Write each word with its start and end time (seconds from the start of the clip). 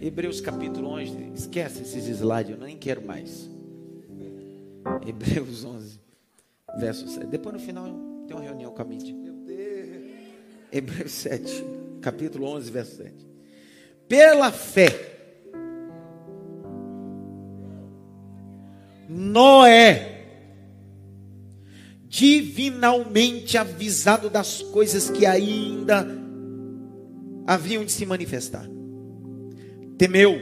Hebreus 0.00 0.40
capítulo 0.40 0.88
11. 0.88 1.32
Esquece 1.34 1.82
esses 1.82 2.06
slides, 2.06 2.52
eu 2.52 2.58
nem 2.58 2.76
quero 2.76 3.06
mais. 3.06 3.50
Hebreus 5.06 5.64
11, 5.64 6.00
verso 6.78 7.06
7. 7.06 7.26
Depois 7.26 7.54
no 7.54 7.60
final 7.60 7.84
tem 8.26 8.34
uma 8.34 8.42
reunião 8.42 8.72
com 8.72 8.80
a 8.80 8.84
mídia. 8.84 9.14
Hebreus 10.72 11.12
7, 11.12 11.64
capítulo 12.00 12.46
11, 12.46 12.70
verso 12.70 12.96
7. 12.96 13.14
Pela 14.08 14.50
fé, 14.50 14.88
Noé, 19.08 20.20
divinalmente 22.08 23.58
avisado 23.58 24.30
das 24.30 24.62
coisas 24.62 25.10
que 25.10 25.26
ainda 25.26 26.06
haviam 27.46 27.84
de 27.84 27.92
se 27.92 28.06
manifestar, 28.06 28.68
temeu 30.00 30.40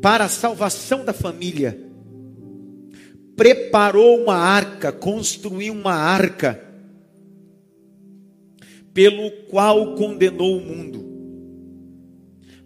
para 0.00 0.24
a 0.24 0.28
salvação 0.30 1.04
da 1.04 1.12
família, 1.12 1.78
preparou 3.36 4.22
uma 4.22 4.34
arca, 4.34 4.90
construiu 4.90 5.74
uma 5.74 5.92
arca, 5.92 6.58
pelo 8.94 9.30
qual 9.50 9.94
condenou 9.94 10.56
o 10.56 10.60
mundo, 10.64 11.04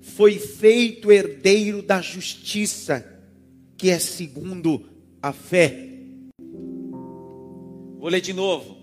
foi 0.01 0.39
feito 0.39 1.11
herdeiro 1.11 1.83
da 1.83 2.01
justiça 2.01 3.05
que 3.77 3.91
é 3.91 3.99
segundo 3.99 4.85
a 5.21 5.33
fé. 5.33 5.89
Vou 7.99 8.09
ler 8.09 8.21
de 8.21 8.33
novo. 8.33 8.77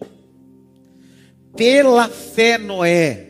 Pela 1.55 2.09
fé, 2.09 2.57
Noé, 2.57 3.28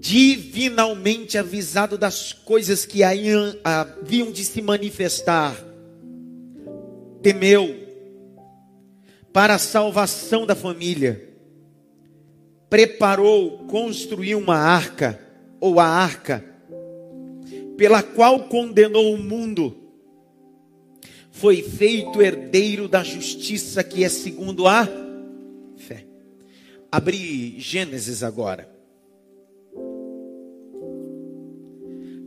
divinalmente 0.00 1.36
avisado 1.36 1.98
das 1.98 2.32
coisas 2.32 2.86
que 2.86 3.02
haviam 3.04 4.32
de 4.32 4.44
se 4.46 4.62
manifestar, 4.62 5.54
temeu 7.22 7.76
para 9.30 9.56
a 9.56 9.58
salvação 9.58 10.46
da 10.46 10.56
família, 10.56 11.28
preparou, 12.70 13.66
construiu 13.66 14.38
uma 14.38 14.56
arca, 14.56 15.20
ou 15.60 15.78
a 15.78 15.86
arca, 15.86 16.42
pela 17.76 18.02
qual 18.02 18.44
condenou 18.44 19.14
o 19.14 19.18
mundo 19.18 19.76
foi 21.30 21.62
feito 21.62 22.22
herdeiro 22.22 22.88
da 22.88 23.02
justiça 23.02 23.84
que 23.84 24.02
é 24.02 24.08
segundo 24.08 24.66
a 24.66 24.88
fé. 25.76 26.06
Abri 26.90 27.58
Gênesis 27.58 28.22
agora. 28.22 28.79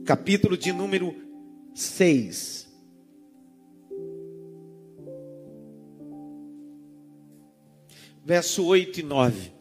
Capítulo 0.06 0.58
de 0.58 0.74
número 0.74 1.16
6. 1.74 2.68
Verso 8.26 8.66
8 8.66 9.00
e 9.00 9.04
9. 9.04 9.54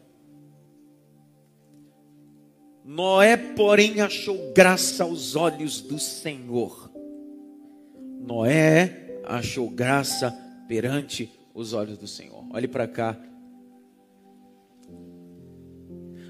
Noé, 2.83 3.37
porém, 3.37 4.01
achou 4.01 4.51
graça 4.53 5.05
aos 5.05 5.37
olhos 5.37 5.79
do 5.79 5.97
Senhor. 5.97 6.91
Noé 8.19 9.21
achou 9.23 9.69
graça 9.69 10.31
perante 10.67 11.31
os 11.53 11.71
olhos 11.71 11.97
do 11.97 12.07
Senhor. 12.07 12.45
Olhe 12.51 12.67
para 12.67 12.85
cá. 12.85 13.17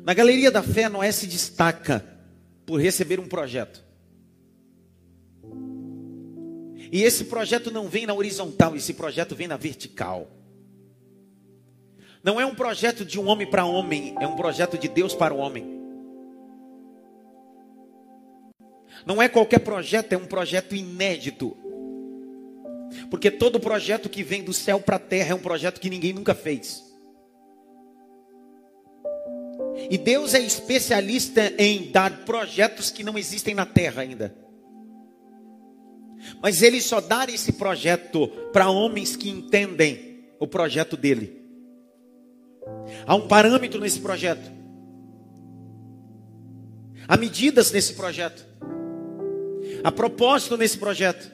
Na 0.04 0.14
galeria 0.14 0.52
da 0.52 0.62
fé, 0.62 0.88
Noé 0.88 1.12
se 1.12 1.26
destaca 1.26 2.06
por 2.66 2.80
receber 2.80 3.20
um 3.20 3.28
projeto. 3.28 3.83
E 6.94 7.02
esse 7.02 7.24
projeto 7.24 7.72
não 7.72 7.90
vem 7.90 8.06
na 8.06 8.14
horizontal, 8.14 8.76
esse 8.76 8.94
projeto 8.94 9.36
vem 9.36 9.48
na 9.48 9.58
vertical. 9.58 10.30
Não 12.24 12.40
é 12.40 12.46
um 12.46 12.54
projeto 12.54 13.04
de 13.04 13.20
um 13.20 13.28
homem 13.28 13.50
para 13.50 13.66
homem, 13.66 14.14
é 14.20 14.28
um 14.28 14.36
projeto 14.36 14.78
de 14.78 14.88
Deus 14.88 15.16
para 15.16 15.34
o 15.34 15.40
homem. 15.40 15.82
Não 19.08 19.20
é 19.20 19.28
qualquer 19.28 19.58
projeto, 19.62 20.14
é 20.14 20.18
um 20.18 20.28
projeto 20.28 20.76
inédito. 20.76 21.58
Porque 23.10 23.32
todo 23.32 23.60
projeto 23.60 24.08
que 24.08 24.22
vem 24.22 24.44
do 24.44 24.54
céu 24.54 24.80
para 24.80 24.98
a 24.98 25.00
terra 25.00 25.32
é 25.32 25.36
um 25.36 25.42
projeto 25.42 25.82
que 25.82 25.90
ninguém 25.90 26.14
nunca 26.14 26.36
fez. 26.36 26.84
E 29.90 29.98
Deus 29.98 30.36
é 30.36 30.40
especialista 30.40 31.56
em 31.58 31.90
dar 31.90 32.24
projetos 32.24 32.92
que 32.92 33.04
não 33.04 33.18
existem 33.18 33.56
na 33.56 33.66
terra 33.66 34.04
ainda. 34.04 34.43
Mas 36.42 36.62
Ele 36.62 36.82
só 36.82 37.02
dá 37.02 37.26
esse 37.26 37.54
projeto 37.54 38.28
para 38.52 38.70
homens 38.70 39.16
que 39.16 39.30
entendem 39.30 40.26
o 40.40 40.48
projeto 40.48 40.98
dele. 40.98 41.42
Há 43.06 43.16
um 43.16 43.28
parâmetro 43.28 43.80
nesse 43.80 44.00
projeto. 44.00 44.52
Há 47.08 47.18
medidas 47.18 47.72
nesse 47.72 47.94
projeto. 47.94 48.46
Há 49.84 49.92
propósito 49.92 50.58
nesse 50.58 50.78
projeto. 50.78 51.32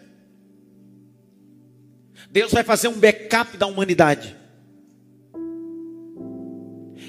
Deus 2.32 2.52
vai 2.52 2.64
fazer 2.64 2.88
um 2.88 3.00
backup 3.00 3.58
da 3.58 3.68
humanidade. 3.68 4.36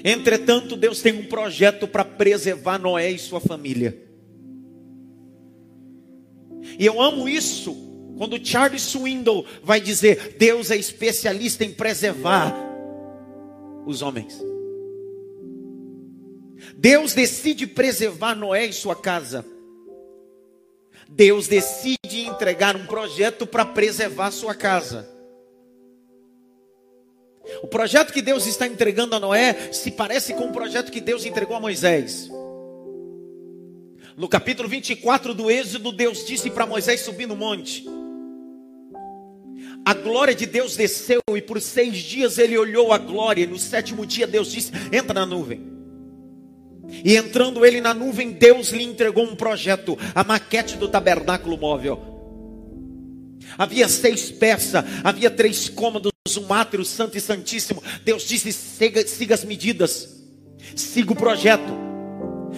Entretanto, 0.03 0.75
Deus 0.75 1.01
tem 1.01 1.13
um 1.13 1.25
projeto 1.25 1.87
para 1.87 2.03
preservar 2.03 2.79
Noé 2.79 3.11
e 3.11 3.19
sua 3.19 3.39
família. 3.39 4.10
E 6.81 6.85
eu 6.87 6.99
amo 6.99 7.29
isso 7.29 7.75
quando 8.17 8.43
Charles 8.43 8.81
Swindoll 8.81 9.45
vai 9.61 9.79
dizer: 9.79 10.35
Deus 10.39 10.71
é 10.71 10.75
especialista 10.75 11.63
em 11.63 11.71
preservar 11.71 12.55
os 13.85 14.01
homens. 14.01 14.41
Deus 16.75 17.13
decide 17.13 17.67
preservar 17.67 18.33
Noé 18.33 18.65
e 18.65 18.73
sua 18.73 18.95
casa. 18.95 19.45
Deus 21.07 21.47
decide 21.47 22.21
entregar 22.21 22.75
um 22.75 22.87
projeto 22.87 23.45
para 23.45 23.63
preservar 23.63 24.31
sua 24.31 24.55
casa. 24.55 25.07
O 27.61 27.67
projeto 27.67 28.11
que 28.11 28.23
Deus 28.23 28.47
está 28.47 28.65
entregando 28.65 29.15
a 29.15 29.19
Noé 29.19 29.71
se 29.71 29.91
parece 29.91 30.33
com 30.33 30.45
o 30.45 30.51
projeto 30.51 30.91
que 30.91 30.99
Deus 30.99 31.25
entregou 31.27 31.55
a 31.55 31.59
Moisés. 31.59 32.27
No 34.17 34.27
capítulo 34.27 34.67
24 34.67 35.33
do 35.33 35.49
Êxodo, 35.49 35.91
Deus 35.91 36.25
disse 36.25 36.49
para 36.49 36.65
Moisés 36.65 37.01
subir 37.01 37.27
no 37.27 37.35
monte. 37.35 37.85
A 39.85 39.93
glória 39.93 40.35
de 40.35 40.45
Deus 40.45 40.75
desceu 40.75 41.21
e 41.35 41.41
por 41.41 41.59
seis 41.61 41.97
dias 41.97 42.37
ele 42.37 42.57
olhou 42.57 42.91
a 42.91 42.97
glória. 42.97 43.43
E 43.43 43.47
no 43.47 43.57
sétimo 43.57 44.05
dia 44.05 44.27
Deus 44.27 44.51
disse: 44.51 44.71
entra 44.91 45.13
na 45.13 45.25
nuvem. 45.25 45.71
E 47.03 47.15
entrando 47.15 47.65
ele 47.65 47.79
na 47.79 47.93
nuvem, 47.93 48.31
Deus 48.31 48.69
lhe 48.69 48.83
entregou 48.83 49.23
um 49.23 49.35
projeto, 49.35 49.97
a 50.13 50.23
maquete 50.23 50.75
do 50.75 50.89
tabernáculo 50.89 51.57
móvel. 51.57 51.99
Havia 53.57 53.87
seis 53.87 54.29
peças, 54.29 54.83
havia 55.03 55.31
três 55.31 55.69
cômodos, 55.69 56.11
um 56.37 56.53
átrio 56.53 56.83
santo 56.83 57.17
e 57.17 57.21
santíssimo. 57.21 57.81
Deus 58.03 58.23
disse: 58.23 58.51
siga, 58.51 59.05
siga 59.07 59.33
as 59.33 59.43
medidas, 59.43 60.21
siga 60.75 61.13
o 61.13 61.15
projeto. 61.15 61.90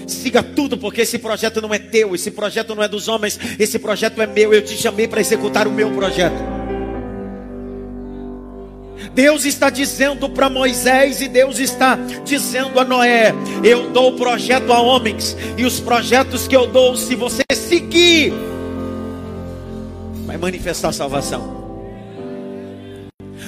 Siga 0.07 0.43
tudo, 0.43 0.77
porque 0.77 1.01
esse 1.01 1.17
projeto 1.17 1.61
não 1.61 1.73
é 1.73 1.79
teu, 1.79 2.13
esse 2.15 2.31
projeto 2.31 2.75
não 2.75 2.83
é 2.83 2.87
dos 2.87 3.07
homens, 3.07 3.39
esse 3.59 3.79
projeto 3.79 4.21
é 4.21 4.27
meu. 4.27 4.53
Eu 4.53 4.61
te 4.61 4.75
chamei 4.75 5.07
para 5.07 5.21
executar 5.21 5.67
o 5.67 5.71
meu 5.71 5.91
projeto. 5.91 6.53
Deus 9.13 9.45
está 9.45 9.69
dizendo 9.69 10.27
para 10.29 10.49
Moisés 10.49 11.21
e 11.21 11.27
Deus 11.27 11.59
está 11.59 11.95
dizendo 12.25 12.79
a 12.79 12.85
Noé: 12.85 13.33
Eu 13.63 13.91
dou 13.91 14.13
o 14.13 14.17
projeto 14.17 14.71
a 14.73 14.81
homens, 14.81 15.37
e 15.57 15.65
os 15.65 15.79
projetos 15.79 16.47
que 16.47 16.55
eu 16.55 16.67
dou, 16.67 16.95
se 16.95 17.15
você 17.15 17.43
seguir, 17.53 18.33
vai 20.25 20.37
manifestar 20.37 20.91
salvação. 20.91 21.62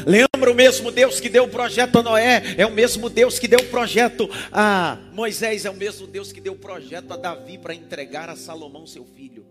Lembra 0.05 0.51
o 0.51 0.55
mesmo 0.55 0.91
Deus 0.91 1.19
que 1.19 1.29
deu 1.29 1.45
o 1.45 1.49
projeto 1.49 1.97
a 1.97 2.03
Noé, 2.03 2.55
é 2.57 2.65
o 2.65 2.71
mesmo 2.71 3.09
Deus 3.09 3.39
que 3.39 3.47
deu 3.47 3.59
o 3.59 3.69
projeto 3.69 4.29
a 4.51 4.99
Moisés, 5.11 5.65
é 5.65 5.69
o 5.69 5.75
mesmo 5.75 6.05
Deus 6.05 6.31
que 6.31 6.39
deu 6.39 6.53
o 6.53 6.57
projeto 6.57 7.11
a 7.11 7.17
Davi 7.17 7.57
para 7.57 7.73
entregar 7.73 8.29
a 8.29 8.35
Salomão, 8.35 8.85
seu 8.85 9.03
filho. 9.03 9.45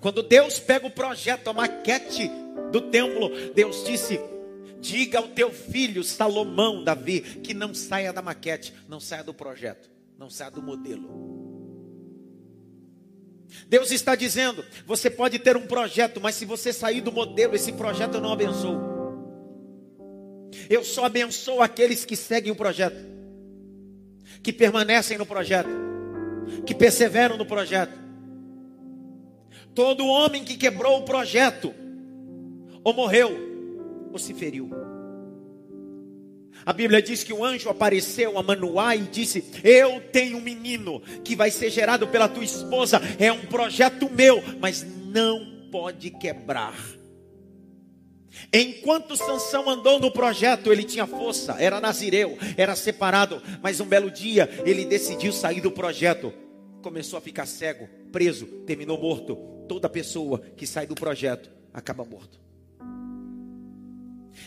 Quando 0.00 0.22
Deus 0.22 0.58
pega 0.58 0.86
o 0.86 0.90
projeto, 0.90 1.48
a 1.48 1.52
maquete 1.52 2.30
do 2.72 2.80
templo, 2.80 3.30
Deus 3.54 3.84
disse: 3.84 4.18
Diga 4.80 5.18
ao 5.18 5.28
teu 5.28 5.52
filho 5.52 6.02
Salomão, 6.02 6.82
Davi, 6.82 7.20
que 7.20 7.52
não 7.52 7.74
saia 7.74 8.12
da 8.12 8.22
maquete, 8.22 8.72
não 8.88 8.98
saia 8.98 9.22
do 9.22 9.34
projeto, 9.34 9.90
não 10.18 10.30
saia 10.30 10.50
do 10.50 10.62
modelo. 10.62 11.35
Deus 13.68 13.90
está 13.90 14.14
dizendo: 14.14 14.64
você 14.86 15.10
pode 15.10 15.38
ter 15.38 15.56
um 15.56 15.66
projeto, 15.66 16.20
mas 16.20 16.34
se 16.34 16.44
você 16.44 16.72
sair 16.72 17.00
do 17.00 17.12
modelo, 17.12 17.54
esse 17.54 17.72
projeto 17.72 18.14
eu 18.14 18.20
não 18.20 18.32
abençoo. 18.32 18.80
Eu 20.70 20.84
só 20.84 21.04
abençoo 21.04 21.60
aqueles 21.60 22.04
que 22.04 22.16
seguem 22.16 22.52
o 22.52 22.56
projeto, 22.56 22.96
que 24.42 24.52
permanecem 24.52 25.18
no 25.18 25.26
projeto. 25.26 25.86
que 26.64 26.74
perseveram 26.74 27.36
no 27.36 27.46
projeto. 27.46 27.98
Todo 29.74 30.06
homem 30.06 30.44
que 30.44 30.56
quebrou 30.56 30.98
o 30.98 31.04
projeto, 31.04 31.74
ou 32.82 32.94
morreu, 32.94 33.30
ou 34.12 34.18
se 34.18 34.32
feriu. 34.32 34.70
A 36.66 36.72
Bíblia 36.72 37.00
diz 37.00 37.22
que 37.22 37.32
o 37.32 37.44
anjo 37.44 37.70
apareceu 37.70 38.36
a 38.36 38.42
Manoá 38.42 38.96
e 38.96 39.02
disse: 39.02 39.44
Eu 39.62 40.00
tenho 40.00 40.38
um 40.38 40.40
menino 40.40 41.00
que 41.22 41.36
vai 41.36 41.48
ser 41.48 41.70
gerado 41.70 42.08
pela 42.08 42.28
tua 42.28 42.42
esposa. 42.42 43.00
É 43.20 43.30
um 43.30 43.46
projeto 43.46 44.10
meu, 44.10 44.42
mas 44.60 44.84
não 44.84 45.68
pode 45.70 46.10
quebrar. 46.10 46.74
Enquanto 48.52 49.16
Sansão 49.16 49.70
andou 49.70 50.00
no 50.00 50.10
projeto, 50.10 50.72
ele 50.72 50.82
tinha 50.82 51.06
força, 51.06 51.56
era 51.58 51.80
nazireu, 51.80 52.36
era 52.56 52.74
separado, 52.74 53.40
mas 53.62 53.80
um 53.80 53.86
belo 53.86 54.10
dia 54.10 54.50
ele 54.64 54.84
decidiu 54.84 55.32
sair 55.32 55.60
do 55.60 55.70
projeto. 55.70 56.32
Começou 56.82 57.16
a 57.16 57.22
ficar 57.22 57.46
cego, 57.46 57.88
preso, 58.10 58.44
terminou 58.66 59.00
morto. 59.00 59.36
Toda 59.68 59.88
pessoa 59.88 60.40
que 60.56 60.66
sai 60.66 60.86
do 60.86 60.96
projeto 60.96 61.48
acaba 61.72 62.04
morto. 62.04 62.45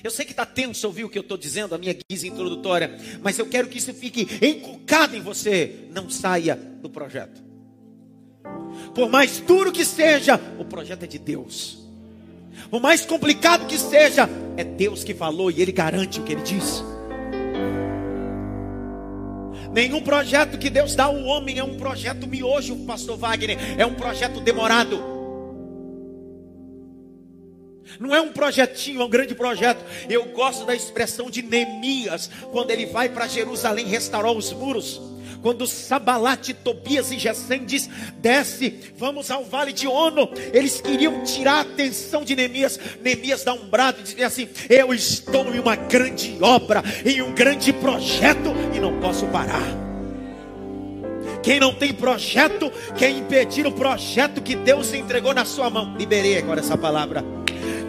Eu 0.04 0.12
sei 0.12 0.26
que 0.26 0.32
está 0.32 0.46
tenso 0.46 0.88
ouvir 0.88 1.04
o 1.04 1.10
que 1.10 1.18
eu 1.18 1.22
estou 1.22 1.38
dizendo, 1.38 1.76
a 1.76 1.78
minha 1.78 1.96
guisa 2.10 2.28
introdutória, 2.28 2.98
mas 3.22 3.38
eu 3.38 3.46
quero 3.48 3.68
que 3.68 3.78
isso 3.78 3.94
fique 3.94 4.28
encucado 4.42 5.16
em 5.16 5.22
você. 5.22 5.88
Não 5.92 6.10
saia 6.10 6.56
do 6.56 6.90
projeto. 6.90 7.42
Por 8.94 9.10
mais 9.10 9.40
duro 9.40 9.72
que 9.72 9.86
seja, 9.86 10.40
o 10.58 10.66
projeto 10.66 11.04
é 11.04 11.08
de 11.08 11.20
Deus. 11.20 11.80
Por 12.70 12.82
mais 12.82 13.06
complicado 13.06 13.68
que 13.68 13.78
seja, 13.78 14.30
é 14.58 14.64
Deus 14.64 15.04
que 15.04 15.14
falou 15.14 15.52
e 15.52 15.62
Ele 15.62 15.72
garante 15.72 16.20
o 16.20 16.24
que 16.24 16.34
Ele 16.34 16.42
diz. 16.42 16.84
Nenhum 19.74 20.02
projeto 20.02 20.58
que 20.58 20.70
Deus 20.70 20.96
dá 20.96 21.06
ao 21.06 21.24
homem 21.24 21.60
é 21.60 21.64
um 21.64 21.78
projeto 21.78 22.28
miojo, 22.28 22.76
pastor 22.86 23.18
Wagner, 23.18 23.58
é 23.78 23.86
um 23.86 23.94
projeto 23.94 24.40
demorado. 24.40 25.19
Não 28.00 28.14
é 28.14 28.22
um 28.22 28.32
projetinho, 28.32 29.02
é 29.02 29.06
um 29.06 29.10
grande 29.10 29.34
projeto. 29.34 29.84
Eu 30.10 30.26
gosto 30.26 30.66
da 30.66 30.76
expressão 30.76 31.30
de 31.30 31.42
Neemias, 31.42 32.30
quando 32.52 32.72
ele 32.72 32.86
vai 32.86 33.10
para 33.10 33.28
Jerusalém 33.28 33.86
restaurar 33.86 34.32
os 34.32 34.52
muros. 34.52 35.02
Quando 35.42 35.66
Sabalate, 35.66 36.54
Tobias 36.54 37.12
e 37.12 37.18
Gesem 37.18 37.66
diz: 37.66 37.90
desce, 38.18 38.92
vamos 38.98 39.32
ao 39.32 39.46
vale 39.46 39.72
de 39.72 39.88
Ono. 39.88 40.30
Eles 40.54 40.82
queriam 40.82 41.24
tirar 41.24 41.58
a 41.58 41.62
atenção 41.62 42.24
de 42.24 42.36
Neemias. 42.36 42.80
Neemias 43.02 43.44
dá 43.44 43.54
um 43.54 43.70
brado 43.70 44.00
e 44.02 44.04
diz 44.04 44.22
assim: 44.22 44.50
Eu 44.70 44.94
estou 44.94 45.54
em 45.54 45.60
uma 45.60 45.76
grande 45.76 46.38
obra, 46.42 46.84
em 47.06 47.22
um 47.22 47.34
grande 47.34 47.72
projeto 47.72 48.54
e 48.76 48.80
não 48.80 49.00
posso 49.00 49.26
parar. 49.28 49.64
Quem 51.42 51.58
não 51.58 51.74
tem 51.74 51.94
projeto, 51.94 52.70
quer 52.98 53.10
impedir 53.10 53.66
o 53.66 53.72
projeto 53.72 54.42
que 54.42 54.56
Deus 54.56 54.94
entregou 54.94 55.34
na 55.34 55.46
sua 55.46 55.70
mão. 55.70 55.96
Liberei 55.98 56.38
agora 56.38 56.60
essa 56.60 56.78
palavra. 56.78 57.39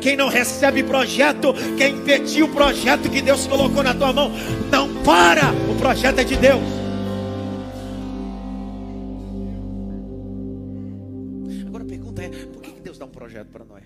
Quem 0.01 0.17
não 0.17 0.29
recebe 0.29 0.83
projeto, 0.83 1.53
quer 1.77 1.91
impedir 1.91 2.43
o 2.43 2.53
projeto 2.53 3.11
que 3.11 3.21
Deus 3.21 3.47
colocou 3.47 3.83
na 3.83 3.95
tua 3.95 4.13
mão, 4.13 4.31
não 4.71 5.03
para. 5.05 5.53
O 5.71 5.79
projeto 5.79 6.21
é 6.21 6.25
de 6.25 6.37
Deus. 6.37 6.63
Agora 11.67 11.85
a 11.85 11.87
pergunta 11.87 12.23
é: 12.23 12.29
por 12.47 12.63
que 12.63 12.81
Deus 12.81 12.97
dá 12.97 13.05
um 13.05 13.11
projeto 13.11 13.49
para 13.49 13.65
Noé? 13.65 13.83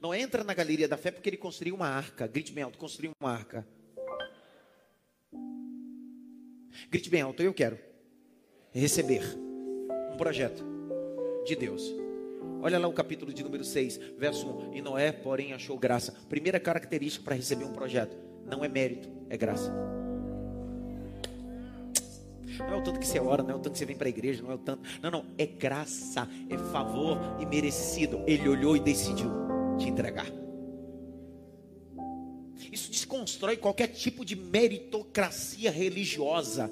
Noé 0.00 0.20
entra 0.20 0.44
na 0.44 0.52
galeria 0.52 0.86
da 0.86 0.98
fé 0.98 1.10
porque 1.10 1.30
ele 1.30 1.38
construiu 1.38 1.74
uma 1.74 1.88
arca. 1.88 2.26
Grite 2.26 2.52
bem 2.52 2.62
alto: 2.62 2.76
construiu 2.76 3.12
uma 3.18 3.32
arca. 3.32 3.66
Grite 6.90 7.08
bem 7.08 7.22
alto: 7.22 7.42
eu 7.42 7.54
quero 7.54 7.78
receber 8.72 9.22
um 10.12 10.16
projeto 10.18 10.62
de 11.46 11.56
Deus. 11.56 12.03
Olha 12.62 12.78
lá 12.78 12.88
o 12.88 12.92
capítulo 12.92 13.32
de 13.32 13.42
número 13.42 13.64
6, 13.64 14.00
verso 14.18 14.48
1. 14.48 14.74
E 14.74 14.80
Noé, 14.80 15.12
porém, 15.12 15.52
achou 15.52 15.78
graça. 15.78 16.14
Primeira 16.28 16.58
característica 16.58 17.24
para 17.24 17.34
receber 17.34 17.64
um 17.64 17.72
projeto: 17.72 18.16
não 18.46 18.64
é 18.64 18.68
mérito, 18.68 19.08
é 19.28 19.36
graça. 19.36 19.70
Não 22.58 22.72
é 22.72 22.76
o 22.76 22.82
tanto 22.82 23.00
que 23.00 23.06
você 23.06 23.18
ora, 23.18 23.42
não 23.42 23.50
é 23.50 23.54
o 23.54 23.58
tanto 23.58 23.72
que 23.72 23.78
você 23.78 23.84
vem 23.84 23.96
para 23.96 24.06
a 24.06 24.10
igreja, 24.10 24.42
não 24.42 24.50
é 24.50 24.54
o 24.54 24.58
tanto. 24.58 24.82
Não, 25.02 25.10
não, 25.10 25.26
é 25.36 25.44
graça, 25.44 26.28
é 26.48 26.56
favor 26.56 27.18
e 27.40 27.46
merecido. 27.46 28.22
Ele 28.26 28.48
olhou 28.48 28.76
e 28.76 28.80
decidiu 28.80 29.30
te 29.78 29.88
entregar. 29.88 30.26
Isso 32.70 32.90
desconstrói 32.90 33.56
qualquer 33.56 33.88
tipo 33.88 34.24
de 34.24 34.36
meritocracia 34.36 35.70
religiosa. 35.70 36.70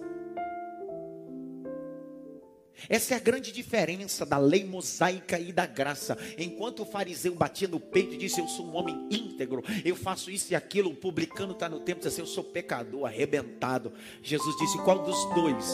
Essa 2.89 3.15
é 3.15 3.17
a 3.17 3.21
grande 3.21 3.53
diferença 3.53 4.25
da 4.25 4.39
lei 4.39 4.65
mosaica 4.65 5.39
e 5.39 5.53
da 5.53 5.67
graça. 5.67 6.17
Enquanto 6.39 6.81
o 6.81 6.87
fariseu 6.87 7.35
batia 7.35 7.69
no 7.69 7.81
peito 7.81 8.15
e 8.15 8.19
disse: 8.19 8.41
Eu 8.41 8.49
sou 8.49 8.67
um 8.67 8.77
homem 8.77 9.09
íntegro, 9.11 9.63
eu 9.85 9.97
faço 9.97 10.31
isso 10.31 10.53
e 10.53 10.57
aquilo, 10.57 10.91
o 10.91 10.97
publicano 10.97 11.53
está 11.53 11.69
no 11.69 11.81
tempo 11.81 12.01
e 12.01 12.05
disse 12.05 12.09
assim: 12.09 12.21
Eu 12.21 12.27
sou 12.27 12.45
pecador, 12.45 13.07
arrebentado. 13.07 13.93
Jesus 14.23 14.57
disse: 14.57 14.79
Qual 14.79 15.03
dos 15.03 15.25
dois 15.35 15.67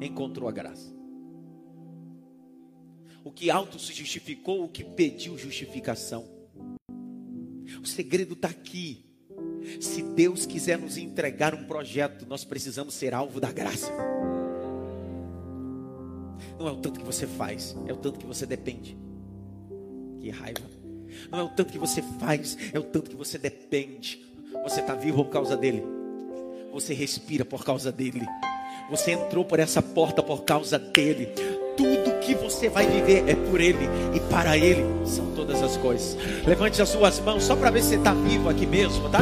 encontrou 0.00 0.48
a 0.48 0.52
graça? 0.52 0.92
O 3.24 3.30
que 3.30 3.50
auto 3.50 3.78
se 3.78 3.92
justificou, 3.94 4.64
o 4.64 4.68
que 4.68 4.84
pediu 4.84 5.38
justificação. 5.38 6.28
O 7.82 7.86
segredo 7.86 8.34
está 8.34 8.48
aqui. 8.48 9.06
Se 9.80 10.02
Deus 10.02 10.44
quiser 10.44 10.78
nos 10.78 10.98
entregar 10.98 11.54
um 11.54 11.64
projeto, 11.64 12.26
nós 12.26 12.44
precisamos 12.44 12.94
ser 12.94 13.14
alvo 13.14 13.40
da 13.40 13.50
graça. 13.50 13.90
Não 16.58 16.68
é 16.68 16.70
o 16.70 16.76
tanto 16.76 17.00
que 17.00 17.06
você 17.06 17.26
faz, 17.26 17.76
é 17.86 17.92
o 17.92 17.96
tanto 17.96 18.18
que 18.18 18.26
você 18.26 18.46
depende. 18.46 18.96
Que 20.20 20.30
raiva. 20.30 20.62
Não 21.30 21.38
é 21.40 21.42
o 21.42 21.48
tanto 21.48 21.72
que 21.72 21.78
você 21.78 22.02
faz, 22.18 22.56
é 22.72 22.78
o 22.78 22.82
tanto 22.82 23.10
que 23.10 23.16
você 23.16 23.38
depende. 23.38 24.24
Você 24.62 24.80
está 24.80 24.94
vivo 24.94 25.24
por 25.24 25.30
causa 25.30 25.56
dele. 25.56 25.82
Você 26.72 26.94
respira 26.94 27.44
por 27.44 27.64
causa 27.64 27.92
dele. 27.92 28.26
Você 28.90 29.12
entrou 29.12 29.44
por 29.44 29.58
essa 29.58 29.80
porta 29.80 30.22
por 30.22 30.44
causa 30.44 30.78
dele. 30.78 31.26
Tudo 31.76 32.18
que 32.20 32.34
você 32.34 32.68
vai 32.68 32.86
viver 32.86 33.28
é 33.28 33.34
por 33.34 33.60
ele 33.60 33.88
e 34.14 34.20
para 34.20 34.56
ele 34.56 34.84
são 35.06 35.26
todas 35.32 35.62
as 35.62 35.76
coisas. 35.76 36.16
Levante 36.46 36.80
as 36.80 36.88
suas 36.88 37.18
mãos 37.20 37.42
só 37.42 37.56
para 37.56 37.70
ver 37.70 37.82
se 37.82 37.90
você 37.90 37.96
está 37.96 38.14
vivo 38.14 38.48
aqui 38.48 38.66
mesmo, 38.66 39.08
tá? 39.08 39.20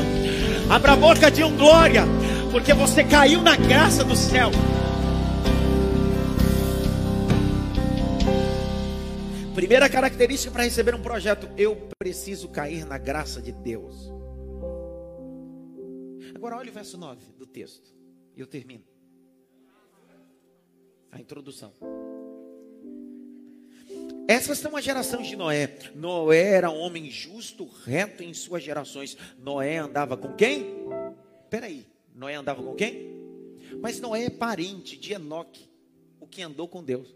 Abra 0.69 0.93
a 0.93 0.97
boca 0.97 1.31
de 1.31 1.43
um 1.43 1.57
glória, 1.57 2.05
porque 2.51 2.75
você 2.75 3.05
caiu 3.05 3.41
na 3.41 3.57
graça 3.57 4.05
do 4.05 4.17
céu. 4.17 4.51
Primeira 9.55 9.87
característica 9.87 10.51
para 10.51 10.65
receber 10.65 10.95
um 10.95 11.03
projeto: 11.03 11.47
eu 11.59 11.77
preciso 11.99 12.49
cair 12.49 12.87
na 12.87 12.97
graça 12.97 13.41
de 13.41 13.53
Deus. 13.53 14.11
Agora, 16.35 16.57
olha 16.57 16.71
o 16.71 16.73
verso 16.75 16.97
9 16.97 17.33
do 17.39 17.47
texto, 17.47 17.95
e 18.35 18.41
eu 18.41 18.47
termino. 18.47 18.85
A 21.11 21.21
introdução. 21.21 21.73
Essas 24.27 24.57
são 24.57 24.75
as 24.75 24.85
gerações 24.85 25.27
de 25.27 25.37
Noé. 25.37 25.79
Noé 25.95 26.55
era 26.55 26.71
um 26.71 26.79
homem 26.79 27.11
justo, 27.11 27.67
reto 27.67 28.23
em 28.23 28.33
suas 28.33 28.63
gerações. 28.63 29.19
Noé 29.39 29.77
andava 29.77 30.17
com 30.17 30.33
quem? 30.35 30.75
Peraí, 31.51 31.87
Noé 32.15 32.37
andava 32.37 32.63
com 32.63 32.75
quem? 32.75 33.13
Mas 33.83 34.01
Noé 34.01 34.25
é 34.25 34.31
parente 34.31 34.97
de 34.97 35.13
Enoque, 35.13 35.69
o 36.19 36.27
que 36.27 36.41
andou 36.41 36.67
com 36.67 36.83
Deus. 36.83 37.15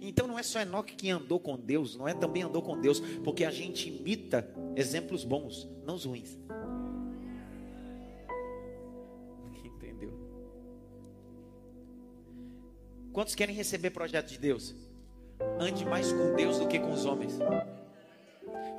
Então 0.00 0.26
não 0.26 0.38
é 0.38 0.42
só 0.42 0.60
Enoque 0.60 0.94
que 0.94 1.10
andou 1.10 1.38
com 1.38 1.58
Deus, 1.58 1.96
não 1.96 2.08
é 2.08 2.14
também 2.14 2.42
andou 2.42 2.62
com 2.62 2.80
Deus, 2.80 3.00
porque 3.22 3.44
a 3.44 3.50
gente 3.50 3.88
imita 3.88 4.48
exemplos 4.76 5.24
bons, 5.24 5.68
não 5.84 5.94
os 5.94 6.04
ruins. 6.04 6.38
Entendeu? 9.64 10.12
Quantos 13.12 13.34
querem 13.34 13.54
receber 13.54 13.90
projeto 13.90 14.30
de 14.30 14.38
Deus? 14.38 14.74
Ande 15.58 15.84
mais 15.84 16.12
com 16.12 16.34
Deus 16.34 16.58
do 16.58 16.68
que 16.68 16.78
com 16.78 16.92
os 16.92 17.04
homens. 17.04 17.38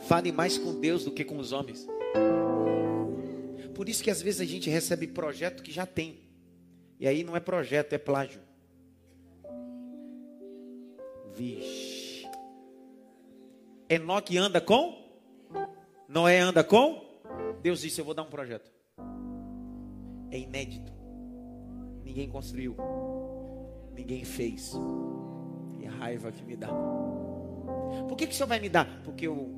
Fale 0.08 0.32
mais 0.32 0.58
com 0.58 0.80
Deus 0.80 1.06
do 1.06 1.12
que 1.12 1.24
com 1.24 1.38
os 1.38 1.52
homens. 1.52 1.88
Por 3.74 3.90
isso 3.90 4.04
que 4.04 4.10
às 4.10 4.22
vezes 4.22 4.40
a 4.40 4.46
gente 4.46 4.70
recebe 4.70 5.08
projeto 5.08 5.62
que 5.62 5.72
já 5.72 5.86
tem. 5.86 6.20
E 7.00 7.08
aí 7.08 7.24
não 7.24 7.36
é 7.36 7.40
projeto, 7.40 7.94
é 7.94 7.98
plágio. 7.98 8.45
Vixe. 11.36 12.28
Enoque 13.90 14.38
anda 14.38 14.62
com? 14.62 14.98
Noé 16.08 16.40
anda 16.40 16.64
com? 16.64 17.04
Deus 17.62 17.82
disse: 17.82 18.00
Eu 18.00 18.06
vou 18.06 18.14
dar 18.14 18.24
um 18.24 18.30
projeto. 18.30 18.72
É 20.32 20.40
inédito. 20.40 20.92
Ninguém 22.04 22.30
construiu. 22.30 22.76
Ninguém 23.94 24.24
fez. 24.24 24.74
E 25.80 25.86
a 25.86 25.92
raiva 25.92 26.32
que 26.32 26.44
me 26.44 26.56
dá. 26.56 26.70
Por 28.08 28.16
que, 28.16 28.28
que 28.28 28.34
o 28.34 28.36
Senhor 28.36 28.48
vai 28.48 28.60
me 28.60 28.70
dar? 28.70 29.02
Porque 29.04 29.28
eu 29.28 29.54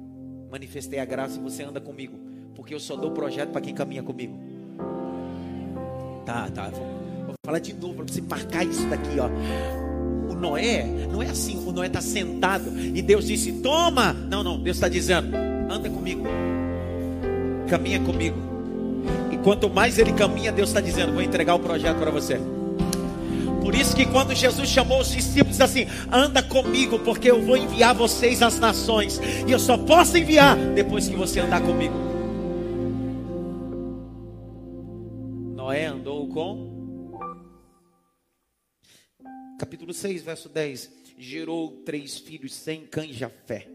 manifestei 0.49 0.99
a 0.99 1.05
graça 1.05 1.39
e 1.39 1.41
você 1.41 1.63
anda 1.63 1.79
comigo. 1.79 2.17
Porque 2.55 2.73
eu 2.73 2.79
só 2.79 2.95
dou 2.95 3.11
projeto 3.11 3.51
para 3.51 3.61
quem 3.61 3.73
caminha 3.73 4.01
comigo. 4.01 4.37
Tá, 6.25 6.49
tá. 6.49 6.69
Vou, 6.69 6.85
vou 7.25 7.35
falar 7.45 7.59
de 7.59 7.73
novo 7.73 7.95
para 7.95 8.07
você 8.07 8.21
marcar 8.21 8.65
isso 8.65 8.87
daqui, 8.89 9.19
ó. 9.19 9.86
O 10.29 10.35
Noé, 10.35 10.83
não 11.11 11.21
é 11.21 11.27
assim, 11.27 11.57
o 11.65 11.71
Noé 11.71 11.87
está 11.87 12.01
sentado 12.01 12.71
e 12.77 13.01
Deus 13.01 13.25
disse: 13.25 13.51
Toma! 13.53 14.13
Não, 14.13 14.43
não, 14.43 14.59
Deus 14.59 14.77
está 14.77 14.87
dizendo: 14.87 15.35
Anda 15.69 15.89
comigo, 15.89 16.23
caminha 17.69 17.99
comigo. 17.99 18.37
E 19.31 19.37
quanto 19.37 19.69
mais 19.69 19.97
ele 19.97 20.13
caminha, 20.13 20.51
Deus 20.51 20.69
está 20.69 20.81
dizendo: 20.81 21.13
Vou 21.13 21.21
entregar 21.21 21.55
o 21.55 21.59
projeto 21.59 21.97
para 21.97 22.11
você. 22.11 22.39
Por 23.67 23.75
isso 23.75 23.93
que 23.93 24.05
quando 24.05 24.33
Jesus 24.33 24.69
chamou 24.69 25.01
os 25.01 25.11
discípulos 25.11 25.59
assim, 25.59 25.87
anda 26.09 26.41
comigo, 26.41 26.99
porque 26.99 27.29
eu 27.29 27.41
vou 27.41 27.57
enviar 27.57 27.93
vocês 27.93 28.41
às 28.41 28.57
nações. 28.59 29.19
E 29.45 29.51
eu 29.51 29.59
só 29.59 29.77
posso 29.77 30.17
enviar 30.17 30.55
depois 30.55 31.09
que 31.09 31.15
você 31.17 31.41
andar 31.41 31.61
comigo. 31.61 31.93
Noé 35.53 35.87
andou 35.87 36.29
com. 36.29 36.76
Capítulo 39.57 39.91
6, 39.91 40.21
verso 40.21 40.47
10. 40.49 40.91
Gerou 41.17 41.81
três 41.83 42.19
filhos 42.19 42.53
sem 42.53 42.85
cães 42.85 43.15
Jafé. 43.15 43.67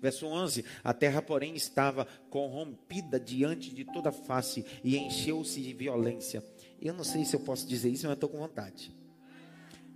Verso 0.00 0.26
11: 0.26 0.64
A 0.82 0.92
terra, 0.92 1.22
porém, 1.22 1.54
estava 1.54 2.04
corrompida 2.28 3.20
diante 3.20 3.72
de 3.72 3.84
toda 3.84 4.10
face 4.10 4.64
e 4.82 4.96
encheu-se 4.96 5.60
de 5.60 5.72
violência. 5.72 6.44
Eu 6.80 6.92
não 6.92 7.04
sei 7.04 7.24
se 7.24 7.36
eu 7.36 7.40
posso 7.40 7.66
dizer 7.66 7.88
isso, 7.88 8.06
mas 8.06 8.14
estou 8.14 8.28
com 8.28 8.38
vontade. 8.38 8.92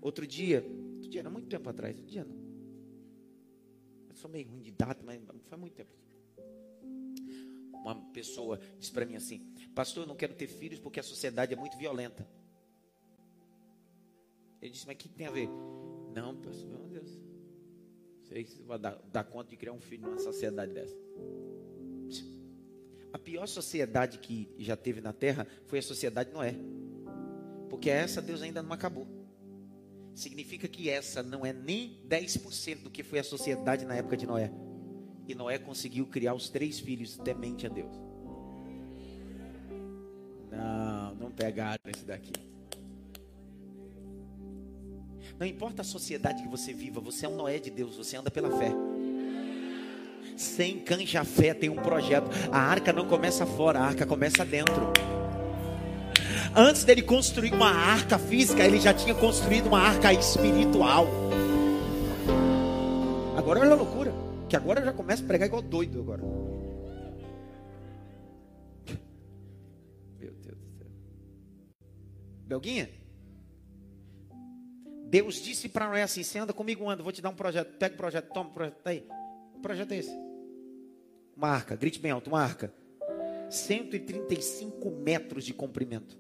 Outro 0.00 0.26
dia, 0.26 0.64
outro 0.94 1.08
dia, 1.08 1.22
não, 1.22 1.30
muito 1.30 1.48
tempo 1.48 1.68
atrás, 1.68 1.96
outro 1.96 2.10
dia 2.10 2.24
não. 2.24 2.36
Eu 4.08 4.14
sou 4.14 4.30
meio 4.30 4.48
ruim 4.48 4.60
de 4.60 4.70
data, 4.70 5.02
mas 5.04 5.20
foi 5.48 5.58
muito 5.58 5.74
tempo. 5.74 5.90
Uma 7.72 7.96
pessoa 8.12 8.60
disse 8.78 8.92
para 8.92 9.04
mim 9.04 9.16
assim: 9.16 9.40
Pastor, 9.74 10.04
eu 10.04 10.08
não 10.08 10.14
quero 10.14 10.34
ter 10.34 10.46
filhos 10.46 10.78
porque 10.78 11.00
a 11.00 11.02
sociedade 11.02 11.52
é 11.52 11.56
muito 11.56 11.76
violenta. 11.76 12.26
Eu 14.62 14.71
disse: 14.71 14.87
Mas 14.87 14.95
o 14.95 14.99
que 14.99 15.09
tem 15.09 15.26
a 15.26 15.31
ver? 15.31 15.49
Não, 16.14 16.37
pastor, 16.37 16.78
meu 16.78 16.88
Deus. 16.88 17.21
Sei 18.23 18.47
você 18.47 18.62
vai 18.62 18.78
dar, 18.78 18.97
dar 19.12 19.25
conta 19.25 19.50
de 19.50 19.57
criar 19.57 19.73
um 19.73 19.81
filho 19.81 20.07
numa 20.07 20.19
sociedade 20.19 20.73
dessa. 20.73 20.97
A 23.12 23.19
pior 23.19 23.47
sociedade 23.47 24.19
que 24.19 24.49
já 24.59 24.75
teve 24.75 25.00
na 25.00 25.12
terra 25.12 25.47
foi 25.66 25.81
a 25.81 25.83
sociedade 25.83 26.33
Noé. 26.33 26.54
Porque 27.69 27.90
essa 27.90 28.23
Deus 28.23 28.40
ainda 28.40 28.62
não 28.62 28.73
acabou. 28.73 29.07
Significa 30.14 30.69
que 30.69 30.88
essa 30.88 31.23
não 31.23 31.45
é 31.45 31.52
nem 31.52 32.00
10% 32.09 32.83
do 32.83 32.90
que 32.90 33.02
foi 33.02 33.19
a 33.19 33.25
sociedade 33.25 33.85
na 33.85 33.97
época 33.97 34.16
de 34.16 34.26
Noé. 34.26 34.50
E 35.26 35.35
Noé 35.35 35.59
conseguiu 35.59 36.07
criar 36.07 36.35
os 36.35 36.49
três 36.49 36.78
filhos 36.78 37.16
temente 37.19 37.66
a 37.66 37.69
Deus. 37.69 37.95
Não, 40.50 41.14
não 41.14 41.31
pegaram 41.31 41.81
esse 41.87 42.04
daqui. 42.04 42.51
Não 45.42 45.49
importa 45.49 45.82
a 45.82 45.84
sociedade 45.84 46.40
que 46.40 46.49
você 46.49 46.72
viva, 46.72 47.00
você 47.00 47.26
é 47.26 47.28
um 47.28 47.34
Noé 47.34 47.58
de 47.58 47.68
Deus, 47.68 47.96
você 47.96 48.16
anda 48.16 48.30
pela 48.30 48.49
fé. 48.56 48.72
Sem 50.37 50.78
canja 50.78 51.25
fé 51.25 51.52
tem 51.52 51.68
um 51.68 51.75
projeto. 51.75 52.30
A 52.52 52.61
arca 52.61 52.92
não 52.92 53.08
começa 53.08 53.44
fora, 53.44 53.80
a 53.80 53.87
arca 53.87 54.06
começa 54.06 54.44
dentro. 54.44 54.92
Antes 56.54 56.84
dele 56.84 57.02
construir 57.02 57.52
uma 57.52 57.72
arca 57.72 58.20
física, 58.20 58.64
ele 58.64 58.78
já 58.78 58.94
tinha 58.94 59.16
construído 59.16 59.66
uma 59.66 59.80
arca 59.80 60.12
espiritual. 60.12 61.08
Agora 63.37 63.58
olha 63.58 63.72
a 63.72 63.75
loucura. 63.75 64.14
Que 64.49 64.54
agora 64.54 64.78
eu 64.78 64.84
já 64.84 64.92
começo 64.92 65.25
a 65.25 65.26
pregar 65.26 65.49
igual 65.49 65.61
doido 65.61 65.99
agora. 65.99 66.22
Meu 70.20 70.32
Deus 70.34 70.56
do 70.56 70.70
céu. 70.78 70.87
Belguinha? 72.46 73.01
Deus 75.12 75.42
disse 75.42 75.69
para 75.69 75.88
Noé 75.88 76.02
assim: 76.02 76.23
você 76.23 76.38
anda 76.38 76.54
comigo 76.54 76.88
ano, 76.88 77.02
vou 77.04 77.12
te 77.12 77.21
dar 77.21 77.28
um 77.28 77.35
projeto. 77.35 77.76
Pega 77.76 77.95
o 77.95 77.99
projeto, 77.99 78.33
toma 78.33 78.49
o 78.49 78.52
projeto, 78.54 78.76
tá 78.76 78.88
aí. 78.88 79.07
Que 79.52 79.61
projeto 79.61 79.92
é 79.92 79.99
esse? 79.99 80.19
Uma 81.37 81.49
arca, 81.49 81.76
grite 81.76 82.00
bem 82.00 82.11
alto, 82.11 82.28
uma 82.28 82.40
arca. 82.40 82.73
135 83.50 84.90
metros 84.90 85.45
de 85.45 85.52
comprimento. 85.52 86.16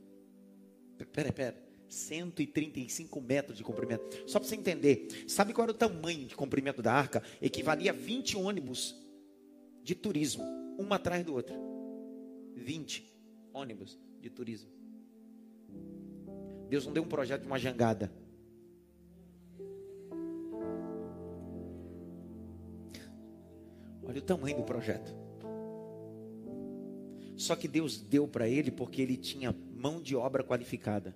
Pera, 1.10 1.32
pera. 1.32 1.56
135 1.88 3.18
metros 3.22 3.56
de 3.56 3.64
comprimento. 3.64 4.04
Só 4.26 4.38
para 4.38 4.46
você 4.46 4.56
entender. 4.56 5.24
Sabe 5.26 5.54
qual 5.54 5.64
era 5.64 5.72
o 5.72 5.74
tamanho 5.74 6.26
de 6.26 6.36
comprimento 6.36 6.82
da 6.82 6.92
arca? 6.92 7.22
Equivalia 7.40 7.92
a 7.92 7.94
20 7.94 8.36
ônibus 8.36 8.94
de 9.82 9.94
turismo, 9.94 10.44
um 10.78 10.92
atrás 10.92 11.24
do 11.24 11.32
outro. 11.32 11.54
20 12.56 13.10
ônibus 13.54 13.98
de 14.20 14.28
turismo. 14.28 14.70
Deus 16.68 16.84
não 16.84 16.92
deu 16.92 17.02
um 17.02 17.08
projeto 17.08 17.40
de 17.40 17.46
uma 17.46 17.58
jangada. 17.58 18.12
Olha 24.12 24.18
o 24.18 24.22
tamanho 24.22 24.58
do 24.58 24.62
projeto. 24.62 25.14
Só 27.34 27.56
que 27.56 27.66
Deus 27.66 27.96
deu 27.98 28.28
para 28.28 28.46
ele 28.46 28.70
porque 28.70 29.00
ele 29.00 29.16
tinha 29.16 29.56
mão 29.74 30.02
de 30.02 30.14
obra 30.14 30.44
qualificada. 30.44 31.14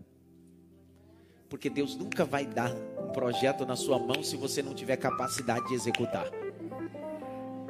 Porque 1.47 1.69
Deus 1.69 1.95
nunca 1.95 2.25
vai 2.25 2.47
dar 2.47 2.75
um 2.99 3.13
projeto 3.13 3.67
na 3.67 3.77
sua 3.77 3.99
mão 3.99 4.23
se 4.23 4.35
você 4.35 4.63
não 4.63 4.73
tiver 4.73 4.97
capacidade 4.97 5.69
de 5.69 5.75
executar. 5.75 6.27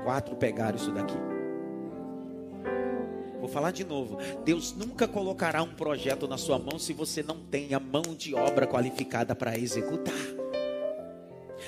Quatro 0.04 0.37
pegaram 0.37 0.76
isso 0.76 0.92
daqui. 0.92 1.16
Vou 3.40 3.49
falar 3.49 3.73
de 3.73 3.83
novo. 3.83 4.18
Deus 4.45 4.73
nunca 4.75 5.09
colocará 5.09 5.61
um 5.61 5.75
projeto 5.75 6.28
na 6.28 6.38
sua 6.38 6.56
mão 6.56 6.78
se 6.78 6.92
você 6.92 7.21
não 7.21 7.45
tem 7.45 7.75
a 7.75 7.80
mão 7.80 8.14
de 8.16 8.33
obra 8.33 8.64
qualificada 8.64 9.35
para 9.35 9.59
executar. 9.59 10.14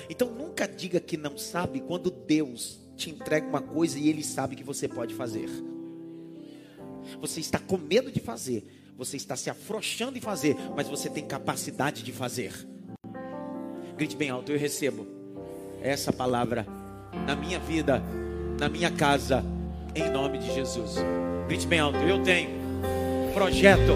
Então 0.09 0.29
nunca 0.29 0.65
diga 0.65 1.01
que 1.01 1.17
não 1.17 1.37
sabe 1.37 1.81
quando 1.81 2.09
Deus 2.09 2.87
te 2.99 3.09
entrega 3.09 3.47
uma 3.47 3.61
coisa 3.61 3.97
e 3.97 4.09
ele 4.09 4.23
sabe 4.23 4.55
que 4.55 4.63
você 4.63 4.87
pode 4.87 5.15
fazer. 5.15 5.49
Você 7.21 7.39
está 7.39 7.57
com 7.57 7.77
medo 7.77 8.11
de 8.11 8.19
fazer, 8.19 8.67
você 8.97 9.15
está 9.15 9.35
se 9.35 9.49
afrouxando 9.49 10.17
em 10.17 10.21
fazer, 10.21 10.57
mas 10.75 10.87
você 10.87 11.09
tem 11.09 11.25
capacidade 11.25 12.03
de 12.03 12.11
fazer. 12.11 12.53
Grite 13.95 14.17
bem 14.17 14.29
alto, 14.29 14.51
eu 14.51 14.59
recebo 14.59 15.07
essa 15.81 16.11
palavra 16.11 16.67
na 17.25 17.35
minha 17.35 17.57
vida, 17.57 18.03
na 18.59 18.67
minha 18.67 18.91
casa, 18.91 19.43
em 19.95 20.09
nome 20.11 20.37
de 20.37 20.53
Jesus. 20.53 20.95
Grite 21.47 21.65
bem 21.65 21.79
alto, 21.79 21.97
eu 21.99 22.21
tenho 22.21 22.49
projeto 23.33 23.93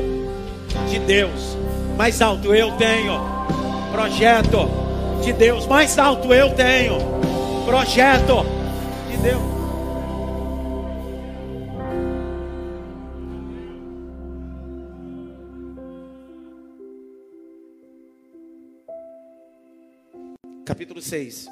de 0.90 1.00
Deus. 1.00 1.58
Mais 1.98 2.22
alto, 2.22 2.56
eu 2.56 2.76
tenho 2.78 3.20
projeto 3.92 4.70
de 5.22 5.34
Deus. 5.34 5.68
Mais 5.68 6.00
alto, 6.00 6.34
eu 6.34 6.56
tenho 6.56 6.98
projeto 7.66 8.63
de 9.16 9.22
Deus. 9.22 9.42
Capítulo 20.66 21.02
6. 21.02 21.48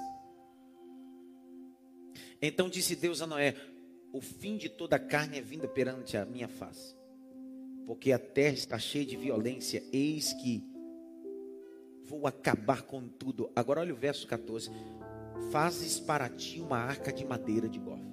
Então 2.42 2.70
disse 2.70 2.96
Deus 2.96 3.22
a 3.22 3.28
Noé: 3.28 3.56
O 4.12 4.22
fim 4.22 4.58
de 4.58 4.68
toda 4.68 4.96
a 4.96 5.00
carne 5.00 5.38
é 5.38 5.42
vinda 5.42 5.68
perante 5.68 6.18
a 6.18 6.26
minha 6.26 6.48
face, 6.48 6.96
porque 7.86 8.12
a 8.12 8.20
terra 8.20 8.56
está 8.56 8.80
cheia 8.80 9.06
de 9.06 9.16
violência, 9.16 9.84
eis 9.94 10.34
que 10.34 10.64
vou 12.06 12.26
acabar 12.26 12.82
com 12.82 13.08
tudo. 13.08 13.52
Agora 13.56 13.82
olha 13.82 13.94
o 13.94 13.98
verso 13.98 14.26
14 14.26 14.72
fazes 15.50 16.00
para 16.00 16.30
ti 16.30 16.60
uma 16.60 16.78
arca 16.78 17.12
de 17.12 17.26
madeira 17.26 17.68
de 17.68 17.80
gofe. 17.80 18.12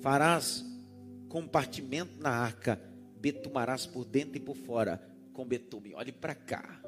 Farás 0.00 0.64
compartimento 1.28 2.20
na 2.20 2.30
arca, 2.30 2.80
betumarás 3.20 3.86
por 3.86 4.04
dentro 4.04 4.36
e 4.36 4.40
por 4.40 4.56
fora 4.56 5.00
com 5.32 5.44
betume. 5.44 5.94
Olhe 5.94 6.12
para 6.12 6.34
cá. 6.34 6.80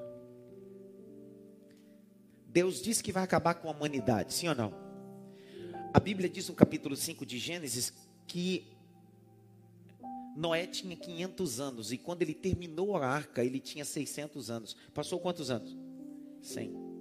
Deus 2.47 2.83
disse 2.83 3.03
que 3.03 3.13
vai 3.13 3.23
acabar 3.23 3.55
com 3.55 3.69
a 3.69 3.73
humanidade, 3.73 4.35
sim 4.35 4.49
ou 4.49 4.55
não? 4.55 4.75
A 5.95 6.01
Bíblia 6.01 6.29
diz 6.29 6.49
no 6.49 6.55
capítulo 6.55 6.97
5 6.97 7.25
de 7.25 7.39
Gênesis 7.39 7.93
que 8.27 8.67
Noé 10.37 10.67
tinha 10.67 10.97
500 10.97 11.61
anos 11.61 11.93
e 11.93 11.99
quando 11.99 12.23
ele 12.23 12.35
terminou 12.35 12.97
a 12.97 13.07
arca, 13.07 13.45
ele 13.45 13.61
tinha 13.61 13.85
600 13.85 14.51
anos. 14.51 14.77
Passou 14.95 15.21
quantos 15.21 15.51
anos? 15.51 15.77
100. 16.41 16.92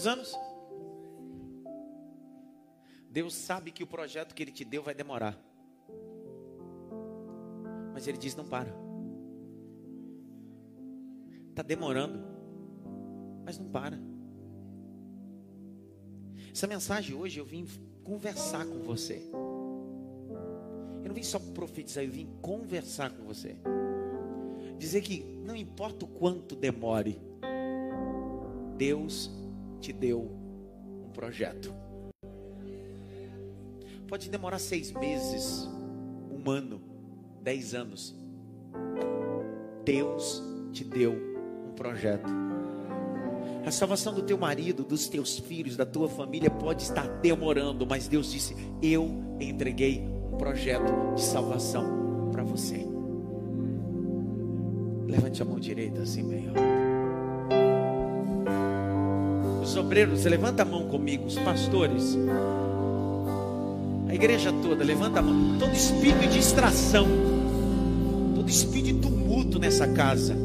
Quantos 0.00 0.06
anos? 0.06 0.34
Deus 3.10 3.34
sabe 3.34 3.70
que 3.70 3.82
o 3.82 3.86
projeto 3.86 4.34
que 4.34 4.42
Ele 4.42 4.50
te 4.50 4.64
deu 4.64 4.82
vai 4.82 4.94
demorar. 4.94 5.38
Mas 7.92 8.06
Ele 8.06 8.16
diz: 8.16 8.34
não 8.34 8.46
para. 8.46 8.74
Está 11.50 11.62
demorando, 11.62 12.18
mas 13.44 13.58
não 13.58 13.68
para. 13.68 13.98
Essa 16.50 16.66
mensagem 16.66 17.14
hoje 17.14 17.38
eu 17.38 17.44
vim 17.44 17.66
conversar 18.02 18.64
com 18.64 18.78
você. 18.78 19.22
Eu 21.02 21.08
não 21.08 21.14
vim 21.14 21.22
só 21.22 21.38
profetizar, 21.38 22.04
eu 22.04 22.10
vim 22.10 22.26
conversar 22.40 23.10
com 23.10 23.24
você. 23.24 23.54
Dizer 24.78 25.02
que 25.02 25.20
não 25.44 25.54
importa 25.54 26.06
o 26.06 26.08
quanto 26.08 26.56
demore, 26.56 27.20
Deus 28.78 29.39
te 29.80 29.92
deu 29.92 30.30
um 31.04 31.10
projeto. 31.10 31.74
Pode 34.06 34.28
demorar 34.28 34.58
seis 34.58 34.92
meses, 34.92 35.68
um 36.30 36.50
ano, 36.50 36.80
dez 37.42 37.74
anos. 37.74 38.14
Deus 39.84 40.42
te 40.72 40.84
deu 40.84 41.12
um 41.12 41.72
projeto. 41.72 42.30
A 43.64 43.70
salvação 43.70 44.14
do 44.14 44.22
teu 44.22 44.38
marido, 44.38 44.82
dos 44.82 45.08
teus 45.08 45.38
filhos, 45.38 45.76
da 45.76 45.86
tua 45.86 46.08
família 46.08 46.50
pode 46.50 46.82
estar 46.82 47.06
demorando, 47.20 47.86
mas 47.86 48.08
Deus 48.08 48.32
disse: 48.32 48.56
Eu 48.82 49.08
entreguei 49.38 50.00
um 50.32 50.36
projeto 50.36 51.14
de 51.14 51.22
salvação 51.22 52.30
para 52.32 52.42
você. 52.42 52.86
Levante 55.06 55.42
a 55.42 55.44
mão 55.44 55.58
direita 55.58 56.02
assim, 56.02 56.26
bem 56.26 56.48
Os 59.70 59.76
obreiros, 59.76 60.24
levanta 60.24 60.62
a 60.62 60.64
mão 60.64 60.84
comigo, 60.88 61.26
os 61.26 61.36
pastores. 61.36 62.18
A 64.08 64.14
igreja 64.14 64.52
toda, 64.62 64.82
levanta 64.82 65.20
a 65.20 65.22
mão. 65.22 65.58
Todo 65.58 65.72
espírito 65.72 66.20
de 66.20 66.38
distração, 66.38 67.06
todo 68.34 68.50
espírito 68.50 68.94
de 68.94 69.00
tumulto 69.00 69.58
nessa 69.60 69.86
casa 69.86 70.36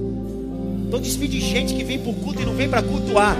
Todo 0.91 1.05
espírito 1.05 1.31
de 1.33 1.41
gente 1.41 1.73
que 1.73 1.83
vem 1.83 1.99
para 1.99 2.11
o 2.11 2.13
culto 2.13 2.41
e 2.41 2.45
não 2.45 2.53
vem 2.53 2.69
para 2.69 2.81
cultuar. 2.81 3.35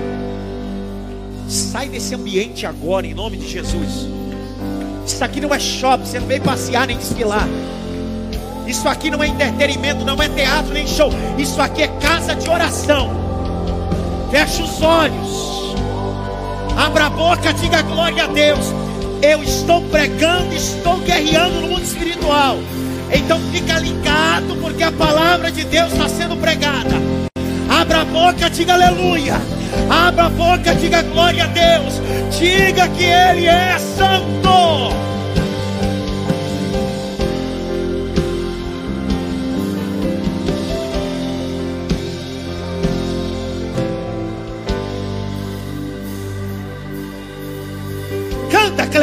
Sai 1.48 1.88
desse 1.88 2.16
ambiente 2.16 2.66
agora, 2.66 3.06
em 3.06 3.14
nome 3.14 3.38
de 3.38 3.48
Jesus. 3.48 4.08
Isso 5.06 5.24
aqui 5.24 5.40
não 5.40 5.54
é 5.54 5.60
shopping, 5.60 6.06
você 6.06 6.20
não 6.20 6.28
veio 6.28 6.42
passear 6.42 6.88
nem 6.88 6.98
desfilar. 6.98 7.48
Isso 8.66 8.90
aqui 8.90 9.12
não 9.12 9.24
é 9.24 9.28
entretenimento, 9.28 10.04
não 10.04 10.22
é 10.22 10.28
teatro 10.28 10.74
nem 10.74 10.88
show. 10.88 11.12
Isso 11.38 11.62
aqui 11.62 11.84
é 11.84 11.88
casa 11.88 12.36
de 12.36 12.50
oração. 12.50 13.10
Feche 14.32 14.64
os 14.64 14.82
olhos. 14.82 15.25
Abra 16.86 17.08
a 17.08 17.10
boca, 17.10 17.52
diga 17.52 17.82
glória 17.82 18.26
a 18.26 18.28
Deus. 18.28 18.72
Eu 19.20 19.42
estou 19.42 19.82
pregando, 19.90 20.54
estou 20.54 20.98
guerreando 21.00 21.62
no 21.62 21.70
mundo 21.70 21.82
espiritual. 21.82 22.60
Então 23.12 23.40
fica 23.52 23.80
ligado, 23.80 24.56
porque 24.62 24.84
a 24.84 24.92
palavra 24.92 25.52
de 25.52 25.64
Deus 25.64 25.92
está 25.92 26.08
sendo 26.08 26.38
pregada. 26.38 26.92
Abra 27.68 28.02
a 28.02 28.06
boca, 28.06 28.52
diga 28.52 28.74
aleluia. 28.74 29.34
Abra 29.90 30.26
a 30.26 30.30
boca, 30.30 30.76
diga 30.76 31.02
glória 31.02 31.46
a 31.46 31.48
Deus. 31.48 31.96
Diga 32.38 32.88
que 32.90 33.04
Ele 33.04 33.48
é 33.48 33.80
santo. 33.80 34.95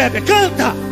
Kleber, 0.03 0.21
canta. 0.25 0.92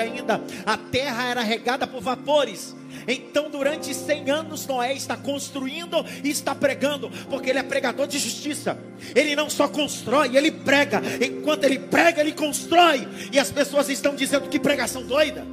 Ainda. 0.00 0.40
A 0.66 0.76
terra 0.76 1.28
era 1.28 1.42
regada 1.42 1.86
por 1.86 2.00
vapores. 2.00 2.74
Então, 3.06 3.50
durante 3.50 3.94
100 3.94 4.30
anos, 4.30 4.66
Noé 4.66 4.92
está 4.94 5.16
construindo 5.16 6.04
e 6.22 6.30
está 6.30 6.54
pregando, 6.54 7.10
porque 7.28 7.50
ele 7.50 7.58
é 7.58 7.62
pregador 7.62 8.06
de 8.06 8.18
justiça. 8.18 8.78
Ele 9.14 9.34
não 9.34 9.48
só 9.48 9.68
constrói, 9.68 10.36
ele 10.36 10.50
prega. 10.50 11.00
Enquanto 11.20 11.64
ele 11.64 11.78
prega, 11.78 12.20
ele 12.20 12.32
constrói. 12.32 13.06
E 13.32 13.38
as 13.38 13.50
pessoas 13.50 13.88
estão 13.88 14.14
dizendo 14.14 14.48
que 14.48 14.58
pregação 14.58 15.02
doida, 15.02 15.46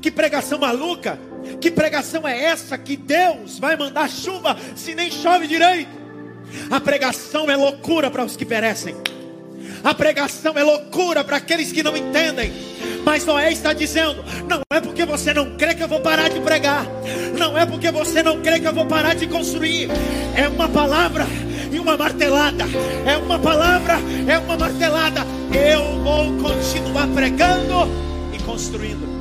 que 0.00 0.10
pregação 0.10 0.58
maluca, 0.58 1.18
que 1.60 1.70
pregação 1.70 2.26
é 2.26 2.44
essa 2.44 2.76
que 2.78 2.96
Deus 2.96 3.58
vai 3.58 3.76
mandar 3.76 4.08
chuva 4.10 4.56
se 4.74 4.94
nem 4.94 5.10
chove 5.10 5.46
direito. 5.46 6.04
A 6.70 6.80
pregação 6.80 7.50
é 7.50 7.56
loucura 7.56 8.10
para 8.10 8.24
os 8.24 8.36
que 8.36 8.44
perecem. 8.44 8.94
A 9.84 9.92
pregação 9.92 10.56
é 10.56 10.62
loucura 10.62 11.22
para 11.22 11.36
aqueles 11.36 11.70
que 11.70 11.82
não 11.82 11.94
entendem. 11.94 12.50
Mas 13.04 13.26
Noé 13.26 13.52
está 13.52 13.74
dizendo: 13.74 14.24
não 14.48 14.62
é 14.72 14.80
porque 14.80 15.04
você 15.04 15.34
não 15.34 15.56
crê 15.56 15.74
que 15.74 15.82
eu 15.82 15.88
vou 15.88 16.00
parar 16.00 16.30
de 16.30 16.40
pregar, 16.40 16.86
não 17.38 17.56
é 17.56 17.66
porque 17.66 17.90
você 17.90 18.22
não 18.22 18.40
crê 18.40 18.58
que 18.58 18.66
eu 18.66 18.72
vou 18.72 18.86
parar 18.86 19.14
de 19.14 19.26
construir. 19.26 19.90
É 20.34 20.48
uma 20.48 20.68
palavra 20.70 21.26
e 21.70 21.78
uma 21.78 21.98
martelada. 21.98 22.64
É 23.04 23.16
uma 23.18 23.38
palavra, 23.38 23.98
é 24.26 24.38
uma 24.38 24.56
martelada. 24.56 25.20
Eu 25.52 26.02
vou 26.02 26.32
continuar 26.38 27.06
pregando 27.08 27.86
e 28.32 28.42
construindo. 28.42 29.13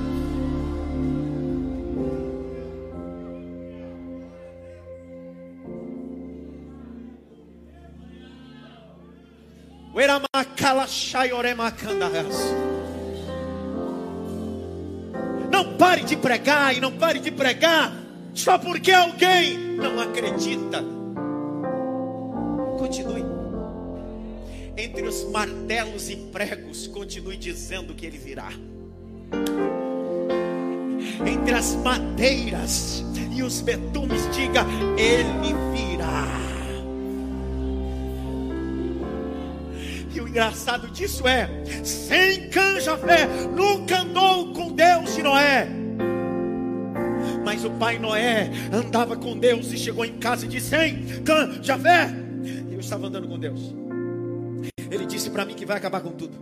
Não 15.52 15.78
pare 15.78 16.04
de 16.04 16.18
pregar 16.18 16.76
e 16.76 16.80
não 16.82 16.92
pare 16.92 17.20
de 17.20 17.30
pregar 17.30 17.94
só 18.34 18.58
porque 18.58 18.92
alguém 18.92 19.58
não 19.78 20.00
acredita. 20.00 20.84
Continue. 22.80 23.24
Entre 24.76 25.04
os 25.04 25.30
martelos 25.30 26.10
e 26.10 26.16
pregos, 26.16 26.88
continue 26.88 27.38
dizendo 27.38 27.94
que 27.94 28.08
ele 28.08 28.18
virá. 28.18 28.50
Entre 31.26 31.54
as 31.54 31.76
madeiras 31.76 33.04
e 33.32 33.44
os 33.44 33.62
betumes, 33.62 34.28
diga: 34.36 34.66
Ele 34.98 35.54
virá. 35.72 36.43
Engraçado 40.34 40.88
disso 40.88 41.28
é: 41.28 41.48
sem 41.84 42.50
canja 42.50 42.98
fé 42.98 43.28
nunca 43.56 44.00
andou 44.00 44.52
com 44.52 44.72
Deus 44.72 45.16
de 45.16 45.22
Noé. 45.22 45.68
Mas 47.46 47.64
o 47.64 47.70
pai 47.72 48.00
Noé 48.00 48.50
andava 48.72 49.16
com 49.16 49.38
Deus 49.38 49.72
e 49.72 49.78
chegou 49.78 50.04
em 50.04 50.18
casa 50.18 50.46
e 50.46 50.50
disse: 50.50 50.70
Sem 50.70 51.22
canja 51.24 51.78
fé. 51.78 52.10
Eu 52.72 52.80
estava 52.80 53.06
andando 53.06 53.28
com 53.28 53.38
Deus. 53.38 53.76
Ele 54.90 55.06
disse 55.06 55.30
para 55.30 55.46
mim 55.46 55.54
que 55.54 55.68
vai 55.68 55.78
acabar 55.78 56.02
com 56.02 56.12
tudo. 56.12 56.36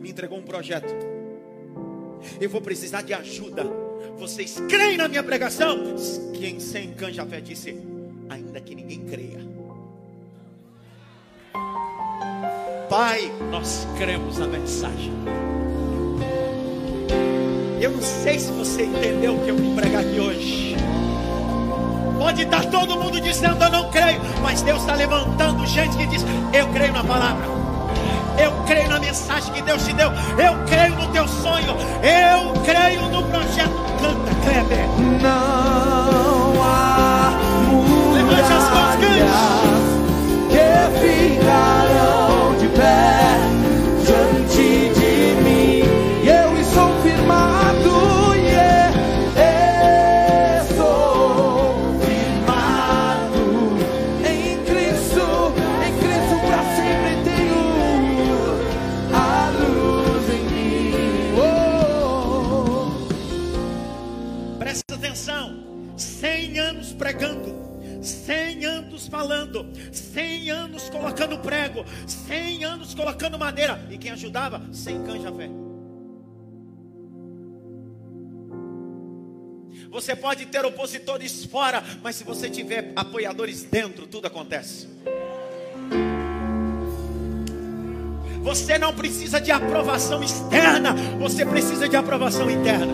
Me 0.00 0.10
entregou 0.10 0.38
um 0.38 0.42
projeto. 0.42 0.92
Eu 2.40 2.50
vou 2.50 2.60
precisar 2.60 3.02
de 3.02 3.14
ajuda. 3.14 3.64
Vocês 4.18 4.60
creem 4.68 4.96
na 4.96 5.06
minha 5.06 5.22
pregação? 5.22 5.94
Quem 6.34 6.58
sem 6.58 6.92
canja 6.92 7.24
fé 7.24 7.40
disse, 7.40 7.76
ainda 8.28 8.60
que 8.60 8.74
ninguém 8.74 9.04
creia. 9.04 9.31
Pai, 12.92 13.32
nós 13.50 13.88
cremos 13.96 14.36
na 14.36 14.46
mensagem. 14.46 15.14
Eu 17.80 17.90
não 17.90 18.02
sei 18.02 18.38
se 18.38 18.52
você 18.52 18.84
entendeu 18.84 19.34
o 19.34 19.42
que 19.42 19.48
eu 19.48 19.56
vim 19.56 19.74
pregar 19.74 20.02
aqui 20.02 20.20
hoje. 20.20 20.76
Pode 22.18 22.42
estar 22.42 22.66
todo 22.66 22.98
mundo 22.98 23.18
dizendo 23.18 23.64
eu 23.64 23.70
não 23.70 23.90
creio, 23.90 24.20
mas 24.42 24.60
Deus 24.60 24.82
está 24.82 24.94
levantando 24.94 25.64
gente 25.64 25.96
que 25.96 26.04
diz 26.04 26.22
eu 26.52 26.68
creio 26.68 26.92
na 26.92 27.02
palavra. 27.02 27.46
Eu 28.38 28.52
creio 28.66 28.90
na 28.90 29.00
mensagem 29.00 29.54
que 29.54 29.62
Deus 29.62 29.82
te 29.86 29.94
deu. 29.94 30.10
Eu 30.36 30.62
creio 30.66 30.94
no 30.94 31.10
teu 31.12 31.26
sonho. 31.26 31.74
Eu 32.02 32.52
creio 32.62 33.08
no 33.08 33.22
projeto. 33.22 33.72
Canta, 34.02 34.34
Kleber. 34.44 34.86
Não 35.22 36.62
há 36.62 37.11
Você 80.02 80.16
pode 80.16 80.46
ter 80.46 80.64
opositores 80.64 81.44
fora, 81.44 81.80
mas 82.02 82.16
se 82.16 82.24
você 82.24 82.50
tiver 82.50 82.92
apoiadores 82.96 83.62
dentro, 83.62 84.04
tudo 84.04 84.26
acontece. 84.26 84.88
Você 88.42 88.76
não 88.78 88.92
precisa 88.92 89.40
de 89.40 89.52
aprovação 89.52 90.20
externa, 90.20 90.92
você 91.20 91.46
precisa 91.46 91.88
de 91.88 91.94
aprovação 91.94 92.50
interna. 92.50 92.92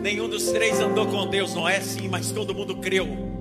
Nenhum 0.00 0.26
dos 0.26 0.44
três 0.44 0.80
andou 0.80 1.06
com 1.06 1.26
Deus, 1.26 1.54
Noé 1.54 1.82
sim, 1.82 2.08
mas 2.08 2.30
todo 2.30 2.54
mundo 2.54 2.76
creu 2.76 3.35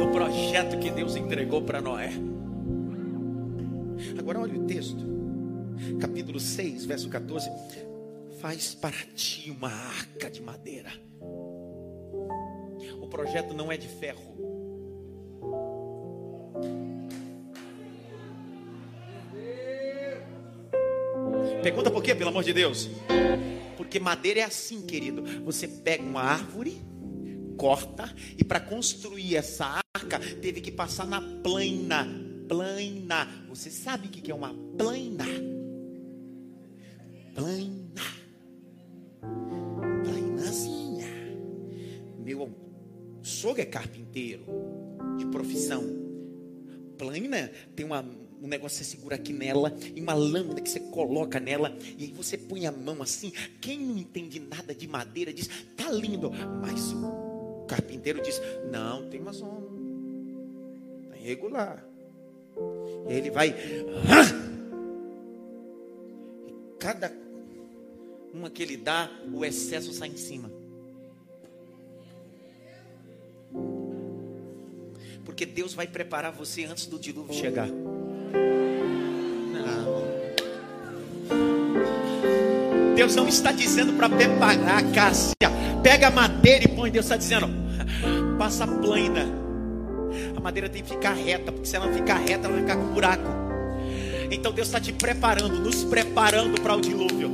no 0.00 0.10
projeto 0.10 0.78
que 0.78 0.90
Deus 0.90 1.14
entregou 1.14 1.60
para 1.60 1.78
Noé. 1.78 2.10
Agora 4.18 4.40
olha 4.40 4.58
o 4.58 4.64
texto, 4.64 5.04
capítulo 6.00 6.40
6, 6.40 6.86
verso 6.86 7.10
14. 7.10 7.50
Faz 8.40 8.74
para 8.74 8.96
ti 9.14 9.50
uma 9.50 9.68
arca 9.68 10.30
de 10.30 10.40
madeira. 10.40 10.90
O 12.98 13.06
projeto 13.08 13.52
não 13.52 13.70
é 13.70 13.76
de 13.76 13.88
ferro. 13.88 14.22
Pergunta 21.62 21.90
por 21.90 22.02
quê, 22.02 22.14
pelo 22.14 22.30
amor 22.30 22.42
de 22.42 22.54
Deus? 22.54 22.88
Porque 23.76 24.00
madeira 24.00 24.40
é 24.40 24.44
assim, 24.44 24.80
querido. 24.80 25.22
Você 25.44 25.68
pega 25.68 26.02
uma 26.02 26.22
árvore, 26.22 26.80
corta, 27.60 28.10
e 28.38 28.42
para 28.42 28.58
construir 28.58 29.36
essa 29.36 29.82
arca, 29.94 30.18
teve 30.40 30.62
que 30.62 30.72
passar 30.72 31.06
na 31.06 31.20
plana. 31.20 32.08
Plana. 32.48 33.28
Você 33.50 33.70
sabe 33.70 34.08
o 34.08 34.10
que 34.10 34.30
é 34.30 34.34
uma 34.34 34.54
plana? 34.78 35.26
Plana. 37.34 38.02
Planazinha. 40.02 41.06
Meu 42.24 42.50
sogro 43.22 43.60
é 43.60 43.66
carpinteiro, 43.66 44.46
de 45.18 45.26
profissão. 45.26 45.84
Plana 46.96 47.52
tem 47.76 47.84
uma 47.84 48.02
um 48.42 48.48
negócio 48.48 48.78
você 48.78 48.84
segura 48.84 49.16
aqui 49.16 49.34
nela, 49.34 49.76
e 49.94 50.00
uma 50.00 50.14
lâmina 50.14 50.62
que 50.62 50.70
você 50.70 50.80
coloca 50.80 51.38
nela, 51.38 51.76
e 51.98 52.04
aí 52.04 52.12
você 52.14 52.38
põe 52.38 52.66
a 52.66 52.72
mão 52.72 53.02
assim. 53.02 53.30
Quem 53.60 53.78
não 53.78 53.98
entende 53.98 54.40
nada 54.40 54.74
de 54.74 54.88
madeira 54.88 55.30
diz, 55.30 55.46
tá 55.76 55.90
lindo, 55.90 56.30
mas 56.62 56.94
o 56.94 57.29
carpinteiro 57.70 58.20
diz, 58.20 58.42
não, 58.70 59.08
tem 59.08 59.20
mais 59.20 59.40
um, 59.40 61.06
tá 61.08 61.16
irregular. 61.16 61.84
E 63.06 63.12
aí 63.12 63.16
ele 63.16 63.30
vai, 63.30 63.54
e 66.48 66.52
cada 66.78 67.12
uma 68.34 68.50
que 68.50 68.62
ele 68.62 68.76
dá, 68.76 69.08
o 69.32 69.44
excesso 69.44 69.92
sai 69.92 70.08
em 70.08 70.16
cima. 70.16 70.50
Porque 75.24 75.46
Deus 75.46 75.72
vai 75.72 75.86
preparar 75.86 76.32
você 76.32 76.64
antes 76.64 76.86
do 76.86 76.98
dilúvio 76.98 77.32
chegar. 77.32 77.68
Deus 82.96 83.16
não 83.16 83.26
está 83.26 83.50
dizendo 83.52 83.94
para 83.94 84.10
preparar, 84.10 84.82
Cássia. 84.92 85.34
Pega 85.82 86.08
a 86.08 86.10
madeira 86.10 86.64
e 86.64 86.68
põe. 86.68 86.90
Deus 86.90 87.06
está 87.06 87.16
dizendo, 87.16 87.59
passa 88.40 88.66
plana. 88.66 89.28
A 90.34 90.40
madeira 90.40 90.66
tem 90.66 90.82
que 90.82 90.88
ficar 90.88 91.12
reta, 91.12 91.52
porque 91.52 91.68
se 91.68 91.76
ela 91.76 91.92
ficar 91.92 92.16
reta, 92.16 92.46
ela 92.46 92.54
vai 92.54 92.60
ficar 92.60 92.76
com 92.76 92.86
buraco. 92.86 93.28
Então 94.30 94.50
Deus 94.50 94.68
está 94.68 94.80
te 94.80 94.94
preparando, 94.94 95.60
nos 95.60 95.84
preparando 95.84 96.58
para 96.58 96.74
o 96.74 96.80
dilúvio. 96.80 97.30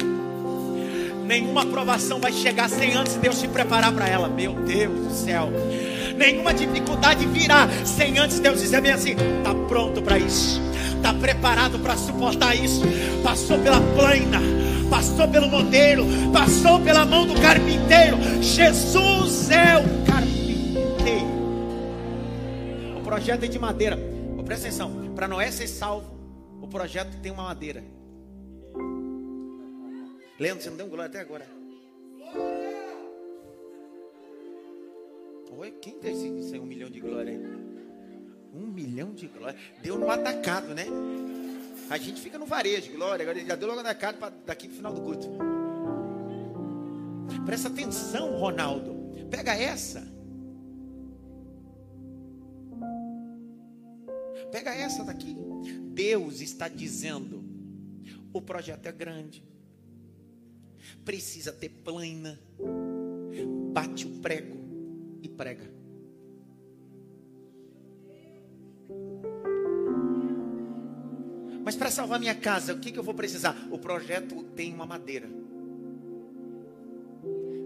Nenhuma 1.25 1.63
aprovação 1.63 2.19
vai 2.19 2.33
chegar 2.33 2.69
sem 2.69 2.95
antes 2.95 3.15
Deus 3.15 3.41
te 3.41 3.47
preparar 3.47 3.93
para 3.93 4.09
ela. 4.09 4.29
Meu 4.29 4.53
Deus 4.55 5.07
do 5.07 5.15
céu. 5.15 5.49
Nenhuma 6.17 6.53
dificuldade 6.53 7.25
virá 7.27 7.69
sem 7.85 8.19
antes 8.19 8.41
Deus 8.41 8.61
dizer 8.61 8.81
bem 8.81 8.91
assim: 8.91 9.13
está 9.13 9.55
pronto 9.69 10.03
para 10.03 10.19
isso, 10.19 10.61
está 10.97 11.15
preparado 11.15 11.79
para 11.79 11.97
suportar 11.97 12.57
isso. 12.57 12.83
Passou 13.23 13.61
pela 13.61 13.81
plana, 13.81 14.41
passou 14.91 15.29
pelo 15.29 15.47
modelo, 15.47 16.05
passou 16.33 16.81
pela 16.81 17.07
mão 17.07 17.29
do 17.29 17.41
carpinteiro. 17.41 18.19
Jesus 18.43 19.53
é 19.53 19.77
o 19.77 20.05
carpinteiro. 20.05 20.36
Projeto 23.17 23.45
é 23.45 23.49
de 23.49 23.59
madeira. 23.59 23.97
Oh, 24.39 24.45
presta 24.45 24.67
atenção: 24.67 25.15
para 25.15 25.27
Noé 25.27 25.51
ser 25.51 25.67
salvo, 25.67 26.15
o 26.61 26.69
projeto 26.69 27.19
tem 27.23 27.33
uma 27.33 27.45
madeira. 27.45 27.83
Leandro, 30.39 30.63
você 30.63 30.69
não 30.69 30.77
deu 30.77 30.85
um 30.85 30.91
glória 30.91 31.07
até 31.07 31.21
agora. 31.21 31.47
Oi, 35.51 35.71
quem 35.81 35.95
tem 35.95 36.13
esse, 36.13 36.29
esse 36.29 36.59
um 36.59 36.67
milhão 36.67 36.91
de 36.91 37.01
glória 37.01 37.33
aí? 37.33 37.41
Um 38.53 38.67
milhão 38.67 39.15
de 39.15 39.29
glória. 39.29 39.59
Deu 39.83 39.99
no 39.99 40.11
atacado, 40.11 40.75
né? 40.75 40.85
A 41.89 41.97
gente 41.97 42.21
fica 42.21 42.39
no 42.39 42.45
varejo, 42.45 42.93
glória. 42.93 43.23
Agora 43.23 43.39
ele 43.39 43.49
já 43.49 43.57
deu 43.57 43.67
logo 43.67 43.81
atacado 43.81 44.19
para 44.19 44.35
daqui 44.45 44.69
pro 44.69 44.77
final 44.77 44.93
do 44.93 45.01
culto. 45.01 45.27
Presta 47.47 47.69
atenção, 47.69 48.39
Ronaldo. 48.39 48.95
Pega 49.31 49.55
essa. 49.55 50.16
Pega 54.51 54.75
essa 54.75 55.05
daqui. 55.05 55.37
Deus 55.93 56.41
está 56.41 56.69
dizendo: 56.69 57.45
o 58.33 58.41
projeto 58.41 58.87
é 58.87 58.93
grande. 58.93 59.43
Precisa 61.05 61.53
ter 61.53 61.69
plana. 61.69 62.39
Bate 63.73 64.07
o 64.07 64.21
prego 64.21 64.57
e 65.23 65.29
prega. 65.29 65.77
Mas 71.65 71.75
para 71.75 71.91
salvar 71.91 72.21
minha 72.21 72.35
casa, 72.35 72.73
o 72.73 72.79
que, 72.79 72.93
que 72.93 72.99
eu 72.99 73.03
vou 73.03 73.13
precisar? 73.13 73.57
O 73.73 73.79
projeto 73.79 74.45
tem 74.55 74.73
uma 74.73 74.87
madeira. 74.87 75.29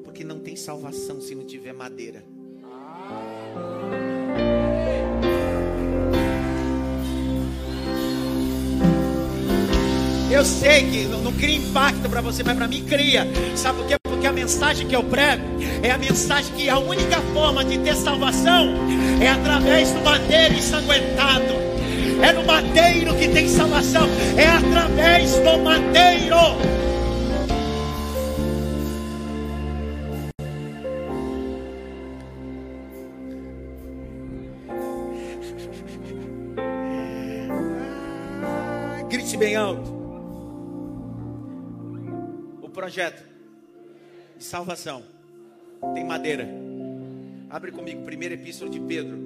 Porque 0.02 0.24
não 0.24 0.40
tem 0.40 0.56
salvação 0.56 1.20
se 1.20 1.34
não 1.34 1.44
tiver 1.44 1.74
madeira. 1.74 2.24
Eu 10.40 10.44
sei 10.46 10.84
que 10.84 11.04
não, 11.04 11.20
não 11.20 11.32
cria 11.32 11.58
impacto 11.58 12.08
para 12.08 12.22
você, 12.22 12.42
mas 12.42 12.56
para 12.56 12.66
mim 12.66 12.82
cria. 12.88 13.28
Sabe 13.54 13.76
por 13.76 13.86
quê? 13.86 13.96
Porque 14.02 14.26
a 14.26 14.32
mensagem 14.32 14.88
que 14.88 14.96
eu 14.96 15.04
prego 15.04 15.42
é 15.82 15.90
a 15.90 15.98
mensagem 15.98 16.50
que 16.54 16.66
a 16.66 16.78
única 16.78 17.20
forma 17.34 17.62
de 17.62 17.78
ter 17.80 17.94
salvação 17.94 18.72
é 19.20 19.28
através 19.28 19.90
do 19.90 20.00
madeiro 20.00 20.54
ensanguentado. 20.54 21.52
É 22.22 22.32
no 22.32 22.42
madeiro 22.44 23.14
que 23.16 23.28
tem 23.28 23.46
salvação, 23.50 24.08
é 24.38 24.46
através 24.46 25.34
do 25.34 25.58
madeiro. 25.58 26.79
Projeto 42.90 43.24
de 44.36 44.42
salvação 44.42 45.04
tem 45.94 46.04
madeira. 46.04 46.48
Abre 47.48 47.70
comigo, 47.70 48.02
primeira 48.04 48.34
epístola 48.34 48.68
de 48.68 48.80
Pedro. 48.80 49.16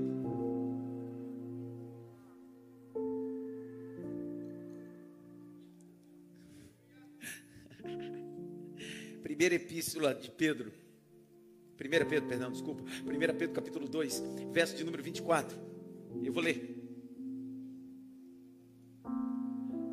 Primeira 9.22 9.54
epístola 9.54 10.14
de 10.14 10.30
Pedro. 10.30 10.70
Primeira 11.78 12.04
Pedro, 12.04 12.28
perdão, 12.28 12.52
desculpa. 12.52 12.82
Primeira 13.06 13.32
Pedro, 13.32 13.54
capítulo 13.54 13.88
2, 13.88 14.22
verso 14.52 14.76
de 14.76 14.84
número 14.84 15.02
24. 15.02 15.58
Eu 16.22 16.34
vou 16.34 16.42
ler. 16.42 16.82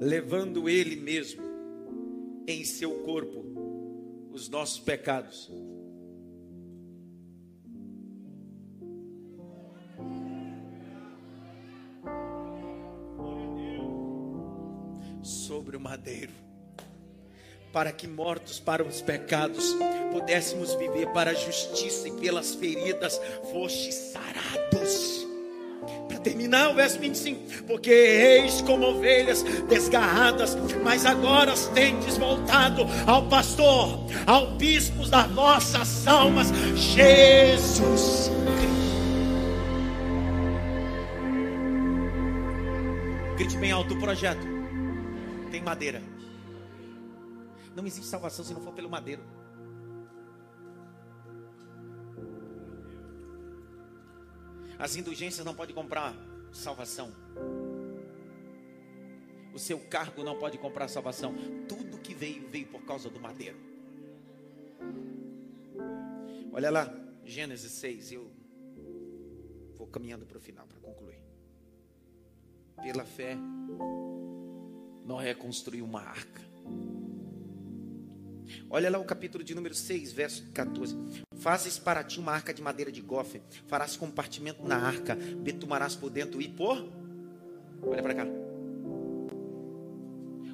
Levando 0.01 0.67
ele 0.67 0.97
mesmo 0.97 1.41
em 2.45 2.65
seu 2.65 2.99
corpo 2.99 3.51
os 4.32 4.50
nossos 4.50 4.80
pecados. 4.80 5.50
Sobre 15.22 15.78
o 15.78 15.80
madeiro, 15.80 16.32
para 17.72 17.91
que 17.91 18.08
mortos 18.08 18.60
para 18.60 18.84
os 18.84 19.02
pecados 19.02 19.76
pudéssemos 20.12 20.74
viver 20.76 21.12
para 21.13 21.32
a 21.32 21.34
justiça 21.36 22.08
e 22.08 22.12
pelas 22.20 22.56
feridas 22.56 23.20
foste 23.52 23.91
sarados 23.91 25.31
terminar 26.21 26.69
o 26.69 26.75
verso 26.75 26.99
25: 26.99 27.63
Porque 27.63 27.91
eis 27.91 28.62
como 28.62 28.86
ovelhas 28.86 29.43
desgarradas, 29.67 30.55
mas 30.84 31.05
agora 31.05 31.53
tendes 31.73 32.17
voltado 32.17 32.86
ao 33.05 33.27
pastor, 33.27 34.05
ao 34.25 34.51
bispo 34.55 35.07
das 35.07 35.29
vossas 35.31 36.07
almas, 36.07 36.47
Jesus 36.75 38.29
Cristo. 38.29 38.81
Grite 43.38 43.57
bem 43.57 43.71
alto 43.71 43.93
o 43.93 43.99
projeto. 43.99 44.45
Tem 45.49 45.62
madeira. 45.62 46.01
Não 47.75 47.86
existe 47.86 48.07
salvação 48.07 48.45
se 48.45 48.53
não 48.53 48.62
for 48.62 48.73
pelo 48.73 48.89
madeiro. 48.89 49.21
As 54.82 54.96
indulgências 54.96 55.46
não 55.46 55.54
podem 55.54 55.76
comprar 55.76 56.15
salvação. 56.52 57.13
O 59.54 59.60
seu 59.60 59.80
cargo 59.80 60.24
não 60.24 60.39
pode 60.39 60.58
comprar 60.58 60.88
salvação. 60.88 61.36
Tudo 61.70 62.00
que 62.00 62.15
veio, 62.15 62.50
veio 62.50 62.65
por 62.65 62.82
causa 62.82 63.08
do 63.08 63.20
madeiro. 63.20 63.60
Olha 66.52 66.72
lá, 66.72 66.91
Gênesis 67.24 67.72
6. 67.74 68.12
Eu 68.12 68.32
vou 69.76 69.86
caminhando 69.86 70.26
para 70.26 70.39
o 70.39 70.41
final 70.41 70.65
para 70.65 70.80
concluir. 70.80 71.22
Pela 72.82 73.06
fé, 73.06 73.38
Noé 75.06 75.36
construiu 75.36 75.86
uma 75.86 76.02
arca. 76.02 76.41
Olha 78.70 78.90
lá 78.90 79.00
o 79.00 79.06
capítulo 79.06 79.44
de 79.44 79.54
número 79.54 79.76
6, 79.76 80.12
verso 80.14 80.44
14. 80.54 80.98
Fazes 81.36 81.78
para 81.78 82.04
ti 82.04 82.20
uma 82.20 82.32
arca 82.32 82.54
de 82.54 82.62
madeira 82.62 82.92
de 82.92 83.02
gofe, 83.02 83.42
farás 83.68 83.96
compartimento 83.96 84.64
na 84.64 84.78
arca, 84.78 85.16
betumarás 85.16 85.96
por 85.96 86.10
dentro 86.10 86.42
e 86.42 86.48
por. 86.48 86.88
Olha 87.82 88.04
para 88.04 88.14
cá. 88.14 88.28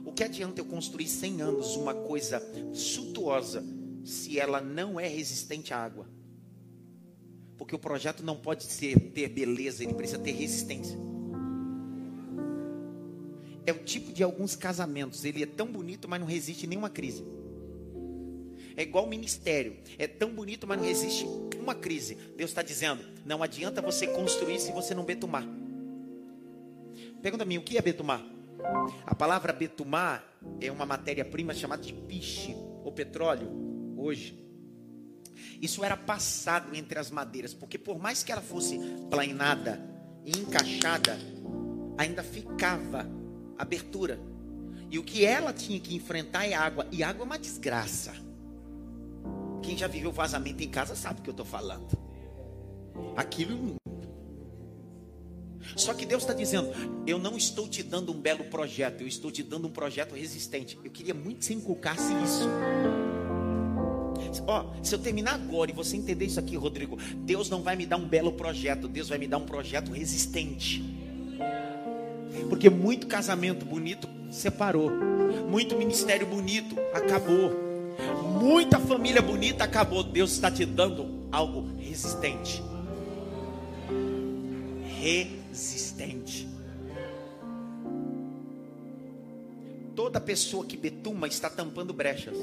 O 0.05 0.13
que 0.13 0.23
adianta 0.23 0.61
eu 0.61 0.65
construir 0.65 1.07
100 1.07 1.41
anos 1.41 1.75
uma 1.75 1.93
coisa 1.93 2.41
suntuosa 2.73 3.63
se 4.03 4.39
ela 4.39 4.61
não 4.61 4.99
é 4.99 5.07
resistente 5.07 5.73
à 5.73 5.77
água? 5.77 6.09
Porque 7.57 7.75
o 7.75 7.79
projeto 7.79 8.23
não 8.23 8.37
pode 8.37 8.63
ser, 8.63 8.97
ter 9.11 9.27
beleza, 9.29 9.83
ele 9.83 9.93
precisa 9.93 10.19
ter 10.19 10.31
resistência. 10.31 10.97
É 13.65 13.73
o 13.73 13.83
tipo 13.83 14.13
de 14.13 14.23
alguns 14.23 14.55
casamentos, 14.55 15.25
ele 15.25 15.43
é 15.43 15.45
tão 15.45 15.67
bonito, 15.67 16.07
mas 16.07 16.21
não 16.21 16.27
resiste 16.27 16.65
nenhuma 16.65 16.89
crise. 16.89 17.25
É 18.77 18.83
igual 18.83 19.07
ministério. 19.07 19.75
É 19.97 20.05
tão 20.05 20.29
bonito, 20.29 20.67
mas 20.67 20.77
não 20.77 20.85
resiste 20.85 21.25
uma 21.59 21.73
crise. 21.73 22.15
Deus 22.37 22.51
está 22.51 22.61
dizendo: 22.61 23.03
não 23.25 23.41
adianta 23.41 23.81
você 23.81 24.05
construir 24.05 24.59
se 24.59 24.71
você 24.71 24.93
não 24.93 25.03
betumar. 25.03 25.43
Pergunta 27.21 27.43
a 27.43 27.47
mim, 27.47 27.57
o 27.57 27.63
que 27.63 27.77
é 27.77 27.81
betumar? 27.81 28.23
A 29.05 29.15
palavra 29.15 29.51
betumar 29.51 30.23
é 30.61 30.71
uma 30.71 30.85
matéria-prima 30.85 31.53
chamada 31.53 31.81
de 31.81 31.91
piche 31.91 32.55
ou 32.83 32.91
petróleo, 32.91 33.49
hoje. 33.97 34.45
Isso 35.59 35.83
era 35.83 35.97
passado 35.97 36.75
entre 36.75 36.99
as 36.99 37.09
madeiras, 37.09 37.53
porque 37.53 37.77
por 37.77 37.97
mais 37.99 38.23
que 38.23 38.31
ela 38.31 38.41
fosse 38.41 38.77
plainada 39.09 39.83
e 40.23 40.37
encaixada, 40.37 41.17
ainda 41.97 42.23
ficava 42.23 43.09
abertura. 43.57 44.19
E 44.89 44.99
o 44.99 45.03
que 45.03 45.25
ela 45.25 45.51
tinha 45.51 45.79
que 45.79 45.95
enfrentar 45.95 46.45
é 46.45 46.53
água, 46.53 46.87
e 46.91 47.03
água 47.03 47.23
é 47.23 47.25
uma 47.25 47.39
desgraça. 47.39 48.26
Quem 49.67 49.75
já 49.75 49.85
viveu 49.85 50.13
vazamento 50.13 50.63
em 50.63 50.69
casa 50.69 50.95
sabe 50.95 51.19
o 51.19 51.23
que 51.23 51.29
eu 51.29 51.33
estou 51.33 51.45
falando. 51.45 51.85
Aquilo. 53.17 53.75
Só 55.75 55.93
que 55.93 56.05
Deus 56.05 56.23
está 56.23 56.33
dizendo: 56.33 56.69
Eu 57.05 57.19
não 57.19 57.35
estou 57.35 57.67
te 57.67 57.83
dando 57.83 58.13
um 58.13 58.17
belo 58.17 58.45
projeto, 58.45 59.01
eu 59.01 59.07
estou 59.07 59.29
te 59.29 59.43
dando 59.43 59.67
um 59.67 59.69
projeto 59.69 60.15
resistente. 60.15 60.79
Eu 60.85 60.89
queria 60.89 61.13
muito 61.13 61.39
que 61.39 61.45
você 61.45 61.53
inculcasse 61.53 62.13
isso. 62.23 62.47
Ó, 64.47 64.73
se 64.81 64.95
eu 64.95 64.99
terminar 64.99 65.33
agora 65.33 65.69
e 65.69 65.73
você 65.73 65.97
entender 65.97 66.23
isso 66.23 66.39
aqui, 66.39 66.55
Rodrigo, 66.55 66.97
Deus 67.17 67.49
não 67.49 67.61
vai 67.61 67.75
me 67.75 67.85
dar 67.85 67.97
um 67.97 68.07
belo 68.07 68.31
projeto, 68.31 68.87
Deus 68.87 69.09
vai 69.09 69.17
me 69.17 69.27
dar 69.27 69.37
um 69.37 69.45
projeto 69.45 69.91
resistente. 69.91 70.81
Porque 72.47 72.69
muito 72.69 73.05
casamento 73.05 73.65
bonito 73.65 74.07
separou, 74.31 74.89
muito 75.49 75.75
ministério 75.75 76.25
bonito 76.25 76.77
acabou. 76.93 77.66
Muita 78.41 78.79
família 78.79 79.21
bonita 79.21 79.63
acabou. 79.63 80.03
Deus 80.03 80.31
está 80.31 80.51
te 80.51 80.65
dando 80.65 81.27
algo 81.31 81.67
resistente. 81.77 82.61
Resistente. 84.99 86.47
Toda 89.95 90.21
pessoa 90.21 90.65
que 90.65 90.77
betuma 90.77 91.27
está 91.27 91.49
tampando 91.49 91.93
brechas. 91.93 92.37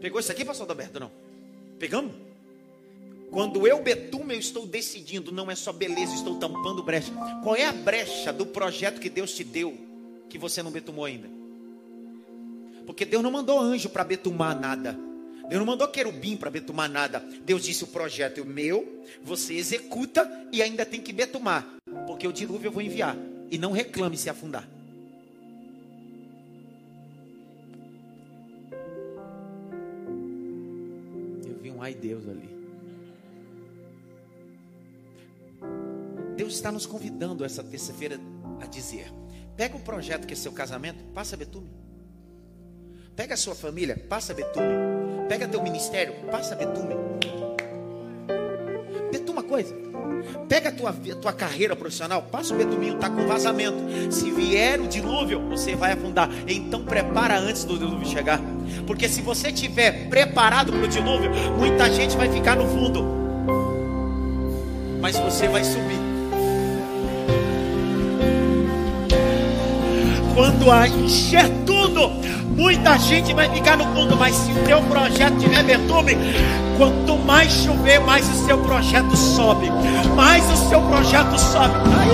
Pegou 0.00 0.20
isso 0.20 0.32
aqui, 0.32 0.44
pastor 0.44 0.68
Alberto? 0.68 1.00
Não. 1.00 1.10
Pegamos? 1.78 2.12
Quando 3.30 3.66
eu 3.66 3.80
betumo, 3.80 4.32
eu 4.32 4.38
estou 4.38 4.66
decidindo, 4.66 5.30
não 5.30 5.50
é 5.50 5.54
só 5.54 5.72
beleza, 5.72 6.14
estou 6.14 6.36
tampando 6.36 6.82
brecha. 6.82 7.12
Qual 7.42 7.54
é 7.54 7.64
a 7.64 7.72
brecha 7.72 8.32
do 8.32 8.44
projeto 8.44 9.00
que 9.00 9.08
Deus 9.08 9.32
te 9.32 9.44
deu 9.44 9.78
que 10.28 10.36
você 10.36 10.62
não 10.62 10.70
betumou 10.70 11.04
ainda? 11.04 11.39
Porque 12.86 13.04
Deus 13.04 13.22
não 13.22 13.30
mandou 13.30 13.58
anjo 13.58 13.88
para 13.88 14.04
betumar 14.04 14.58
nada. 14.58 14.98
Deus 15.50 15.58
não 15.58 15.66
mandou 15.66 15.88
querubim 15.88 16.36
para 16.36 16.48
betumar 16.48 16.88
nada. 16.88 17.18
Deus 17.44 17.64
disse: 17.64 17.82
o 17.82 17.88
projeto 17.88 18.40
é 18.40 18.44
meu, 18.44 19.04
você 19.20 19.54
executa 19.54 20.30
e 20.52 20.62
ainda 20.62 20.86
tem 20.86 21.00
que 21.00 21.12
betumar. 21.12 21.66
Porque 22.06 22.26
o 22.26 22.32
dilúvio 22.32 22.68
eu 22.68 22.72
vou 22.72 22.80
enviar. 22.80 23.16
E 23.50 23.58
não 23.58 23.72
reclame 23.72 24.16
se 24.16 24.30
afundar. 24.30 24.68
Eu 31.44 31.58
vi 31.60 31.70
um 31.72 31.82
ai 31.82 31.94
Deus 31.94 32.28
ali. 32.28 32.48
Deus 36.36 36.54
está 36.54 36.70
nos 36.70 36.86
convidando 36.86 37.44
essa 37.44 37.64
terça-feira 37.64 38.20
a 38.60 38.66
dizer: 38.66 39.12
pega 39.56 39.76
o 39.76 39.80
projeto 39.80 40.28
que 40.28 40.32
é 40.32 40.36
seu 40.36 40.52
casamento, 40.52 41.02
passa 41.12 41.36
betume. 41.36 41.89
Pega 43.20 43.34
a 43.34 43.36
sua 43.36 43.54
família, 43.54 44.02
passa 44.08 44.32
betume. 44.32 44.72
Pega 45.28 45.46
teu 45.46 45.62
ministério, 45.62 46.14
passa 46.30 46.56
betume. 46.56 46.94
Betuma 49.12 49.42
coisa. 49.42 49.74
Pega 50.48 50.70
a 50.70 50.72
tua, 50.72 50.94
tua 51.20 51.32
carreira 51.34 51.76
profissional, 51.76 52.22
passa 52.22 52.54
o 52.54 52.56
betuminho, 52.56 52.96
tá 52.96 53.10
com 53.10 53.26
vazamento. 53.26 53.76
Se 54.10 54.30
vier 54.30 54.80
o 54.80 54.88
dilúvio, 54.88 55.38
você 55.50 55.76
vai 55.76 55.92
afundar. 55.92 56.30
Então 56.48 56.82
prepara 56.82 57.38
antes 57.38 57.64
do 57.64 57.78
dilúvio 57.78 58.08
chegar. 58.08 58.40
Porque 58.86 59.06
se 59.06 59.20
você 59.20 59.48
estiver 59.48 60.08
preparado 60.08 60.72
para 60.72 60.84
o 60.84 60.88
dilúvio, 60.88 61.30
muita 61.58 61.92
gente 61.92 62.16
vai 62.16 62.32
ficar 62.32 62.56
no 62.56 62.66
fundo. 62.68 63.04
Mas 64.98 65.18
você 65.18 65.46
vai 65.46 65.62
subir. 65.62 66.00
Quando 70.34 70.70
a 70.70 70.88
encher 70.88 71.50
tudo, 71.66 72.30
muita 72.60 72.98
gente 72.98 73.32
vai 73.32 73.48
ficar 73.48 73.78
no 73.78 73.84
fundo. 73.94 74.14
Mas 74.16 74.36
se 74.36 74.52
o 74.52 74.64
teu 74.64 74.82
projeto 74.82 75.38
tiver 75.38 75.62
betume, 75.64 76.12
quanto 76.76 77.16
mais 77.16 77.50
chover, 77.50 77.98
mais 78.00 78.28
o 78.28 78.46
seu 78.46 78.58
projeto 78.62 79.16
sobe. 79.16 79.70
Mais 80.14 80.44
o 80.50 80.68
seu 80.68 80.82
projeto 80.82 81.38
sobe. 81.38 81.74
Aí. 81.98 82.10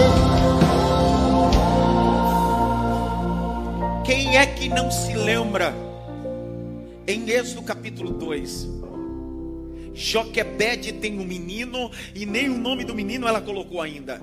Quem 4.05 4.37
é 4.39 4.47
que 4.47 4.69
não 4.69 4.89
se 4.91 5.15
lembra? 5.15 5.75
Em 7.09 7.29
Êxodo 7.29 7.63
capítulo 7.63 8.13
2, 8.13 8.69
Joquebede 9.95 10.93
tem 10.93 11.19
um 11.21 11.25
menino 11.25 11.91
e 12.15 12.27
nem 12.27 12.49
o 12.49 12.59
nome 12.59 12.85
do 12.85 12.95
menino 12.95 13.29
ela 13.29 13.41
colocou 13.41 13.81
ainda. 13.81 14.21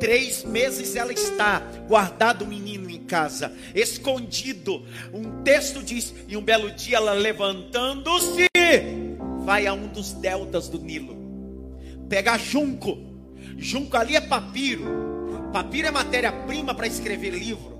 Três 0.00 0.42
meses 0.44 0.96
ela 0.96 1.12
está 1.12 1.60
guardado 1.86 2.42
o 2.42 2.48
menino 2.48 2.88
em 2.88 3.04
casa, 3.04 3.52
escondido. 3.74 4.84
Um 5.12 5.42
texto 5.42 5.82
diz: 5.82 6.14
e 6.26 6.36
um 6.36 6.42
belo 6.42 6.70
dia 6.70 6.96
ela 6.96 7.12
levantando-se, 7.12 8.48
vai 9.44 9.66
a 9.66 9.74
um 9.74 9.88
dos 9.88 10.12
deltas 10.14 10.68
do 10.68 10.80
Nilo, 10.80 11.16
pega 12.08 12.38
junco. 12.38 12.98
Junco 13.58 13.96
ali 13.96 14.16
é 14.16 14.20
papiro. 14.22 15.50
Papiro 15.52 15.88
é 15.88 15.90
matéria-prima 15.90 16.74
para 16.74 16.86
escrever 16.86 17.30
livro. 17.30 17.79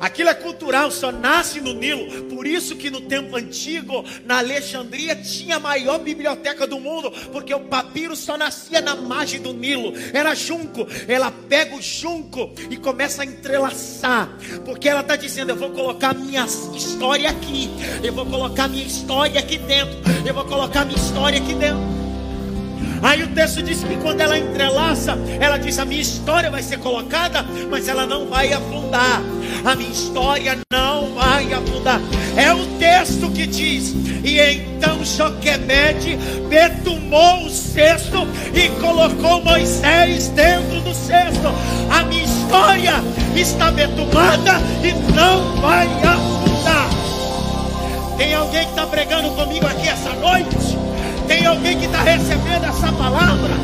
Aquilo 0.00 0.28
é 0.28 0.34
cultural, 0.34 0.90
só 0.90 1.10
nasce 1.10 1.60
no 1.60 1.72
Nilo. 1.72 2.24
Por 2.24 2.46
isso 2.46 2.76
que 2.76 2.90
no 2.90 3.00
tempo 3.00 3.36
antigo, 3.36 4.04
na 4.24 4.38
Alexandria, 4.38 5.16
tinha 5.16 5.56
a 5.56 5.60
maior 5.60 5.98
biblioteca 5.98 6.66
do 6.66 6.78
mundo, 6.78 7.10
porque 7.32 7.54
o 7.54 7.60
papiro 7.60 8.14
só 8.14 8.36
nascia 8.36 8.80
na 8.80 8.94
margem 8.94 9.40
do 9.40 9.52
Nilo. 9.52 9.94
Era 10.12 10.34
junco. 10.34 10.86
Ela 11.08 11.30
pega 11.30 11.74
o 11.74 11.82
junco 11.82 12.52
e 12.70 12.76
começa 12.76 13.22
a 13.22 13.26
entrelaçar, 13.26 14.28
porque 14.64 14.88
ela 14.88 15.00
está 15.00 15.16
dizendo: 15.16 15.50
Eu 15.50 15.56
vou 15.56 15.70
colocar 15.70 16.14
minha 16.14 16.44
história 16.44 17.30
aqui, 17.30 17.70
eu 18.02 18.12
vou 18.12 18.26
colocar 18.26 18.68
minha 18.68 18.84
história 18.84 19.40
aqui 19.40 19.58
dentro, 19.58 19.96
eu 20.26 20.34
vou 20.34 20.44
colocar 20.44 20.84
minha 20.84 20.98
história 20.98 21.38
aqui 21.38 21.54
dentro. 21.54 21.95
Aí 23.02 23.22
o 23.22 23.28
texto 23.28 23.62
diz 23.62 23.82
que 23.82 23.96
quando 23.96 24.20
ela 24.20 24.38
entrelaça, 24.38 25.18
ela 25.40 25.58
diz: 25.58 25.78
A 25.78 25.84
minha 25.84 26.00
história 26.00 26.50
vai 26.50 26.62
ser 26.62 26.78
colocada, 26.78 27.44
mas 27.70 27.88
ela 27.88 28.06
não 28.06 28.26
vai 28.26 28.52
afundar. 28.52 29.22
A 29.64 29.74
minha 29.74 29.90
história 29.90 30.58
não 30.70 31.14
vai 31.14 31.52
afundar. 31.52 32.00
É 32.36 32.52
o 32.52 32.66
texto 32.78 33.30
que 33.30 33.46
diz: 33.46 33.94
E 34.24 34.40
então 34.40 35.04
Joquebede 35.04 36.18
betumou 36.48 37.46
o 37.46 37.50
cesto 37.50 38.26
e 38.54 38.68
colocou 38.80 39.42
Moisés 39.42 40.28
dentro 40.28 40.80
do 40.80 40.94
cesto. 40.94 41.48
A 41.90 42.02
minha 42.04 42.24
história 42.24 42.94
está 43.34 43.70
betumada 43.70 44.60
e 44.82 44.92
não 45.12 45.60
vai 45.60 45.86
afundar. 45.86 46.88
Tem 48.16 48.34
alguém 48.34 48.64
que 48.64 48.70
está 48.70 48.86
pregando 48.86 49.30
comigo 49.30 49.66
aqui 49.66 49.88
essa 49.88 50.12
noite? 50.14 50.85
Tem 51.26 51.44
alguém 51.46 51.78
que 51.78 51.86
está 51.86 52.02
recebendo 52.02 52.64
essa 52.64 52.92
palavra? 52.92 53.54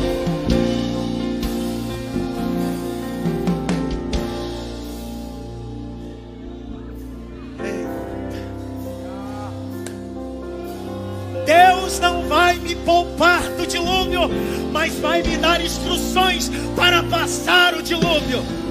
Deus 11.45 11.99
não 11.99 12.27
vai 12.27 12.57
me 12.59 12.75
poupar 12.75 13.41
do 13.57 13.67
dilúvio, 13.67 14.29
mas 14.71 14.97
vai 14.99 15.21
me 15.21 15.37
dar 15.37 15.61
instruções 15.63 16.49
para 16.75 17.03
passar 17.03 17.73
o 17.75 17.81
dilúvio. 17.81 18.62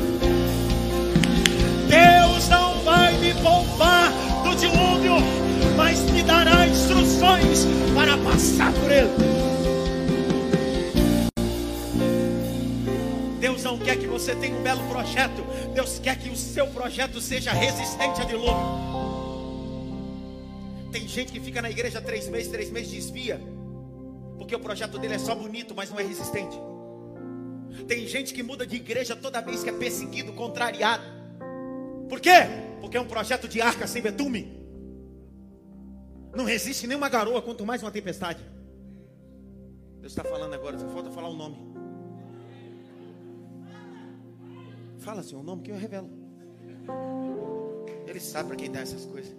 Passar 8.22 8.72
por 8.72 8.90
ele. 8.90 9.08
Deus 13.40 13.62
não 13.64 13.78
quer 13.78 13.96
que 13.96 14.06
você 14.06 14.35
tenha 14.37 14.56
um 14.56 14.62
belo 14.62 14.82
projeto, 14.88 15.42
Deus 15.74 15.98
quer 15.98 16.16
que 16.18 16.30
o 16.30 16.37
seu 16.37 16.66
projeto 16.68 17.20
seja 17.20 17.52
resistente 17.52 18.20
a 18.20 18.24
dilúvio. 18.24 18.82
Tem 20.92 21.08
gente 21.08 21.32
que 21.32 21.40
fica 21.40 21.61
na 21.61 21.70
igreja 21.70 22.00
três 22.00 22.28
meses, 22.28 22.50
três 22.50 22.70
meses 22.70 22.90
desvia, 22.90 23.40
porque 24.38 24.54
o 24.54 24.61
projeto 24.61 24.98
dele 24.98 25.14
é 25.14 25.18
só 25.18 25.35
bonito, 25.35 25.74
mas 25.74 25.90
não 25.90 25.98
é 25.98 26.02
resistente. 26.02 26.56
Tem 27.88 28.06
gente 28.06 28.32
que 28.35 28.42
muda 28.42 28.66
de 28.66 28.76
igreja 28.76 29.16
toda 29.16 29.40
vez 29.40 29.64
que 29.64 29.70
é 29.70 29.72
perseguido, 29.72 30.32
contrariado. 30.32 31.02
Por 32.08 32.20
quê? 32.20 32.46
Porque 32.80 32.96
é 32.96 33.00
um 33.00 33.06
projeto 33.06 33.48
de 33.48 33.61
arca 33.61 33.87
sem 33.87 34.02
betume. 34.02 34.62
Não 36.35 36.45
resiste 36.45 36.87
nem 36.87 36.97
uma 36.97 37.09
garoa, 37.09 37.42
quanto 37.42 37.66
mais 37.66 37.83
uma 37.83 37.90
tempestade. 37.90 38.42
Deus 40.01 40.12
está 40.12 40.25
falando 40.25 40.55
agora, 40.55 40.79
só 40.79 40.88
falta 40.88 41.11
falar 41.11 41.29
o 41.29 41.37
nome. 41.37 41.57
Fala, 44.99 45.23
Senhor, 45.23 45.40
o 45.40 45.45
nome 45.45 45.62
que 45.62 45.71
eu 45.71 45.77
revelo. 45.77 46.11
Ele 48.07 48.21
sabe 48.21 48.49
para 48.49 48.57
quem 48.57 48.71
dá 48.71 48.81
essas 48.81 49.05
coisas. 49.05 49.35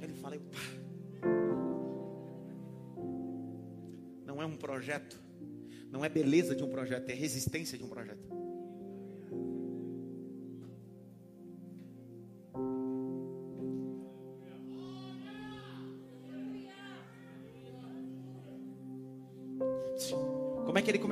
Ele 0.00 0.14
fala, 0.14 0.36
pá. 0.36 1.28
Não 4.26 4.42
é 4.42 4.46
um 4.46 4.56
projeto. 4.56 5.22
Não 5.90 6.04
é 6.04 6.08
beleza 6.08 6.54
de 6.56 6.64
um 6.64 6.70
projeto, 6.70 7.08
é 7.08 7.14
resistência 7.14 7.78
de 7.78 7.84
um 7.84 7.88
projeto. 7.88 8.43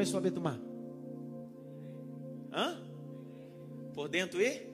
Começou 0.02 0.18
a 0.18 0.20
betumar? 0.20 0.58
Hã? 2.52 2.76
Por 3.94 4.08
dentro 4.08 4.42
e? 4.42 4.66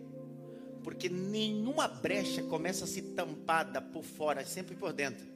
Porque 0.82 1.10
nenhuma 1.10 1.86
brecha 1.86 2.42
começa 2.44 2.84
a 2.84 2.86
se 2.86 3.02
tampada 3.02 3.80
por 3.82 4.02
fora, 4.02 4.44
sempre 4.46 4.74
por 4.74 4.90
dentro. 4.92 5.26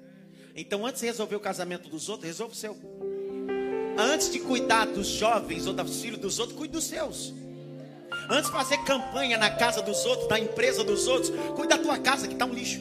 Então, 0.57 0.87
antes 0.87 1.02
de 1.02 1.09
resolver 1.09 1.37
o 1.37 1.40
casamento 1.40 1.90
dos 1.90 2.09
outros, 2.09 2.26
resolva 2.26 2.55
o 2.55 2.57
seu. 2.57 2.76
Antes 3.98 4.31
de 4.31 4.40
cuidar 4.40 4.87
dos 4.87 5.09
jovens 5.09 5.66
ou 5.66 5.74
dos 5.74 6.00
filhos 6.00 6.18
dos 6.18 6.38
outros, 6.38 6.57
cuide 6.57 6.72
dos 6.72 6.85
seus. 6.85 7.35
Antes 8.31 8.46
de 8.46 8.57
fazer 8.57 8.78
campanha 8.85 9.37
na 9.37 9.50
casa 9.50 9.83
dos 9.83 10.07
outros, 10.07 10.26
na 10.28 10.40
empresa 10.40 10.83
dos 10.83 11.07
outros, 11.07 11.31
cuide 11.55 11.68
da 11.68 11.78
tua 11.78 11.98
casa 11.98 12.26
que 12.26 12.33
está 12.33 12.46
um 12.46 12.55
lixo. 12.55 12.81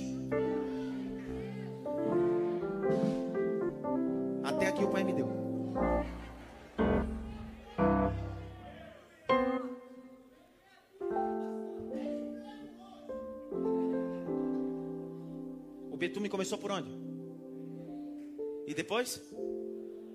Começou 16.52 16.58
por 16.58 16.72
onde? 16.72 16.90
E 18.68 18.74
depois? 18.74 19.22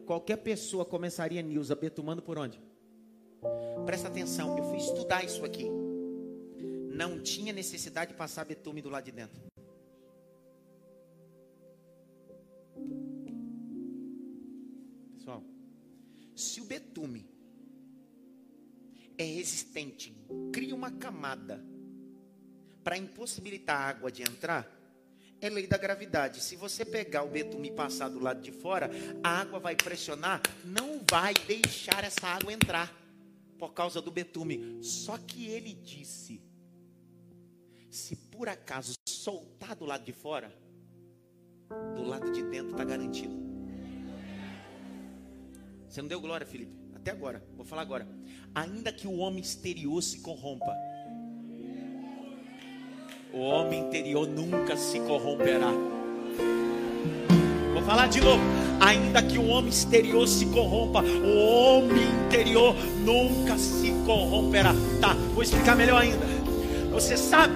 Qualquer 0.04 0.36
pessoa 0.36 0.84
começaria, 0.84 1.40
Nilza, 1.42 1.74
betumando 1.74 2.22
por 2.22 2.38
onde? 2.38 2.60
Presta 3.84 4.08
atenção, 4.08 4.56
eu 4.56 4.64
fui 4.64 4.78
estudar 4.78 5.24
isso 5.24 5.44
aqui. 5.44 5.66
Não 6.90 7.20
tinha 7.20 7.52
necessidade 7.52 8.12
de 8.12 8.16
passar 8.16 8.44
betume 8.44 8.82
do 8.82 8.88
lado 8.88 9.04
de 9.04 9.12
dentro. 9.12 9.40
Pessoal, 15.16 15.42
se 16.34 16.60
o 16.60 16.64
betume 16.64 17.28
é 19.18 19.24
resistente, 19.24 20.14
cria 20.52 20.74
uma 20.74 20.90
camada 20.90 21.64
para 22.84 22.96
impossibilitar 22.96 23.80
a 23.80 23.88
água 23.88 24.12
de 24.12 24.22
entrar, 24.22 24.75
é 25.40 25.48
lei 25.48 25.66
da 25.66 25.76
gravidade. 25.76 26.40
Se 26.40 26.56
você 26.56 26.84
pegar 26.84 27.22
o 27.22 27.28
betume 27.28 27.68
e 27.68 27.72
passar 27.72 28.08
do 28.08 28.20
lado 28.20 28.40
de 28.40 28.52
fora, 28.52 28.90
a 29.22 29.40
água 29.40 29.58
vai 29.58 29.76
pressionar, 29.76 30.40
não 30.64 31.00
vai 31.10 31.34
deixar 31.34 32.04
essa 32.04 32.26
água 32.26 32.52
entrar 32.52 32.94
por 33.58 33.72
causa 33.72 34.00
do 34.00 34.10
betume. 34.10 34.78
Só 34.82 35.18
que 35.18 35.46
ele 35.46 35.74
disse: 35.74 36.40
se 37.90 38.16
por 38.16 38.48
acaso 38.48 38.94
soltar 39.08 39.74
do 39.74 39.84
lado 39.84 40.04
de 40.04 40.12
fora, 40.12 40.52
do 41.94 42.02
lado 42.02 42.30
de 42.30 42.42
dentro 42.42 42.72
está 42.72 42.84
garantido. 42.84 43.34
Você 45.88 46.02
não 46.02 46.08
deu 46.08 46.20
glória, 46.20 46.46
Felipe? 46.46 46.72
Até 46.94 47.10
agora, 47.10 47.42
vou 47.56 47.64
falar 47.64 47.82
agora. 47.82 48.06
Ainda 48.54 48.92
que 48.92 49.06
o 49.06 49.16
homem 49.16 49.40
exterior 49.40 50.02
se 50.02 50.20
corrompa, 50.20 50.74
O 53.36 53.42
homem 53.42 53.80
interior 53.80 54.26
nunca 54.26 54.78
se 54.78 54.98
corromperá. 55.00 55.70
Vou 57.74 57.82
falar 57.82 58.06
de 58.06 58.18
novo. 58.18 58.42
Ainda 58.80 59.20
que 59.22 59.36
o 59.36 59.48
homem 59.48 59.68
exterior 59.68 60.26
se 60.26 60.46
corrompa, 60.46 61.02
o 61.02 61.38
homem 61.38 62.02
interior 62.24 62.74
nunca 63.04 63.58
se 63.58 63.92
corromperá. 64.06 64.74
Tá, 65.02 65.14
vou 65.34 65.42
explicar 65.42 65.76
melhor 65.76 66.00
ainda. 66.00 66.24
Você 66.90 67.14
sabe 67.14 67.52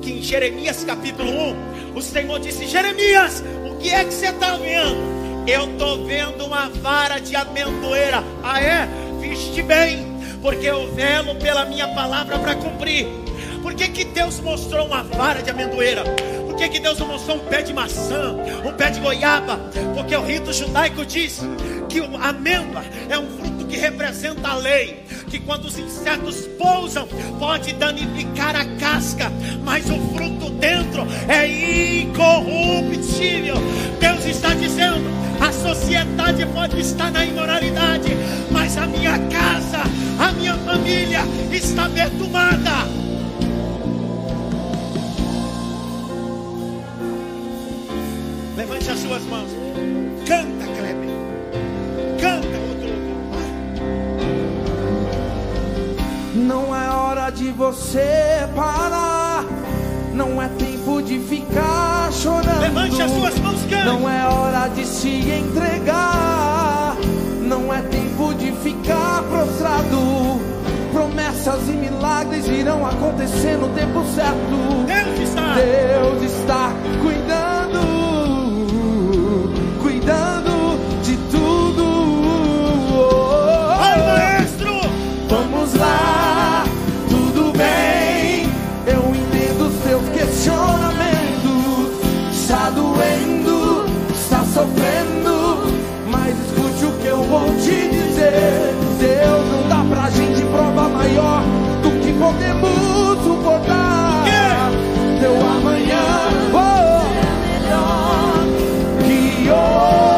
que 0.00 0.12
em 0.12 0.22
Jeremias 0.22 0.84
capítulo 0.84 1.28
1, 1.28 1.96
o 1.96 2.00
Senhor 2.00 2.38
disse: 2.38 2.68
Jeremias, 2.68 3.42
o 3.68 3.76
que 3.78 3.90
é 3.90 4.04
que 4.04 4.14
você 4.14 4.28
está 4.28 4.56
vendo? 4.56 5.48
Eu 5.48 5.64
estou 5.64 6.06
vendo 6.06 6.46
uma 6.46 6.68
vara 6.68 7.18
de 7.18 7.34
amendoeira. 7.34 8.22
Ah, 8.40 8.62
é? 8.62 8.88
Viste 9.20 9.64
bem, 9.64 10.06
porque 10.40 10.66
eu 10.66 10.94
velo 10.94 11.34
pela 11.34 11.64
minha 11.64 11.88
palavra 11.88 12.38
para 12.38 12.54
cumprir. 12.54 13.23
Por 13.64 13.72
que, 13.72 13.88
que 13.88 14.04
Deus 14.04 14.40
mostrou 14.40 14.86
uma 14.86 15.02
vara 15.02 15.42
de 15.42 15.48
amendoeira? 15.48 16.04
Por 16.46 16.54
que, 16.54 16.68
que 16.68 16.78
Deus 16.78 16.98
não 16.98 17.08
mostrou 17.08 17.38
um 17.38 17.46
pé 17.46 17.62
de 17.62 17.72
maçã, 17.72 18.36
um 18.62 18.70
pé 18.74 18.90
de 18.90 19.00
goiaba? 19.00 19.58
Porque 19.94 20.14
o 20.14 20.22
rito 20.22 20.52
judaico 20.52 21.06
diz 21.06 21.40
que 21.88 22.00
a 22.00 22.28
amêndoa 22.28 22.84
é 23.08 23.18
um 23.18 23.26
fruto 23.38 23.64
que 23.64 23.78
representa 23.78 24.48
a 24.48 24.56
lei. 24.56 25.02
Que 25.30 25.38
quando 25.38 25.64
os 25.64 25.78
insetos 25.78 26.46
pousam, 26.58 27.08
pode 27.38 27.72
danificar 27.72 28.54
a 28.54 28.66
casca, 28.78 29.32
mas 29.64 29.88
o 29.88 29.98
fruto 30.14 30.50
dentro 30.50 31.06
é 31.26 32.02
incorruptível. 32.02 33.56
Deus 33.98 34.26
está 34.26 34.52
dizendo: 34.52 35.08
a 35.40 35.50
sociedade 35.50 36.44
pode 36.52 36.78
estar 36.80 37.10
na 37.10 37.24
imoralidade, 37.24 38.14
mas 38.50 38.76
a 38.76 38.86
minha 38.86 39.18
casa, 39.30 39.80
a 40.18 40.32
minha 40.32 40.54
família 40.58 41.20
está 41.50 41.88
perturbada. 41.88 43.03
Levante 48.64 48.90
as 48.90 48.98
suas 48.98 49.22
mãos. 49.24 49.50
Canta, 50.26 50.64
Kleber. 50.64 51.10
Canta 52.18 52.58
outro 52.66 52.88
louvor. 52.88 53.42
Não 56.34 56.74
é 56.74 56.88
hora 56.88 57.28
de 57.28 57.50
você 57.50 58.48
parar. 58.56 59.44
Não 60.14 60.40
é 60.40 60.48
tempo 60.48 61.02
de 61.02 61.18
ficar 61.18 62.10
chorando. 62.10 62.60
Levante 62.62 63.02
as 63.02 63.10
suas 63.10 63.38
mãos, 63.40 63.60
canta. 63.68 63.84
Não 63.84 64.08
é 64.08 64.26
hora 64.28 64.68
de 64.68 64.86
se 64.86 65.10
entregar. 65.10 66.96
Não 67.42 67.70
é 67.70 67.82
tempo 67.82 68.32
de 68.32 68.50
ficar 68.50 69.24
prostrado. 69.24 70.40
Promessas 70.90 71.68
e 71.68 71.72
milagres 71.72 72.48
irão 72.48 72.86
acontecer 72.86 73.58
no 73.58 73.68
tempo 73.74 74.02
certo. 74.14 74.86
Deus 74.86 75.28
está. 75.28 75.54
Deus 75.54 76.22
está 76.22 76.72
cuidando, 77.02 77.53
Deus 98.98 99.44
não 99.50 99.68
dá 99.68 99.84
pra 99.88 100.10
gente 100.10 100.42
prova 100.46 100.88
maior 100.88 101.42
do 101.82 101.90
que 102.00 102.12
podemos 102.12 103.22
suportar. 103.22 104.24
Teu 105.20 105.34
amanhã 105.34 106.04
oh, 106.52 107.04
que 109.02 109.50
hoje. 109.50 110.13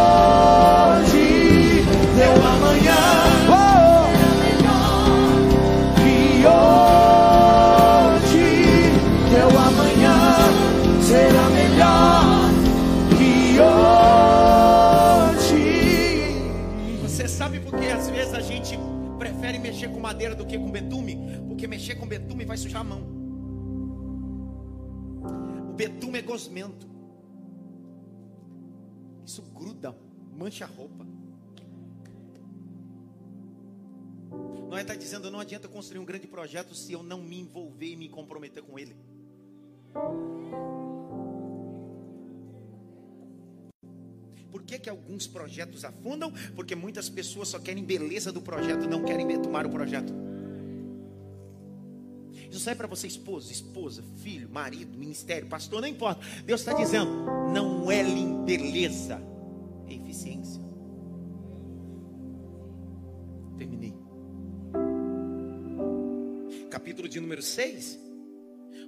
Madeira 20.07 20.37
do 20.37 20.47
que 20.47 20.57
com 20.57 20.71
betume? 20.71 21.19
Porque 21.49 21.67
mexer 21.67 21.97
com 21.97 22.07
betume 22.07 22.45
vai 22.45 22.57
sujar 22.57 22.83
a 22.83 22.85
mão. 22.85 23.03
O 25.71 25.75
betume 25.75 26.19
é 26.19 26.23
gosmento. 26.23 26.87
Isso 29.25 29.43
gruda, 29.43 29.97
mancha 30.33 30.65
a 30.65 30.69
roupa. 30.69 31.05
Nós 34.69 34.81
está 34.81 34.95
dizendo, 34.95 35.29
não 35.31 35.41
adianta 35.41 35.67
construir 35.67 35.99
um 35.99 36.05
grande 36.05 36.29
projeto 36.29 36.75
se 36.75 36.93
eu 36.93 37.03
não 37.03 37.21
me 37.21 37.41
envolver 37.41 37.93
e 37.93 37.97
me 37.97 38.09
comprometer 38.09 38.63
com 38.63 38.79
ele. 38.79 38.97
Por 44.51 44.63
que, 44.63 44.79
que 44.79 44.89
alguns 44.89 45.27
projetos 45.27 45.85
afundam? 45.85 46.33
Porque 46.55 46.75
muitas 46.75 47.09
pessoas 47.09 47.49
só 47.49 47.59
querem 47.59 47.85
beleza 47.85 48.33
do 48.33 48.41
projeto, 48.41 48.89
não 48.89 49.05
querem 49.05 49.27
tomar 49.41 49.67
o 49.67 49.71
projeto. 49.71 50.13
Isso 52.51 52.61
serve 52.61 52.79
para 52.79 52.87
você, 52.87 53.07
esposa, 53.07 53.53
esposa, 53.53 54.03
filho, 54.23 54.49
marido, 54.49 54.97
ministério, 54.97 55.49
pastor, 55.49 55.81
não 55.81 55.89
importa. 55.89 56.25
Deus 56.45 56.61
está 56.61 56.73
dizendo, 56.73 57.11
não 57.53 57.91
é 57.91 58.03
beleza, 58.45 59.21
é 59.87 59.95
eficiência. 59.95 60.63
Terminei. 63.59 63.95
Capítulo 66.71 67.09
de 67.09 67.21
número 67.21 67.43
6. 67.43 67.99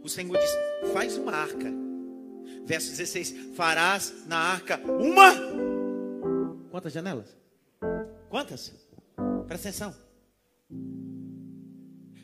O 0.02 0.08
Senhor 0.08 0.38
diz: 0.38 0.50
faz 0.92 1.16
uma 1.16 1.32
arca. 1.32 1.87
Verso 2.68 2.90
16: 2.90 3.54
farás 3.56 4.26
na 4.26 4.36
arca 4.36 4.78
uma. 4.78 5.32
Quantas 6.70 6.92
janelas? 6.92 7.34
Quantas? 8.28 8.74
Presta 9.46 9.70
atenção. 9.70 9.94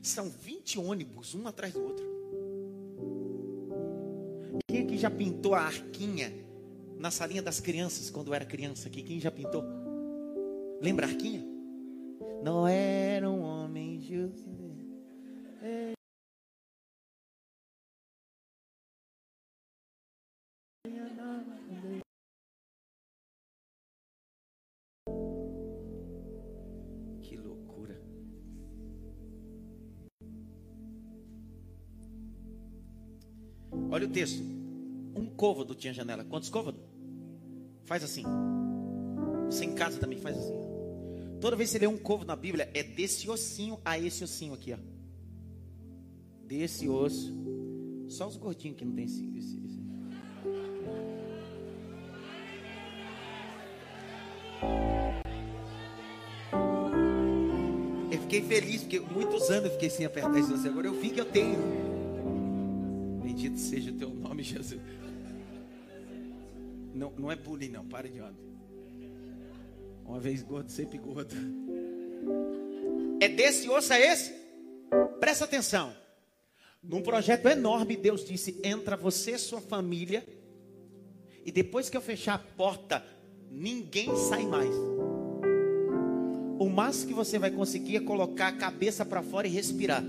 São 0.03 0.29
20 0.29 0.79
ônibus, 0.79 1.35
um 1.35 1.49
atrás 1.49 1.73
do 1.73 1.83
outro. 1.83 2.05
Quem 4.69 4.83
aqui 4.83 4.99
já 4.99 5.11
pintou 5.11 5.55
a 5.55 5.63
arquinha 5.63 6.31
na 6.99 7.11
salinha 7.11 7.41
das 7.41 7.59
crianças 7.59 8.11
quando 8.11 8.35
era 8.35 8.45
criança 8.45 8.87
aqui? 8.89 9.03
Quem 9.03 9.19
já 9.19 9.31
pintou? 9.31 9.65
Lembra 10.83 11.07
a 11.07 11.09
arquinha? 11.09 11.43
Não 12.43 12.69
era 12.69 13.31
um 13.31 13.41
homem 13.41 13.99
justo. 13.99 14.45
Que 27.23 27.37
loucura. 27.39 27.99
Olha 33.91 34.07
o 34.07 34.11
texto. 34.11 34.43
Um 35.17 35.27
côvado 35.35 35.75
tinha 35.75 35.95
janela. 35.95 36.23
Quantos 36.23 36.51
côvados? 36.51 36.79
Faz 37.85 38.05
assim. 38.05 38.25
Você 39.47 39.65
em 39.65 39.75
casa 39.75 39.99
também 39.99 40.19
faz 40.19 40.37
assim. 40.37 40.53
Toda 41.41 41.57
vez 41.57 41.71
que 41.71 41.79
você 41.79 41.79
lê 41.79 41.87
um 41.87 41.97
côvado 41.97 42.27
na 42.27 42.37
Bíblia, 42.37 42.71
é 42.75 42.83
desse 42.83 43.31
ossinho 43.31 43.81
a 43.83 43.99
esse 43.99 44.23
ossinho 44.23 44.53
aqui, 44.53 44.75
ó. 44.75 44.79
Desse 46.47 46.87
osso. 46.91 47.33
Só 48.07 48.29
os 48.29 48.37
gordinhos 48.37 48.77
que 48.77 48.85
não 48.85 48.95
tem 48.95 49.07
esse, 49.07 49.25
esse, 49.35 49.64
fiquei 58.35 58.43
feliz, 58.43 58.81
porque 58.83 59.01
muitos 59.01 59.51
anos 59.51 59.67
eu 59.67 59.71
fiquei 59.73 59.91
sem 59.91 60.07
apertar 60.07 60.39
isso 60.39 60.55
assim. 60.55 60.69
Agora 60.69 60.87
eu 60.87 60.95
vi 60.95 61.11
que 61.11 61.21
eu 61.21 61.25
tenho. 61.25 61.59
Bendito 63.23 63.59
seja 63.59 63.91
o 63.91 63.95
teu 63.95 64.11
nome, 64.11 64.43
Jesus. 64.45 64.81
Não, 66.95 67.13
não 67.17 67.31
é 67.31 67.37
bullying, 67.37 67.69
não. 67.69 67.87
Para 67.87 68.09
de 68.09 68.21
onda. 68.21 68.35
Uma 70.05 70.19
vez 70.19 70.43
gordo, 70.43 70.71
sempre 70.71 70.99
gordo. 70.99 71.35
É 73.21 73.29
desse 73.29 73.69
osso 73.69 73.93
a 73.93 74.01
esse? 74.01 74.35
Presta 75.21 75.45
atenção. 75.45 75.95
Num 76.83 77.03
projeto 77.03 77.47
enorme, 77.49 77.97
Deus 77.97 78.25
disse: 78.25 78.61
entra 78.63 78.97
você, 78.97 79.39
sua 79.39 79.61
família. 79.61 80.27
E 81.45 81.53
depois 81.53 81.91
que 81.91 81.97
eu 81.97 82.01
fechar 82.01 82.35
a 82.35 82.39
porta, 82.39 83.05
ninguém 83.51 84.15
sai 84.17 84.45
mais. 84.47 84.94
O 86.65 86.71
máximo 86.71 87.09
que 87.09 87.13
você 87.13 87.39
vai 87.39 87.51
conseguir 87.51 87.97
é 87.97 88.01
colocar 88.01 88.49
a 88.49 88.53
cabeça 88.53 89.05
para 89.05 89.23
fora 89.23 89.47
e 89.47 89.51
respirar. 89.51 90.03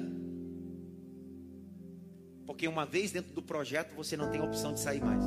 Porque 2.45 2.65
uma 2.65 2.85
vez 2.85 3.11
dentro 3.11 3.33
do 3.33 3.41
projeto, 3.41 3.93
você 3.93 4.15
não 4.15 4.31
tem 4.31 4.41
opção 4.41 4.73
de 4.73 4.79
sair 4.79 5.03
mais. 5.03 5.21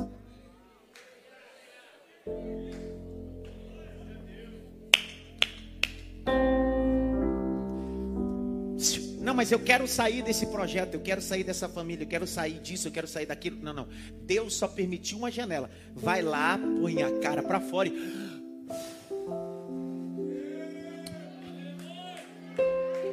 Não, 9.21 9.35
mas 9.35 9.51
eu 9.51 9.59
quero 9.59 9.87
sair 9.87 10.23
desse 10.23 10.47
projeto, 10.47 10.95
eu 10.95 11.01
quero 11.01 11.21
sair 11.21 11.43
dessa 11.43 11.69
família, 11.69 12.05
eu 12.05 12.09
quero 12.09 12.25
sair 12.25 12.59
disso, 12.59 12.87
eu 12.87 12.91
quero 12.91 13.07
sair 13.07 13.27
daquilo. 13.27 13.61
Não, 13.61 13.71
não. 13.71 13.87
Deus 14.23 14.55
só 14.55 14.67
permitiu 14.67 15.19
uma 15.19 15.29
janela. 15.29 15.69
Vai 15.93 16.23
lá, 16.23 16.57
põe 16.57 17.03
a 17.03 17.19
cara 17.19 17.43
para 17.43 17.59
fora 17.59 17.87
e. 17.87 18.28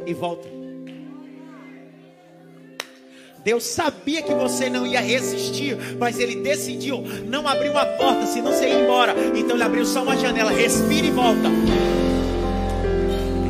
E 0.07 0.15
volta. 0.15 0.49
Deus 3.47 3.65
sabia 3.65 4.23
que 4.23 4.35
você 4.35 4.69
não 4.69 4.85
ia 4.85 5.01
resistir, 5.01 5.77
mas 6.01 6.19
Ele 6.19 6.37
decidiu 6.37 7.05
não 7.29 7.47
abrir 7.47 7.71
uma 7.71 7.87
porta, 7.87 8.27
senão 8.27 8.53
você 8.53 8.67
ia 8.67 8.81
embora. 8.81 9.15
Então 9.37 9.55
Ele 9.55 9.63
abriu 9.63 9.87
só 9.87 10.03
uma 10.03 10.17
janela. 10.17 10.51
Respira 10.51 11.07
e 11.07 11.11
volta. 11.11 11.49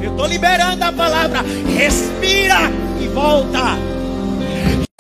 Eu 0.02 0.10
estou 0.10 0.26
liberando 0.26 0.84
a 0.84 0.92
palavra. 0.92 1.40
Respira 1.74 2.58
e 3.02 3.08
volta. 3.08 3.78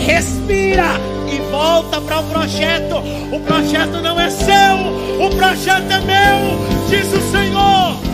Respira 0.00 0.86
e 1.30 1.50
volta 1.50 2.00
para 2.00 2.20
o 2.20 2.30
projeto. 2.30 2.96
O 3.32 3.40
projeto 3.40 4.00
não 4.02 4.18
é 4.18 4.30
seu, 4.30 5.26
o 5.26 5.36
projeto 5.36 5.90
é 5.90 6.00
meu, 6.00 6.88
diz 6.88 7.12
o 7.12 7.20
Senhor. 7.30 8.05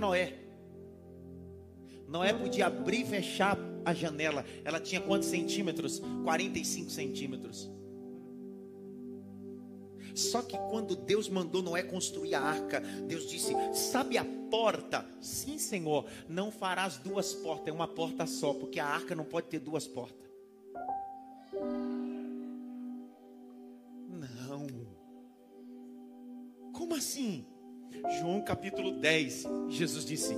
Noé. 0.00 0.34
Noé 2.08 2.32
podia 2.32 2.66
abrir 2.66 3.02
e 3.02 3.06
fechar 3.06 3.56
a 3.84 3.94
janela. 3.94 4.44
Ela 4.64 4.80
tinha 4.80 5.00
quantos 5.00 5.28
centímetros? 5.28 6.00
45 6.24 6.90
centímetros. 6.90 7.70
Só 10.14 10.42
que 10.42 10.56
quando 10.70 10.96
Deus 10.96 11.28
mandou 11.28 11.62
Noé 11.62 11.82
construir 11.82 12.34
a 12.34 12.40
arca, 12.40 12.80
Deus 12.80 13.28
disse: 13.28 13.54
Sabe 13.72 14.18
a 14.18 14.24
porta? 14.50 15.06
Sim, 15.20 15.56
Senhor, 15.58 16.04
não 16.28 16.50
farás 16.50 16.98
duas 16.98 17.32
portas, 17.32 17.68
é 17.68 17.72
uma 17.72 17.86
porta 17.86 18.26
só, 18.26 18.52
porque 18.52 18.80
a 18.80 18.86
arca 18.86 19.14
não 19.14 19.24
pode 19.24 19.46
ter 19.46 19.60
duas 19.60 19.86
portas. 19.86 20.28
Não. 24.08 24.66
Como 26.72 26.94
assim? 26.96 27.46
João 28.18 28.42
capítulo 28.42 28.92
10, 29.00 29.46
Jesus 29.68 30.04
disse: 30.04 30.36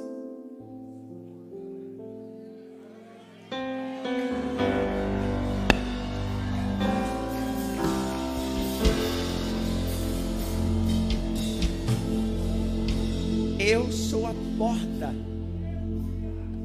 Eu 13.58 13.90
sou 13.92 14.26
a 14.26 14.34
porta. 14.58 15.14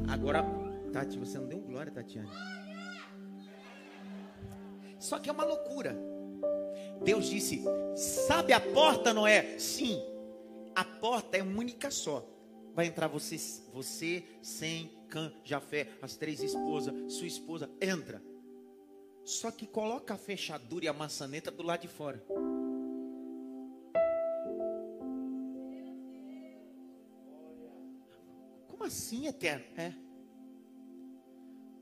Agora, 0.08 0.44
Tati, 0.92 1.18
você 1.18 1.38
não 1.38 1.46
deu 1.46 1.58
glória, 1.60 1.92
Tatiana. 1.92 2.28
Só 4.98 5.18
que 5.18 5.30
é 5.30 5.32
uma 5.32 5.44
loucura. 5.44 5.96
Deus 7.04 7.28
disse: 7.28 7.62
Sabe 7.96 8.52
a 8.52 8.60
porta, 8.60 9.14
Noé? 9.14 9.58
Sim. 9.58 10.02
A 10.78 10.84
porta 10.84 11.36
é 11.36 11.42
única 11.42 11.90
só. 11.90 12.24
Vai 12.72 12.86
entrar 12.86 13.08
você, 13.08 13.36
você, 13.72 14.22
Sem, 14.40 14.88
Cã, 15.08 15.32
Jafé, 15.42 15.88
as 16.00 16.16
três 16.16 16.40
esposas, 16.40 17.14
sua 17.14 17.26
esposa, 17.26 17.68
entra. 17.82 18.22
Só 19.24 19.50
que 19.50 19.66
coloca 19.66 20.14
a 20.14 20.16
fechadura 20.16 20.84
e 20.84 20.88
a 20.88 20.92
maçaneta 20.92 21.50
do 21.50 21.64
lado 21.64 21.80
de 21.80 21.88
fora. 21.88 22.24
Como 28.68 28.84
assim, 28.84 29.26
eterno? 29.26 29.64
É. 29.76 29.92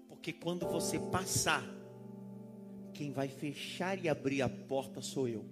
Porque 0.08 0.32
quando 0.32 0.66
você 0.66 0.98
passar, 0.98 1.62
quem 2.94 3.12
vai 3.12 3.28
fechar 3.28 4.02
e 4.02 4.08
abrir 4.08 4.40
a 4.40 4.48
porta 4.48 5.02
sou 5.02 5.28
eu. 5.28 5.44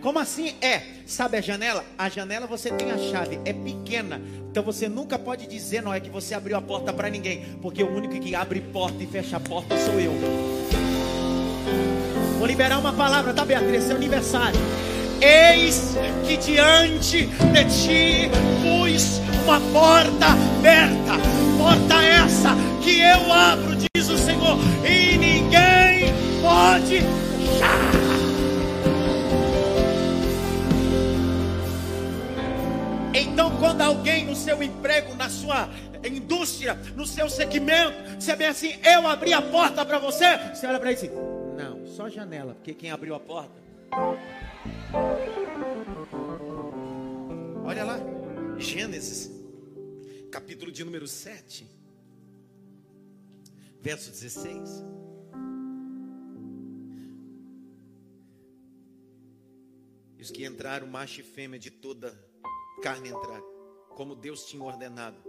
Como 0.00 0.18
assim? 0.18 0.54
É, 0.60 0.82
sabe 1.06 1.36
a 1.36 1.40
janela? 1.40 1.84
A 1.96 2.08
janela 2.08 2.46
você 2.46 2.70
tem 2.70 2.90
a 2.90 2.98
chave, 2.98 3.40
é 3.44 3.52
pequena. 3.52 4.20
Então 4.50 4.62
você 4.62 4.88
nunca 4.88 5.18
pode 5.18 5.46
dizer, 5.46 5.82
não 5.82 5.92
é 5.92 5.98
que 5.98 6.08
você 6.08 6.34
abriu 6.34 6.56
a 6.56 6.62
porta 6.62 6.92
para 6.92 7.10
ninguém, 7.10 7.44
porque 7.60 7.82
o 7.82 7.92
único 7.92 8.18
que 8.20 8.34
abre 8.34 8.60
porta 8.60 9.02
e 9.02 9.06
fecha 9.06 9.36
a 9.36 9.40
porta 9.40 9.76
sou 9.76 9.98
eu. 9.98 10.12
Vou 12.38 12.46
liberar 12.46 12.78
uma 12.78 12.92
palavra, 12.92 13.34
tá, 13.34 13.44
Beatriz? 13.44 13.84
Seu 13.84 13.96
aniversário. 13.96 14.58
Eis 15.20 15.96
que 16.26 16.36
diante 16.36 17.26
de 17.26 17.64
ti 17.64 18.30
pus 18.62 19.20
uma 19.44 19.60
porta 19.72 20.26
aberta. 20.26 21.18
Porta 21.58 22.04
essa 22.04 22.50
que 22.82 23.00
eu 23.00 23.32
abro, 23.32 23.76
diz 23.76 24.08
o 24.08 24.16
Senhor, 24.16 24.56
e 24.88 25.18
ninguém 25.18 26.14
pode 26.40 27.00
fechar. 27.00 27.97
Então, 33.38 33.56
quando 33.56 33.82
alguém 33.82 34.26
no 34.26 34.34
seu 34.34 34.60
emprego, 34.60 35.14
na 35.14 35.30
sua 35.30 35.68
indústria, 36.04 36.74
no 36.96 37.06
seu 37.06 37.30
segmento, 37.30 38.20
você 38.20 38.34
vê 38.34 38.46
assim, 38.46 38.72
eu 38.84 39.06
abri 39.06 39.32
a 39.32 39.40
porta 39.40 39.86
para 39.86 39.96
você, 40.00 40.24
você 40.52 40.66
olha 40.66 40.80
para 40.80 40.90
ele 40.90 41.00
diz, 41.00 41.08
não, 41.56 41.86
só 41.86 42.08
janela, 42.08 42.56
porque 42.56 42.74
quem 42.74 42.90
abriu 42.90 43.14
a 43.14 43.20
porta. 43.20 43.54
Olha 47.64 47.84
lá, 47.84 48.00
Gênesis, 48.58 49.30
capítulo 50.32 50.72
de 50.72 50.82
número 50.82 51.06
7, 51.06 51.64
verso 53.80 54.10
16. 54.10 54.84
Os 60.20 60.28
que 60.28 60.44
entraram, 60.44 60.88
macho 60.88 61.20
e 61.20 61.22
fêmea 61.22 61.60
de 61.60 61.70
toda 61.70 62.26
carne 62.80 63.08
entrar, 63.08 63.42
como 63.90 64.14
Deus 64.14 64.44
tinha 64.46 64.62
ordenado. 64.62 65.22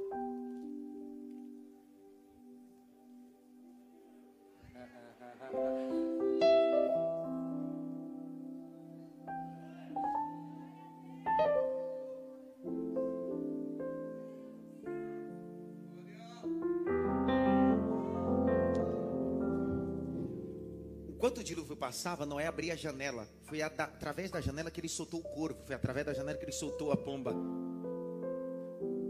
Passava, 21.90 22.24
Noé 22.24 22.46
abria 22.46 22.74
a 22.74 22.76
janela. 22.76 23.28
Foi 23.46 23.64
através 23.64 24.30
da 24.30 24.40
janela 24.40 24.70
que 24.70 24.80
ele 24.80 24.88
soltou 24.88 25.22
o 25.22 25.24
corvo. 25.24 25.64
Foi 25.66 25.74
através 25.74 26.06
da 26.06 26.14
janela 26.14 26.38
que 26.38 26.46
ele 26.46 26.52
soltou 26.52 26.92
a 26.92 26.96
pomba. 26.96 27.34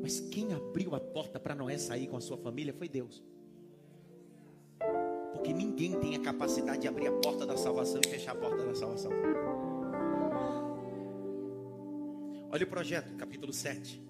Mas 0.02 0.22
quem 0.22 0.54
abriu 0.54 0.96
a 0.96 1.00
porta 1.02 1.38
para 1.42 1.54
Noé 1.54 1.78
sair 1.78 2.08
com 2.08 2.16
a 2.16 2.22
sua 2.22 2.38
família 2.38 2.74
foi 2.74 2.88
Deus. 2.88 3.22
Porque 5.34 5.52
ninguém 5.52 6.00
tem 6.00 6.16
a 6.16 6.22
capacidade 6.22 6.84
de 6.84 6.88
abrir 6.88 7.08
a 7.08 7.12
porta 7.12 7.46
da 7.46 7.58
salvação 7.58 8.00
e 8.02 8.08
fechar 8.08 8.32
a 8.32 8.36
porta 8.36 8.66
da 8.66 8.74
salvação. 8.74 9.12
Olha 12.50 12.64
o 12.64 12.70
projeto, 12.70 13.14
capítulo 13.18 13.52
7. 13.52 14.02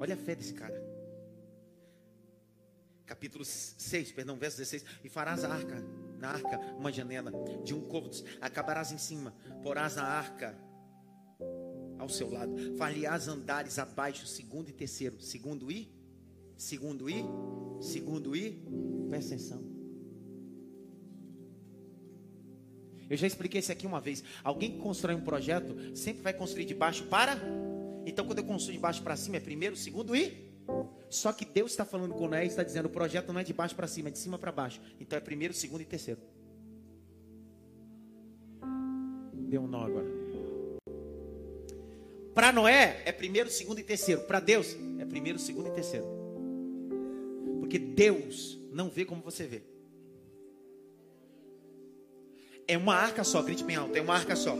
Olha 0.00 0.14
a 0.14 0.18
fé 0.18 0.34
desse 0.34 0.54
cara. 0.54 0.82
Capítulo 3.06 3.44
6, 3.44 4.10
perdão, 4.10 4.36
verso 4.36 4.56
16. 4.56 4.84
E 5.04 5.08
farás 5.08 5.44
a 5.44 5.54
arca 5.54 5.80
na 6.20 6.30
arca 6.30 6.60
uma 6.76 6.92
janela 6.92 7.32
de 7.64 7.74
um 7.74 7.80
côvado, 7.80 8.16
acabarás 8.40 8.92
em 8.92 8.98
cima, 8.98 9.34
porás 9.62 9.96
na 9.96 10.04
arca 10.04 10.56
ao 11.98 12.08
seu 12.08 12.30
lado, 12.30 12.54
falharás 12.76 13.28
andares 13.28 13.78
abaixo, 13.78 14.26
segundo 14.26 14.68
e 14.68 14.72
terceiro, 14.72 15.20
segundo 15.20 15.70
e, 15.70 15.92
segundo 16.56 17.08
e, 17.08 17.24
segundo 17.80 18.36
e, 18.36 18.62
presta 19.08 19.34
atenção. 19.34 19.70
Eu 23.08 23.16
já 23.16 23.26
expliquei 23.26 23.58
isso 23.58 23.72
aqui 23.72 23.88
uma 23.88 24.00
vez. 24.00 24.22
Alguém 24.44 24.70
que 24.70 24.78
constrói 24.78 25.16
um 25.16 25.20
projeto 25.20 25.74
sempre 25.96 26.22
vai 26.22 26.32
construir 26.32 26.64
de 26.64 26.74
baixo 26.74 27.04
para. 27.06 27.36
Então, 28.06 28.24
quando 28.24 28.38
eu 28.38 28.44
construo 28.44 28.72
de 28.72 28.78
baixo 28.78 29.02
para 29.02 29.16
cima, 29.16 29.36
é 29.36 29.40
primeiro, 29.40 29.76
segundo 29.76 30.14
e. 30.14 30.48
Só 31.10 31.32
que 31.32 31.44
Deus 31.44 31.72
está 31.72 31.84
falando 31.84 32.14
com 32.14 32.28
Noé 32.28 32.44
e 32.44 32.46
está 32.46 32.62
dizendo: 32.62 32.86
o 32.86 32.90
projeto 32.90 33.32
não 33.32 33.40
é 33.40 33.44
de 33.44 33.52
baixo 33.52 33.74
para 33.74 33.88
cima, 33.88 34.08
é 34.08 34.12
de 34.12 34.18
cima 34.18 34.38
para 34.38 34.52
baixo. 34.52 34.80
Então 35.00 35.16
é 35.16 35.20
primeiro, 35.20 35.52
segundo 35.52 35.80
e 35.80 35.84
terceiro. 35.84 36.20
Deu 39.34 39.62
um 39.62 39.66
nó 39.66 39.84
agora. 39.84 40.06
Para 42.32 42.52
Noé 42.52 43.02
é 43.04 43.10
primeiro, 43.10 43.50
segundo 43.50 43.80
e 43.80 43.82
terceiro. 43.82 44.20
Para 44.22 44.38
Deus 44.38 44.76
é 45.00 45.04
primeiro, 45.04 45.36
segundo 45.40 45.66
e 45.66 45.72
terceiro. 45.72 46.06
Porque 47.58 47.78
Deus 47.78 48.56
não 48.70 48.88
vê 48.88 49.04
como 49.04 49.20
você 49.20 49.46
vê. 49.46 49.62
É 52.68 52.78
uma 52.78 52.94
arca 52.94 53.24
só, 53.24 53.42
grite 53.42 53.64
bem 53.64 53.74
alto, 53.74 53.96
é 53.96 54.00
uma 54.00 54.14
arca 54.14 54.36
só. 54.36 54.56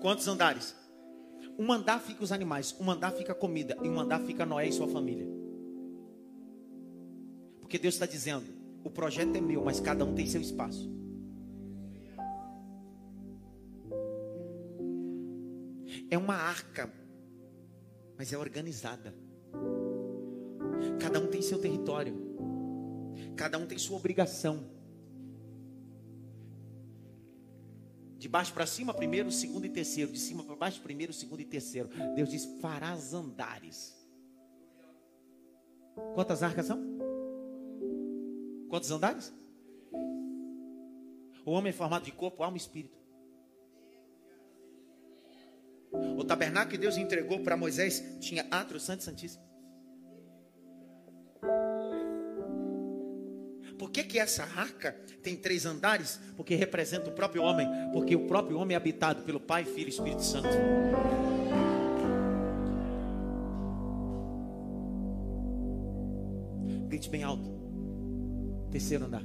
Quantos 0.00 0.26
andares? 0.26 0.74
Um 1.56 1.72
andar 1.72 2.00
fica 2.00 2.24
os 2.24 2.32
animais, 2.32 2.74
um 2.80 2.90
andar 2.90 3.12
fica 3.12 3.30
a 3.30 3.34
comida, 3.34 3.76
e 3.80 3.88
um 3.88 4.00
andar 4.00 4.20
fica 4.22 4.44
Noé 4.44 4.66
e 4.66 4.72
sua 4.72 4.88
família. 4.88 5.41
Porque 7.72 7.80
Deus 7.80 7.94
está 7.94 8.04
dizendo: 8.04 8.44
o 8.84 8.90
projeto 8.90 9.34
é 9.34 9.40
meu, 9.40 9.64
mas 9.64 9.80
cada 9.80 10.04
um 10.04 10.14
tem 10.14 10.26
seu 10.26 10.42
espaço. 10.42 10.92
É 16.10 16.18
uma 16.18 16.34
arca, 16.34 16.92
mas 18.18 18.30
é 18.30 18.36
organizada. 18.36 19.14
Cada 21.00 21.18
um 21.18 21.28
tem 21.28 21.40
seu 21.40 21.58
território, 21.58 22.14
cada 23.36 23.56
um 23.56 23.64
tem 23.64 23.78
sua 23.78 23.96
obrigação. 23.96 24.66
De 28.18 28.28
baixo 28.28 28.52
para 28.52 28.66
cima, 28.66 28.92
primeiro, 28.92 29.32
segundo 29.32 29.64
e 29.64 29.70
terceiro. 29.70 30.12
De 30.12 30.18
cima 30.18 30.44
para 30.44 30.56
baixo, 30.56 30.82
primeiro, 30.82 31.14
segundo 31.14 31.40
e 31.40 31.46
terceiro. 31.46 31.88
Deus 32.14 32.28
diz: 32.28 32.44
farás 32.60 33.14
andares. 33.14 33.96
Quantas 36.14 36.42
arcas 36.42 36.66
são? 36.66 36.91
Quantos 38.72 38.90
andares? 38.90 39.30
O 41.44 41.50
homem 41.50 41.68
é 41.68 41.72
formado 41.74 42.06
de 42.06 42.10
corpo, 42.10 42.42
alma 42.42 42.56
e 42.56 42.58
espírito. 42.58 42.98
O 46.16 46.24
tabernáculo 46.24 46.70
que 46.70 46.78
Deus 46.78 46.96
entregou 46.96 47.40
para 47.40 47.54
Moisés 47.54 48.02
tinha 48.18 48.46
átrio 48.50 48.80
santo 48.80 49.02
santíssimo. 49.02 49.44
Por 53.78 53.90
que, 53.90 54.04
que 54.04 54.18
essa 54.18 54.44
arca 54.44 54.92
tem 55.22 55.36
três 55.36 55.66
andares? 55.66 56.18
Porque 56.34 56.54
representa 56.54 57.10
o 57.10 57.12
próprio 57.12 57.42
homem. 57.42 57.68
Porque 57.92 58.16
o 58.16 58.26
próprio 58.26 58.56
homem 58.56 58.74
é 58.74 58.78
habitado 58.78 59.22
pelo 59.24 59.38
Pai, 59.38 59.66
Filho 59.66 59.88
e 59.88 59.90
Espírito 59.90 60.22
Santo. 60.22 60.48
Grite 66.88 67.10
bem 67.10 67.22
alto. 67.22 67.61
Terceiro 68.72 69.04
andar. 69.04 69.22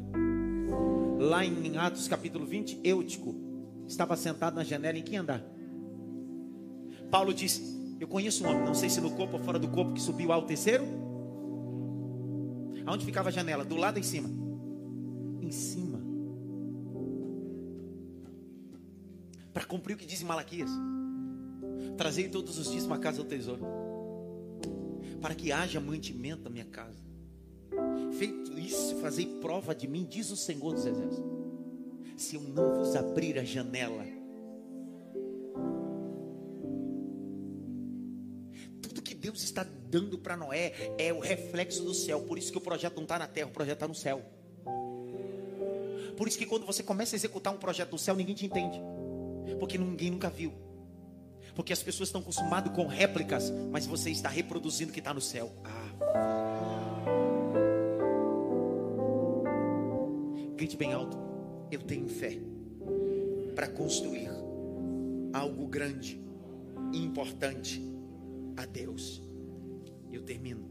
Lá 1.18 1.44
em 1.44 1.76
Atos 1.78 2.08
capítulo 2.08 2.46
20, 2.46 2.82
Eutico 2.84 3.34
estava 3.88 4.16
sentado 4.16 4.56
na 4.56 4.64
janela 4.64 5.00
em 5.00 5.04
que 5.04 5.16
andar? 5.16 5.44
Paulo 7.10 7.34
diz: 7.34 7.60
Eu 8.00 8.08
conheço 8.08 8.44
um 8.44 8.50
homem, 8.50 8.64
não 8.64 8.76
sei 8.76 8.90
se 8.90 9.02
no 9.02 9.10
corpo 9.16 9.38
ou 9.38 9.44
fora 9.44 9.58
do 9.58 9.70
corpo, 9.70 9.94
que 9.94 10.02
subiu 10.02 10.32
ao 10.32 10.44
terceiro. 10.44 10.86
Aonde 12.86 13.04
ficava 13.04 13.30
a 13.30 13.32
janela? 13.32 13.66
Do 13.66 13.76
lado 13.76 13.98
em 13.98 14.04
cima 14.04 14.48
em 15.48 15.52
cima. 15.52 16.00
Para 19.54 19.66
cumprir 19.66 19.96
o 19.96 19.98
que 19.98 20.06
diz 20.06 20.22
Malaquias. 20.22 20.70
Trazei 21.98 22.30
todos 22.30 22.58
os 22.60 22.70
dias 22.70 22.86
uma 22.86 23.00
casa 23.00 23.22
ao 23.22 23.26
tesouro. 23.26 23.66
Para 25.22 25.34
que 25.34 25.52
haja 25.52 25.80
mantimento 25.80 26.44
na 26.44 26.50
minha 26.50 26.66
casa. 26.66 27.07
Feito 28.18 28.58
isso, 28.58 28.96
fazei 28.98 29.26
prova 29.26 29.76
de 29.76 29.88
mim, 29.88 30.06
diz 30.10 30.32
o 30.32 30.38
Senhor 30.38 30.74
dos 30.74 30.86
Exércitos. 30.86 31.38
Se 32.18 32.36
eu 32.36 32.42
não 32.42 32.80
vos 32.80 32.96
abrir 32.96 33.38
a 33.38 33.44
janela, 33.44 34.04
tudo 38.82 39.04
que 39.04 39.14
Deus 39.14 39.44
está 39.44 39.64
dando 39.64 40.18
para 40.18 40.36
Noé 40.36 40.74
é 40.98 41.14
o 41.14 41.20
reflexo 41.20 41.84
do 41.84 41.94
céu. 41.94 42.22
Por 42.22 42.40
isso 42.40 42.52
que 42.52 42.58
o 42.58 42.62
projeto 42.62 42.96
não 42.96 43.04
está 43.04 43.20
na 43.20 43.28
terra, 43.28 43.50
o 43.50 43.54
projeto 43.54 43.76
está 43.76 43.88
no 43.88 43.96
céu. 43.96 44.24
Por 46.18 46.28
isso 46.28 46.40
que 46.40 46.48
quando 46.48 46.66
você 46.66 46.82
começa 46.82 47.16
a 47.16 47.18
executar 47.18 47.54
um 47.54 47.58
projeto 47.58 47.92
do 47.92 48.00
céu, 48.00 48.16
ninguém 48.16 48.34
te 48.34 48.48
entende. 48.48 48.82
Porque 49.60 49.78
ninguém 49.78 50.10
nunca 50.10 50.30
viu. 50.30 50.52
Porque 51.54 51.72
as 51.72 51.84
pessoas 51.84 52.10
estão 52.10 52.22
acostumadas 52.22 52.76
com 52.76 52.88
réplicas, 52.88 53.52
mas 53.72 53.86
você 53.86 54.10
está 54.10 54.28
reproduzindo 54.30 54.90
o 54.90 54.94
que 54.94 55.00
está 55.00 55.14
no 55.14 55.22
céu. 55.22 55.52
Ah. 55.64 56.47
Grite 60.58 60.76
bem 60.76 60.92
alto. 60.92 61.16
Eu 61.70 61.84
tenho 61.84 62.10
fé 62.10 62.40
para 63.54 63.68
construir 63.68 64.28
algo 65.32 65.68
grande 65.68 66.20
e 66.92 66.98
importante 66.98 67.80
a 68.56 68.66
Deus. 68.66 69.22
Eu 70.12 70.24
termino. 70.24 70.68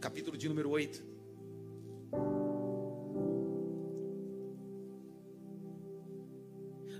Capítulo 0.00 0.38
de 0.38 0.48
número 0.48 0.70
8. 0.70 1.04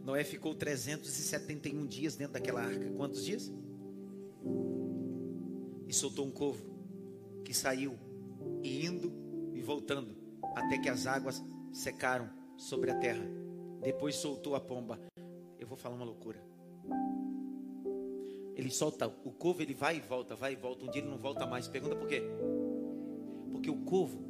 Noé 0.04 0.24
ficou 0.24 0.54
371 0.54 1.86
dias 1.86 2.16
dentro 2.16 2.34
daquela 2.34 2.60
arca. 2.60 2.90
Quantos 2.90 3.24
dias? 3.24 3.50
E 5.88 5.94
soltou 5.94 6.26
um 6.26 6.30
covo 6.30 6.62
que 7.42 7.54
saiu 7.54 7.98
indo 8.62 9.21
e 9.62 9.64
voltando 9.64 10.16
até 10.56 10.76
que 10.76 10.88
as 10.88 11.06
águas 11.06 11.42
secaram 11.72 12.28
sobre 12.56 12.90
a 12.90 12.98
terra. 12.98 13.24
Depois 13.80 14.16
soltou 14.16 14.56
a 14.56 14.60
pomba. 14.60 15.00
Eu 15.58 15.66
vou 15.68 15.76
falar 15.76 15.94
uma 15.94 16.04
loucura. 16.04 16.44
Ele 18.56 18.70
solta 18.70 19.06
o 19.06 19.30
covo, 19.30 19.62
ele 19.62 19.72
vai 19.72 19.96
e 19.96 20.00
volta, 20.00 20.34
vai 20.34 20.52
e 20.52 20.56
volta. 20.56 20.84
Um 20.84 20.90
dia 20.90 21.00
ele 21.00 21.10
não 21.10 21.18
volta 21.18 21.46
mais. 21.46 21.68
Pergunta 21.68 21.94
por 21.94 22.08
quê? 22.08 22.22
Porque 23.52 23.70
o 23.70 23.84
covo 23.84 24.20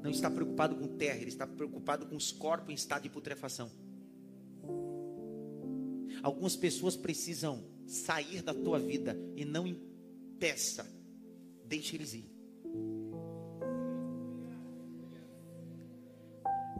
não 0.00 0.10
está 0.10 0.30
preocupado 0.30 0.76
com 0.76 0.96
terra, 0.96 1.18
ele 1.18 1.28
está 1.28 1.46
preocupado 1.46 2.06
com 2.06 2.14
os 2.14 2.30
corpos 2.30 2.70
em 2.70 2.74
estado 2.74 3.02
de 3.02 3.10
putrefação. 3.10 3.70
Algumas 6.22 6.56
pessoas 6.56 6.96
precisam 6.96 7.64
sair 7.84 8.42
da 8.42 8.54
tua 8.54 8.78
vida 8.78 9.16
e 9.36 9.44
não 9.44 9.66
impeça, 9.66 10.86
deixe 11.64 11.96
eles 11.96 12.14
ir. 12.14 12.37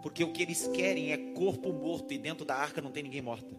Porque 0.09 0.25
o 0.25 0.33
que 0.33 0.43
eles 0.43 0.67
querem 0.69 1.13
é 1.13 1.19
corpo 1.35 1.71
morto 1.71 2.15
e 2.15 2.17
dentro 2.17 2.43
da 2.43 2.55
arca 2.55 2.81
não 2.81 2.91
tem 2.91 3.03
ninguém 3.03 3.21
morto. 3.21 3.55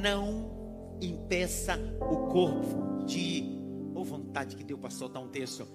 Não 0.00 0.96
impeça 0.98 1.78
o 2.00 2.32
corpo 2.32 3.04
de 3.04 3.18
ir 3.18 3.56
vontade 4.02 4.56
que 4.56 4.64
deu 4.64 4.78
para 4.78 4.88
soltar 4.88 5.22
um 5.22 5.28
texto. 5.28 5.68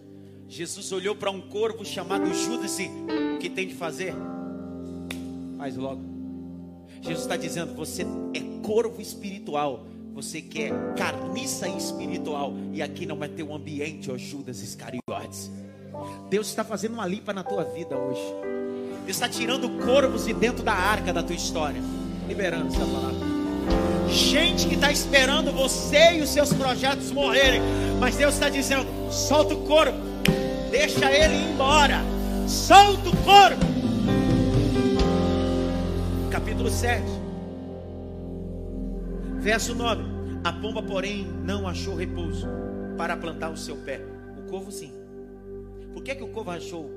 Jesus 0.47 0.91
olhou 0.91 1.15
para 1.15 1.29
um 1.29 1.41
corvo 1.41 1.86
chamado 1.86 2.34
Judas 2.34 2.79
e 2.79 2.89
o 3.36 3.38
que 3.38 3.51
tem 3.51 3.67
de 3.67 3.75
fazer? 3.75 4.15
Faz 5.59 5.77
logo. 5.77 6.01
Jesus 7.01 7.21
está 7.21 7.38
dizendo: 7.38 7.75
você 7.75 8.01
é 8.34 8.65
corvo 8.65 8.99
espiritual, 8.99 9.86
você 10.14 10.41
quer 10.41 10.72
carniça 10.95 11.68
espiritual, 11.68 12.53
e 12.74 12.82
aqui 12.82 13.05
não 13.05 13.18
vai 13.18 13.30
ter 13.30 13.43
um 13.43 13.55
ambiente, 13.55 14.12
ó 14.12 14.18
Judas 14.18 14.62
Iscariotes. 14.62 15.51
Deus 16.30 16.47
está 16.47 16.64
fazendo 16.64 16.93
uma 16.93 17.05
limpa 17.05 17.34
na 17.34 17.43
tua 17.43 17.64
vida 17.64 17.97
hoje. 17.97 18.22
Deus 19.05 19.18
está 19.18 19.28
tirando 19.28 19.70
corvos 19.84 20.26
de 20.26 20.34
dentro 20.34 20.64
da 20.64 20.74
arca 20.74 21.12
da 21.12 21.24
tua 21.24 21.36
história, 21.36 21.82
liberando 22.28 22.68
essa 22.68 22.86
palavra 22.86 23.32
gente 24.12 24.68
que 24.68 24.76
está 24.76 24.91
esperando 24.91 25.51
você 25.51 26.18
e 26.18 26.22
os 26.22 26.30
seus 26.30 26.53
projetos 26.53 27.12
morrerem. 27.12 27.62
Mas 27.99 28.16
Deus 28.16 28.34
está 28.34 28.49
dizendo: 28.49 28.86
solta 29.09 29.53
o 29.53 29.66
corpo, 29.66 29.97
deixa 30.70 31.12
ele 31.12 31.36
ir 31.36 31.53
embora, 31.53 32.01
solta 32.47 33.09
o 33.09 33.18
corpo. 33.18 33.66
Capítulo 36.30 36.70
7, 36.70 37.03
verso 39.42 39.74
9: 39.74 40.04
A 40.44 40.54
pomba, 40.54 40.82
porém, 40.82 41.26
não 41.26 41.68
achou 41.68 41.96
repouso 41.96 42.48
para 42.98 43.18
plantar 43.18 43.50
o 43.50 43.58
seu 43.58 43.76
pé. 43.84 44.00
O 44.38 44.50
corvo, 44.50 44.72
sim. 44.72 44.94
Por 45.94 46.04
que, 46.04 46.16
que 46.16 46.24
o 46.24 46.32
corvo 46.32 46.52
achou? 46.52 46.89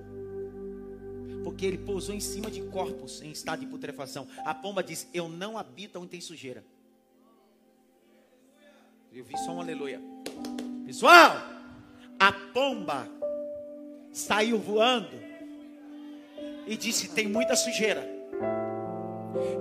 Porque 1.43 1.67
ele 1.67 1.79
pousou 1.79 2.15
em 2.15 2.21
cima 2.21 2.51
de 2.51 2.63
corpos 2.63 3.21
em 3.23 3.31
estado 3.31 3.61
de 3.61 3.67
putrefação. 3.67 4.29
A 4.45 4.55
pomba 4.55 4.83
diz: 4.83 5.09
Eu 5.13 5.29
não 5.29 5.59
habito 5.59 5.99
onde 5.99 6.09
tem 6.09 6.21
sujeira. 6.21 6.65
Eu 9.13 9.25
vi 9.25 9.37
só 9.39 9.53
um 9.53 9.61
aleluia. 9.61 10.01
Pessoal, 10.87 11.37
A 12.19 12.33
pomba 12.33 13.09
saiu 14.13 14.59
voando 14.59 15.17
e 16.67 16.77
disse: 16.77 17.09
Tem 17.09 17.27
muita 17.27 17.57
sujeira. 17.57 18.07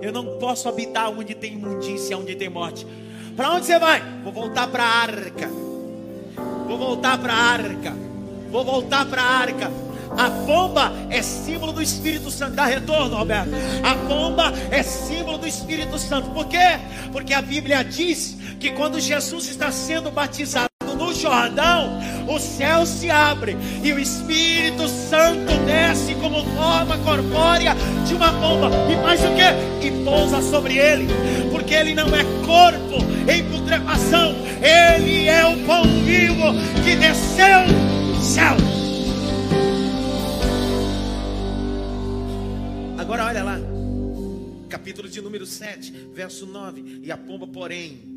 Eu 0.00 0.12
não 0.12 0.38
posso 0.38 0.68
habitar 0.68 1.10
onde 1.10 1.34
tem 1.34 1.54
imundícia, 1.54 2.16
onde 2.16 2.34
tem 2.34 2.48
morte. 2.48 2.86
Para 3.36 3.52
onde 3.52 3.66
você 3.66 3.78
vai? 3.78 4.02
Vou 4.22 4.32
voltar 4.32 4.68
para 4.68 4.84
a 4.84 5.02
arca. 5.02 5.48
Vou 6.66 6.78
voltar 6.78 7.18
para 7.18 7.32
a 7.32 7.36
arca. 7.36 7.92
Vou 8.50 8.64
voltar 8.64 9.04
para 9.06 9.22
a 9.22 9.38
arca. 9.38 9.70
A 10.16 10.30
pomba 10.46 10.92
é 11.10 11.22
símbolo 11.22 11.72
do 11.72 11.82
Espírito 11.82 12.30
Santo. 12.30 12.54
Dá 12.54 12.66
retorno, 12.66 13.16
Roberto. 13.16 13.50
A 13.82 13.94
pomba 14.06 14.52
é 14.70 14.82
símbolo 14.82 15.38
do 15.38 15.46
Espírito 15.46 15.98
Santo. 15.98 16.30
Por 16.30 16.46
quê? 16.46 16.78
Porque 17.10 17.34
a 17.34 17.42
Bíblia 17.42 17.82
diz 17.82 18.36
que 18.60 18.70
quando 18.70 19.00
Jesus 19.00 19.48
está 19.48 19.72
sendo 19.72 20.10
batizado 20.10 20.73
Jordão, 21.24 21.98
o 22.28 22.38
céu 22.38 22.84
se 22.84 23.10
abre 23.10 23.56
e 23.82 23.94
o 23.94 23.98
Espírito 23.98 24.86
Santo 24.86 25.54
desce 25.64 26.14
como 26.16 26.44
forma 26.54 26.98
corpórea 26.98 27.74
de 28.06 28.12
uma 28.12 28.30
pomba. 28.30 28.68
E 28.92 28.96
mais 28.96 29.20
o 29.20 29.28
que? 29.28 29.86
E 29.86 30.04
pousa 30.04 30.42
sobre 30.42 30.76
ele, 30.76 31.06
porque 31.50 31.72
ele 31.72 31.94
não 31.94 32.08
é 32.14 32.22
corpo 32.44 33.02
em 33.26 33.42
putrefação, 33.50 34.34
ele 34.60 35.26
é 35.26 35.46
o 35.46 35.64
pão 35.64 35.84
vivo 36.04 36.52
que 36.84 36.94
desceu 36.94 37.68
do 38.14 38.22
céu. 38.22 38.54
Agora 42.98 43.24
olha 43.24 43.42
lá, 43.42 43.58
capítulo 44.68 45.08
de 45.08 45.22
número 45.22 45.46
7, 45.46 45.90
verso 46.12 46.44
9. 46.44 47.00
E 47.02 47.10
a 47.10 47.16
pomba, 47.16 47.46
porém, 47.46 48.13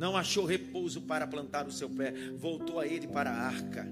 não 0.00 0.16
achou 0.16 0.46
repouso 0.46 1.02
para 1.02 1.26
plantar 1.26 1.68
o 1.68 1.70
seu 1.70 1.90
pé, 1.90 2.14
voltou 2.34 2.80
a 2.80 2.86
ele 2.86 3.06
para 3.06 3.30
a 3.30 3.46
arca. 3.46 3.86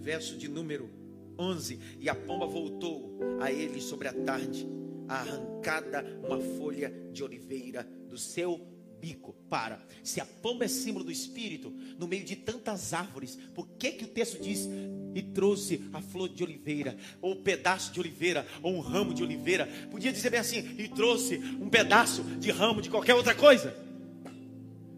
Verso 0.00 0.36
de 0.36 0.48
número 0.48 0.90
11. 1.38 1.78
E 2.00 2.08
a 2.08 2.16
pomba 2.16 2.46
voltou 2.46 3.16
a 3.40 3.52
ele 3.52 3.80
sobre 3.80 4.08
a 4.08 4.12
tarde, 4.12 4.66
arrancada 5.06 6.04
uma 6.26 6.40
folha 6.58 6.92
de 7.12 7.22
oliveira 7.22 7.88
do 8.08 8.18
seu 8.18 8.58
bico. 9.00 9.36
Para. 9.48 9.80
Se 10.02 10.20
a 10.20 10.26
pomba 10.26 10.64
é 10.64 10.68
símbolo 10.68 11.04
do 11.04 11.12
espírito, 11.12 11.72
no 11.96 12.08
meio 12.08 12.24
de 12.24 12.34
tantas 12.34 12.92
árvores, 12.92 13.38
por 13.54 13.68
que 13.78 13.92
que 13.92 14.04
o 14.06 14.08
texto 14.08 14.42
diz 14.42 14.68
e 15.14 15.22
trouxe 15.22 15.80
a 15.92 16.02
flor 16.02 16.28
de 16.28 16.42
oliveira, 16.42 16.96
ou 17.22 17.34
um 17.34 17.42
pedaço 17.42 17.92
de 17.92 18.00
oliveira, 18.00 18.44
ou 18.60 18.74
um 18.74 18.80
ramo 18.80 19.14
de 19.14 19.22
oliveira? 19.22 19.68
Podia 19.92 20.12
dizer 20.12 20.30
bem 20.30 20.40
assim, 20.40 20.74
e 20.76 20.88
trouxe 20.88 21.36
um 21.36 21.70
pedaço 21.70 22.24
de 22.24 22.50
ramo 22.50 22.82
de 22.82 22.90
qualquer 22.90 23.14
outra 23.14 23.32
coisa. 23.32 23.93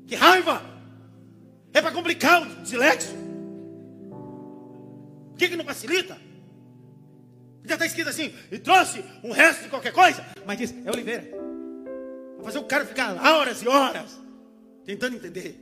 Que 0.06 0.14
raiva! 0.14 0.62
É 1.72 1.82
para 1.82 1.92
complicar 1.92 2.42
o 2.42 2.62
dislexo. 2.62 3.14
Por 5.30 5.38
que, 5.38 5.48
que 5.48 5.56
não 5.56 5.64
facilita? 5.64 6.16
Já 7.64 7.74
está 7.74 7.84
escrito 7.84 8.08
assim, 8.08 8.32
e 8.50 8.58
trouxe 8.58 9.04
um 9.22 9.32
resto 9.32 9.64
de 9.64 9.68
qualquer 9.68 9.92
coisa, 9.92 10.24
mas 10.46 10.56
diz, 10.56 10.74
é 10.86 10.90
oliveira 10.90 11.46
fazer 12.46 12.60
o 12.60 12.64
cara 12.64 12.84
ficar 12.86 13.16
horas 13.16 13.60
e 13.60 13.68
horas 13.68 14.20
tentando 14.84 15.16
entender. 15.16 15.60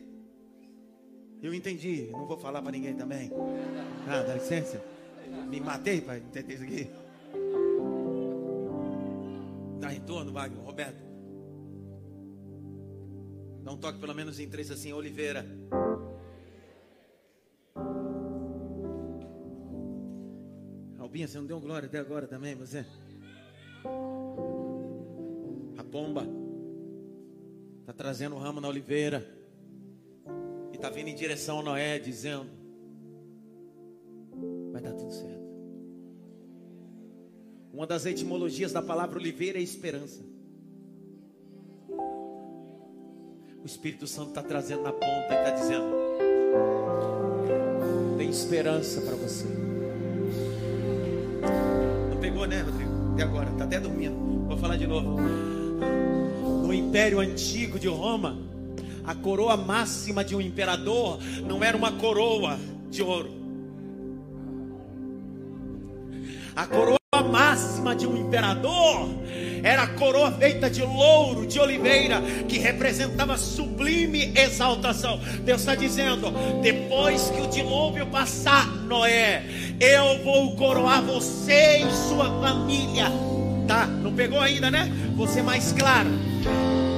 Eu 1.42 1.55
entendi, 1.55 2.09
não 2.12 2.26
vou 2.26 2.36
falar 2.38 2.61
para 2.61 2.72
ninguém 2.72 2.95
também. 2.95 3.30
Ah, 4.07 4.22
dá 4.22 4.34
licença. 4.34 4.82
Me 5.49 5.61
matei 5.61 6.03
para 6.03 6.18
entender 6.18 6.55
isso 6.55 6.62
aqui. 6.62 6.90
Dá 9.80 9.88
retorno, 9.88 10.32
Wagner, 10.32 10.62
Roberto. 10.62 11.14
Dá 13.65 13.73
um 13.73 13.79
toque 13.79 13.99
pelo 13.99 14.15
menos 14.15 14.39
em 14.39 14.47
três 14.47 14.71
assim, 14.71 14.93
Oliveira. 14.93 15.47
Albinha, 20.99 21.27
você 21.27 21.39
não 21.39 21.47
deu 21.47 21.59
glória 21.59 21.87
até 21.87 21.99
agora 21.99 22.27
também, 22.27 22.55
você? 22.55 22.85
A 25.79 25.83
pomba. 25.83 26.27
Está 27.81 27.95
trazendo 27.95 28.35
o 28.35 28.39
ramo 28.39 28.61
na 28.61 28.69
oliveira. 28.69 29.27
E 30.71 30.77
está 30.77 30.91
vindo 30.91 31.09
em 31.09 31.15
direção 31.15 31.61
a 31.61 31.62
Noé, 31.62 31.99
dizendo: 31.99 32.51
Vai 34.73 34.83
dar 34.83 34.93
tudo 34.93 35.11
certo. 35.11 35.45
Uma 37.73 37.87
das 37.87 38.05
etimologias 38.05 38.73
da 38.73 38.83
palavra 38.83 39.19
oliveira 39.19 39.59
é 39.59 39.62
esperança. 39.62 40.34
O 43.65 43.67
Espírito 43.67 44.07
Santo 44.07 44.29
está 44.29 44.43
trazendo 44.43 44.83
na 44.83 44.93
ponta 44.93 45.27
e 45.31 45.37
está 45.37 45.51
dizendo: 45.51 45.87
Tem 48.19 48.29
esperança 48.29 49.01
para 49.01 49.17
você. 49.17 49.47
Não 52.11 52.21
pegou, 52.21 52.47
né, 52.47 52.61
Rodrigo? 52.61 52.93
Até 53.15 53.23
agora, 53.23 53.51
está 53.51 53.65
até 53.65 53.81
dormindo. 53.81 54.47
Vou 54.47 54.59
falar 54.59 54.77
de 54.77 54.87
novo 54.87 55.19
no 56.65 56.73
Império 56.73 57.21
Antigo 57.21 57.79
de 57.79 57.89
Roma, 57.89 58.39
a 59.07 59.15
coroa 59.15 59.57
máxima 59.57 60.25
de 60.25 60.35
um 60.35 60.41
imperador 60.41 61.19
não 61.47 61.62
era 61.62 61.77
uma 61.77 61.93
coroa 61.93 62.59
de 62.91 63.03
ouro. 63.03 63.31
A 66.57 66.67
coroa 66.67 66.99
máxima 67.31 67.95
de 67.95 68.07
um 68.07 68.17
imperador 68.17 69.09
era 69.65 69.85
a 69.85 69.87
coroa 69.87 70.31
feita 70.31 70.69
de 70.69 70.83
louro, 70.83 71.47
de 71.47 71.59
oliveira, 71.59 72.21
que 72.47 72.59
representava 72.59 73.39
sublime 73.39 74.31
exaltação. 74.37 75.19
Deus 75.41 75.61
está 75.61 75.75
dizendo: 75.75 76.31
depois 76.62 77.31
que 77.31 77.41
o 77.41 77.49
dilúvio 77.49 78.07
passar, 78.07 78.67
Noé, 78.85 79.43
eu 79.81 80.23
vou 80.23 80.55
coroar 80.55 81.03
você 81.03 81.79
e 81.79 81.91
sua 82.09 82.27
família. 82.43 83.07
Tá? 83.67 83.87
Não 83.87 84.12
pegou 84.12 84.39
ainda, 84.39 84.71
né? 84.71 84.93
Ser 85.33 85.43
mais 85.43 85.73
claro. 85.73 86.11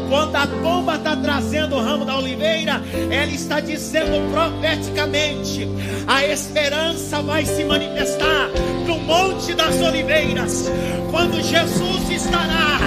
Quando 0.09 0.35
a 0.35 0.47
pomba 0.49 0.97
está 0.97 1.15
trazendo 1.15 1.77
o 1.77 1.81
ramo 1.81 2.05
da 2.05 2.19
oliveira, 2.19 2.83
ela 3.09 3.31
está 3.31 3.61
dizendo 3.61 4.33
profeticamente: 4.33 5.69
a 6.09 6.27
esperança 6.27 7.23
vai 7.23 7.47
se 7.47 7.65
manifestar 7.65 8.51
no 8.87 8.99
Monte 8.99 9.53
das 9.55 9.81
Oliveiras, 9.83 10.71
quando 11.11 11.43
Jesus 11.43 12.09
estará 12.11 12.79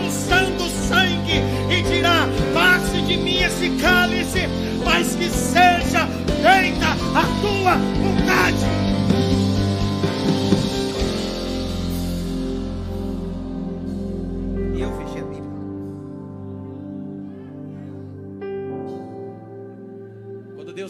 pulsando 0.00 0.68
sangue 0.88 1.42
e 1.70 1.82
dirá: 1.82 2.28
passe 2.54 3.02
de 3.02 3.16
mim 3.16 3.42
esse 3.42 3.70
cálice, 3.80 4.48
mas 4.84 5.14
que 5.16 5.28
seja 5.28 6.06
feita 6.40 6.86
a 7.14 7.24
tua 7.42 7.76
vontade. 7.76 8.93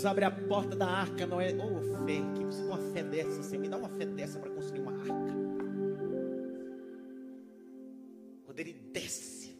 Abre 0.05 0.24
a 0.26 0.30
porta 0.30 0.76
da 0.76 0.86
arca, 0.86 1.26
não 1.26 1.40
é? 1.40 1.55
Ô 1.55 1.78
oh, 1.78 2.07
fé, 2.07 2.20
que 2.36 2.44
você 2.44 2.59
tem 2.59 2.68
uma 2.68 2.92
fé 2.92 3.02
dessa, 3.02 3.42
você 3.42 3.57
me 3.57 3.68
dá 3.68 3.78
uma 3.78 3.88
fé 3.88 4.05
dessa 4.05 4.38
para 4.38 4.50
construir 4.50 4.80
uma 4.80 4.92
arca. 4.92 5.34
Quando 8.44 8.61
ele 8.61 8.74
desce, 8.92 9.59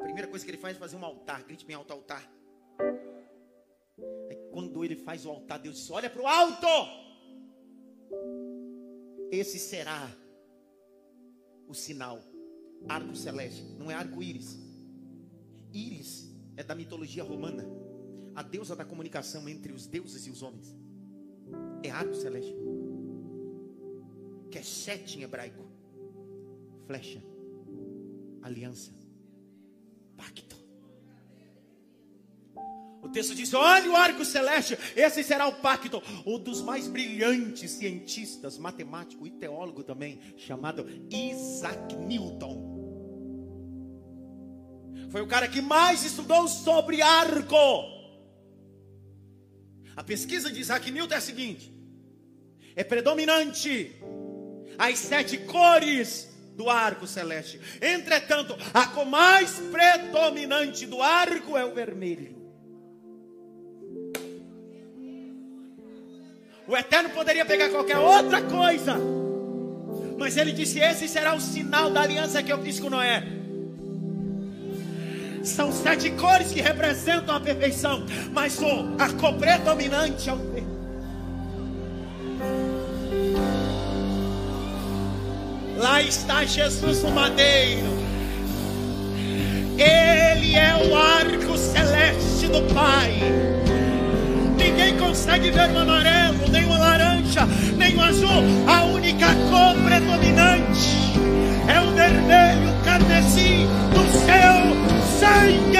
a 0.00 0.02
primeira 0.02 0.26
coisa 0.26 0.44
que 0.44 0.50
ele 0.50 0.58
faz 0.58 0.76
é 0.76 0.80
fazer 0.80 0.96
um 0.96 1.04
altar, 1.04 1.44
grite 1.44 1.64
bem 1.64 1.76
alto 1.76 1.92
altar. 1.92 2.28
Aí 4.28 4.36
quando 4.50 4.84
ele 4.84 4.96
faz 4.96 5.24
o 5.24 5.30
altar, 5.30 5.60
Deus 5.60 5.76
diz: 5.76 5.90
Olha 5.90 6.10
para 6.10 6.22
o 6.22 6.26
alto. 6.26 6.66
Esse 9.30 9.58
será 9.58 10.10
o 11.68 11.74
sinal. 11.74 12.20
Arco 12.88 13.14
celeste, 13.14 13.62
não 13.78 13.88
é 13.90 13.94
arco-íris. 13.94 14.58
Íris 15.72 16.34
é 16.56 16.64
da 16.64 16.74
mitologia 16.74 17.22
romana 17.22 17.85
a 18.36 18.42
deusa 18.42 18.76
da 18.76 18.84
comunicação 18.84 19.48
entre 19.48 19.72
os 19.72 19.86
deuses 19.86 20.26
e 20.26 20.30
os 20.30 20.42
homens. 20.42 20.76
É 21.82 21.90
arco 21.90 22.14
celeste. 22.14 22.54
Que 24.50 24.58
é 24.58 24.62
sete 24.62 25.18
em 25.18 25.22
hebraico. 25.22 25.64
Flecha. 26.86 27.24
Aliança. 28.42 28.92
Pacto. 30.16 30.54
O 33.02 33.08
texto 33.08 33.34
diz: 33.34 33.54
olha 33.54 33.90
o 33.90 33.96
arco 33.96 34.24
celeste, 34.24 34.76
esse 34.94 35.24
será 35.24 35.46
o 35.46 35.54
pacto. 35.60 36.02
Um 36.26 36.38
dos 36.38 36.60
mais 36.60 36.86
brilhantes 36.88 37.70
cientistas, 37.70 38.58
matemático 38.58 39.26
e 39.26 39.30
teólogo 39.30 39.82
também, 39.82 40.20
chamado 40.36 40.86
Isaac 41.10 41.96
Newton. 41.96 42.76
Foi 45.10 45.22
o 45.22 45.26
cara 45.26 45.48
que 45.48 45.62
mais 45.62 46.04
estudou 46.04 46.46
sobre 46.48 47.00
arco. 47.00 47.95
A 49.96 50.04
pesquisa 50.04 50.52
de 50.52 50.60
Isaac 50.60 50.90
Newton 50.90 51.14
é 51.14 51.16
a 51.16 51.20
seguinte: 51.20 51.72
é 52.76 52.84
predominante 52.84 53.96
as 54.78 54.98
sete 54.98 55.38
cores 55.38 56.28
do 56.54 56.68
arco 56.68 57.06
celeste. 57.06 57.58
Entretanto, 57.80 58.56
a 58.74 58.86
cor 58.86 59.06
mais 59.06 59.58
predominante 59.58 60.86
do 60.86 61.02
arco 61.02 61.56
é 61.56 61.64
o 61.64 61.74
vermelho. 61.74 62.36
O 66.68 66.76
Eterno 66.76 67.10
poderia 67.10 67.46
pegar 67.46 67.70
qualquer 67.70 67.98
outra 67.98 68.42
coisa. 68.42 68.96
Mas 70.18 70.36
ele 70.36 70.52
disse: 70.52 70.78
Esse 70.78 71.08
será 71.08 71.34
o 71.34 71.40
sinal 71.40 71.90
da 71.90 72.02
aliança 72.02 72.42
que 72.42 72.52
eu 72.52 72.62
fiz 72.62 72.78
com 72.78 72.90
Noé. 72.90 73.45
São 75.46 75.70
sete 75.70 76.10
cores 76.10 76.48
que 76.48 76.60
representam 76.60 77.36
a 77.36 77.40
perfeição, 77.40 78.04
mas 78.32 78.58
o, 78.58 78.96
a 78.98 79.08
cor 79.10 79.32
predominante 79.34 80.28
é 80.28 80.32
o 80.32 80.36
verde. 80.36 80.66
Lá 85.78 86.02
está 86.02 86.44
Jesus 86.44 87.04
no 87.04 87.12
madeiro. 87.12 87.86
Ele 89.78 90.56
é 90.56 90.74
o 90.84 90.96
arco 90.96 91.56
celeste 91.56 92.48
do 92.48 92.62
Pai. 92.74 93.14
Ninguém 94.58 94.98
consegue 94.98 95.52
ver 95.52 95.70
o 95.70 95.78
amarelo, 95.78 96.48
nem 96.50 96.66
o 96.66 96.76
laranja, 96.76 97.46
nem 97.76 97.96
o 97.96 98.02
azul. 98.02 98.42
A 98.66 98.84
única 98.84 99.28
cor 99.48 99.76
predominante 99.84 101.14
é 101.68 101.80
o 101.80 101.94
vermelho 101.94 102.75
carmesim 102.98 103.66
do 103.92 104.04
seu 104.10 105.18
sangue. 105.18 105.76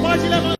pode 0.00 0.28
levantar 0.28 0.57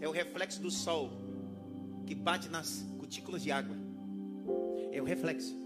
é 0.00 0.08
o 0.08 0.12
reflexo 0.12 0.60
do 0.62 0.70
sol 0.70 1.10
que 2.06 2.14
bate 2.14 2.48
nas 2.48 2.84
cutículas 2.98 3.42
de 3.42 3.50
água. 3.50 3.76
É 4.92 5.00
o 5.00 5.04
reflexo. 5.04 5.56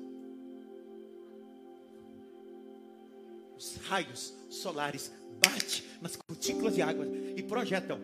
Os 3.57 3.77
raios 3.89 4.35
solares 4.49 5.13
batem 5.45 5.83
nas 6.01 6.17
cutículas 6.17 6.75
de 6.75 6.83
água 6.83 7.07
e 7.37 7.43
projetam 7.43 7.99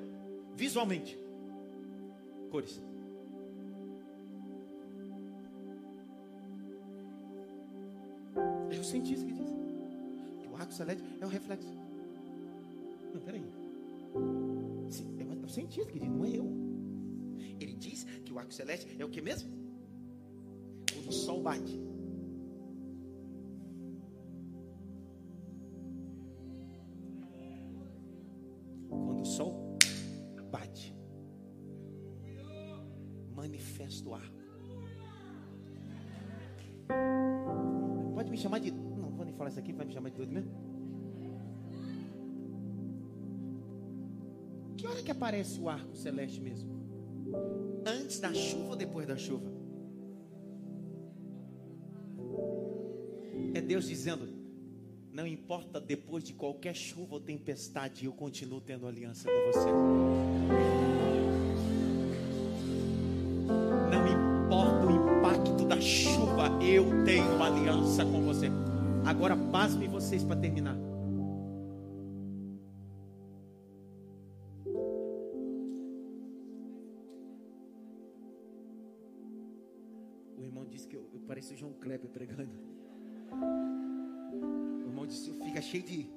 visualmente 0.55 1.17
cores. 2.51 2.81
É 8.71 8.79
o 8.79 8.85
cientista 8.85 9.25
que 9.25 9.33
diz 9.33 9.49
que 10.43 10.49
o 10.49 10.57
arco 10.57 10.73
celeste 10.73 11.05
é 11.21 11.25
o 11.25 11.29
reflexo. 11.29 11.69
Não, 13.13 13.21
peraí 13.21 13.43
o 15.45 15.49
cientista 15.49 15.93
que 15.93 15.99
diz, 15.99 16.09
não 16.09 16.25
é 16.25 16.31
eu. 16.31 16.47
Ele 17.61 17.75
diz 17.75 18.05
que 18.25 18.33
o 18.33 18.39
arco 18.39 18.53
celeste 18.53 18.97
é 18.99 19.05
o 19.05 19.09
que 19.09 19.21
mesmo? 19.21 19.51
Quando 20.93 21.09
o 21.09 21.13
sol 21.13 21.43
bate. 21.43 21.81
Quando 28.89 29.21
o 29.21 29.27
sol 29.27 29.77
bate, 30.51 30.95
manifesta 33.35 34.09
o 34.09 34.15
arco. 34.15 34.45
Pode 38.15 38.31
me 38.31 38.37
chamar 38.37 38.61
de. 38.61 38.71
Não, 38.71 39.11
vou 39.11 39.25
nem 39.25 39.35
falar 39.35 39.51
isso 39.51 39.59
aqui, 39.59 39.73
vai 39.73 39.87
me 39.87 39.93
chamar 39.93 40.11
de 40.11 40.17
doido 40.17 40.33
mesmo? 40.33 40.74
Que 44.85 44.89
hora 44.89 45.03
que 45.03 45.11
aparece 45.11 45.59
o 45.59 45.67
arco 45.71 45.97
celeste 45.97 46.39
mesmo? 46.43 46.71
Antes 47.87 48.21
da 48.21 48.35
chuva 48.35 48.73
ou 48.73 48.77
depois 48.77 49.07
da 49.07 49.17
chuva? 49.17 49.51
É 53.55 53.63
Deus 53.63 53.87
dizendo: 53.87 54.29
não 55.11 55.27
importa 55.27 55.81
depois 55.81 56.23
de 56.23 56.35
qualquer 56.35 56.75
chuva 56.75 57.15
ou 57.15 57.21
tempestade, 57.21 58.05
eu 58.05 58.13
continuo 58.13 58.61
tendo 58.61 58.87
aliança 58.87 59.27
com 59.27 59.53
você. 59.53 59.71
Não 63.91 64.07
importa 64.07 64.87
o 64.87 65.19
impacto 65.19 65.65
da 65.65 65.81
chuva, 65.81 66.63
eu 66.63 67.03
tenho 67.07 67.43
aliança 67.43 68.05
com 68.05 68.23
você. 68.23 68.49
Agora, 69.07 69.35
pasme 69.35 69.89
vocês 69.89 70.23
para 70.23 70.37
terminar. 70.37 70.77
Parece 81.35 81.53
o 81.53 81.57
João 81.57 81.73
Kleber 81.73 82.09
pregando. 82.11 82.49
O 84.85 84.87
irmão 84.87 85.05
disse, 85.05 85.33
fica 85.33 85.61
cheio 85.61 85.83
de. 85.83 86.09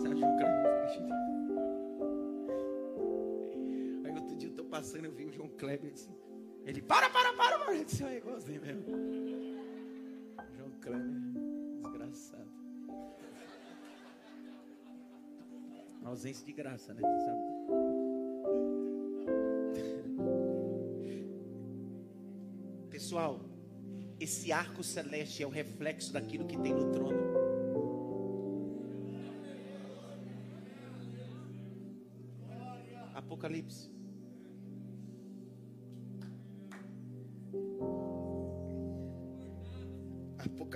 Sabe, 0.00 0.16
João 0.16 0.34
Kleber? 0.38 0.62
Fica 0.76 0.88
cheio 0.88 1.06
de. 1.06 1.12
Aí 4.06 4.14
outro 4.16 4.34
dia 4.34 4.48
eu 4.48 4.54
tô 4.54 4.64
passando, 4.64 5.04
eu 5.04 5.12
vi 5.12 5.26
o 5.26 5.30
João 5.30 5.50
Kleber 5.58 5.92
disse, 5.92 6.08
ele, 6.64 6.80
para, 6.80 7.10
para, 7.10 7.34
para, 7.34 7.58
para. 7.58 7.74
Eu 7.74 7.84
disse, 7.84 8.02
é 8.02 8.16
igualzinho 8.16 8.62
mesmo. 8.62 8.82
João 10.56 10.70
Kleber, 10.80 11.10
desgraçado. 11.82 12.50
Ausência 16.02 16.46
de 16.46 16.52
graça, 16.54 16.94
né? 16.94 17.02
Sabe? 17.02 17.91
Esse 24.22 24.52
arco 24.52 24.84
celeste 24.84 25.42
é 25.42 25.46
o 25.46 25.50
reflexo 25.50 26.12
daquilo 26.12 26.46
que 26.46 26.56
tem 26.58 26.72
no 26.72 26.92
trono. 26.92 27.20
Apocalipse. 33.14 33.90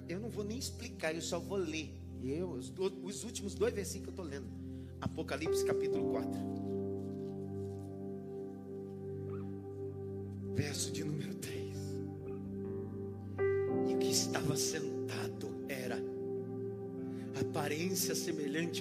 Eu 0.08 0.20
não 0.20 0.28
vou 0.28 0.44
nem 0.44 0.58
explicar, 0.58 1.14
eu 1.14 1.20
só 1.20 1.38
vou 1.38 1.58
ler. 1.58 1.92
Eu, 2.22 2.50
os, 2.50 2.72
os 3.02 3.24
últimos 3.24 3.54
dois 3.54 3.74
versículos 3.74 4.14
que 4.14 4.20
eu 4.20 4.24
estou 4.24 4.24
lendo. 4.24 4.48
Apocalipse 5.00 5.64
capítulo 5.64 6.10
4. 6.10 6.65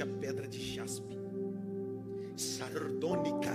À 0.01 0.05
pedra 0.05 0.47
de 0.47 0.59
jaspe, 0.59 1.17
sardônica. 2.35 3.53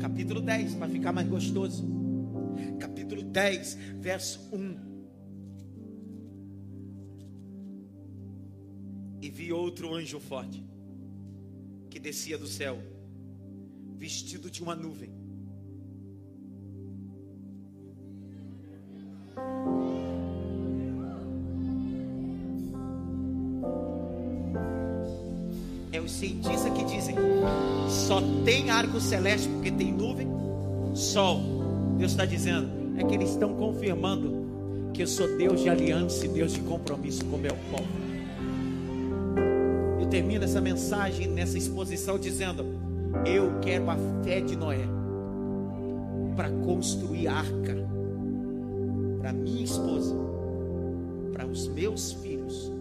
Capítulo 0.00 0.40
10, 0.40 0.74
para 0.74 0.88
ficar 0.88 1.12
mais 1.12 1.28
gostoso. 1.28 1.84
Capítulo 2.78 3.22
10, 3.22 3.78
verso 4.00 4.40
1. 4.52 4.92
vi 9.32 9.50
outro 9.50 9.94
anjo 9.94 10.20
forte 10.20 10.62
que 11.88 11.98
descia 11.98 12.36
do 12.36 12.46
céu, 12.46 12.78
vestido 14.02 14.50
de 14.50 14.60
uma 14.60 14.74
nuvem. 14.74 15.10
É 25.92 26.00
os 26.00 26.10
cientistas 26.10 26.72
que 26.72 26.84
dizem: 26.84 27.14
só 27.88 28.20
tem 28.44 28.70
arco 28.70 29.00
celeste 29.00 29.48
porque 29.48 29.70
tem 29.70 29.92
nuvem, 29.92 30.26
sol. 30.96 31.40
Deus 31.96 32.10
está 32.10 32.24
dizendo, 32.24 32.68
é 32.98 33.04
que 33.04 33.14
eles 33.14 33.30
estão 33.30 33.54
confirmando 33.54 34.90
que 34.92 35.04
eu 35.04 35.06
sou 35.06 35.28
Deus 35.38 35.60
de 35.60 35.68
aliança 35.68 36.26
e 36.26 36.28
Deus 36.28 36.52
de 36.52 36.60
compromisso 36.62 37.24
com 37.26 37.36
o 37.36 37.38
meu 37.38 37.54
povo 37.70 38.02
termino 40.12 40.44
essa 40.44 40.60
mensagem, 40.60 41.26
nessa 41.26 41.56
exposição, 41.56 42.18
dizendo: 42.18 42.81
Eu 43.24 43.60
quero 43.60 43.88
a 43.88 43.96
fé 44.24 44.40
de 44.40 44.56
Noé 44.56 44.80
para 46.36 46.50
construir 46.50 47.28
arca 47.28 47.76
para 49.20 49.32
minha 49.32 49.62
esposa, 49.62 50.16
para 51.32 51.46
os 51.46 51.68
meus 51.68 52.12
filhos, 52.14 52.72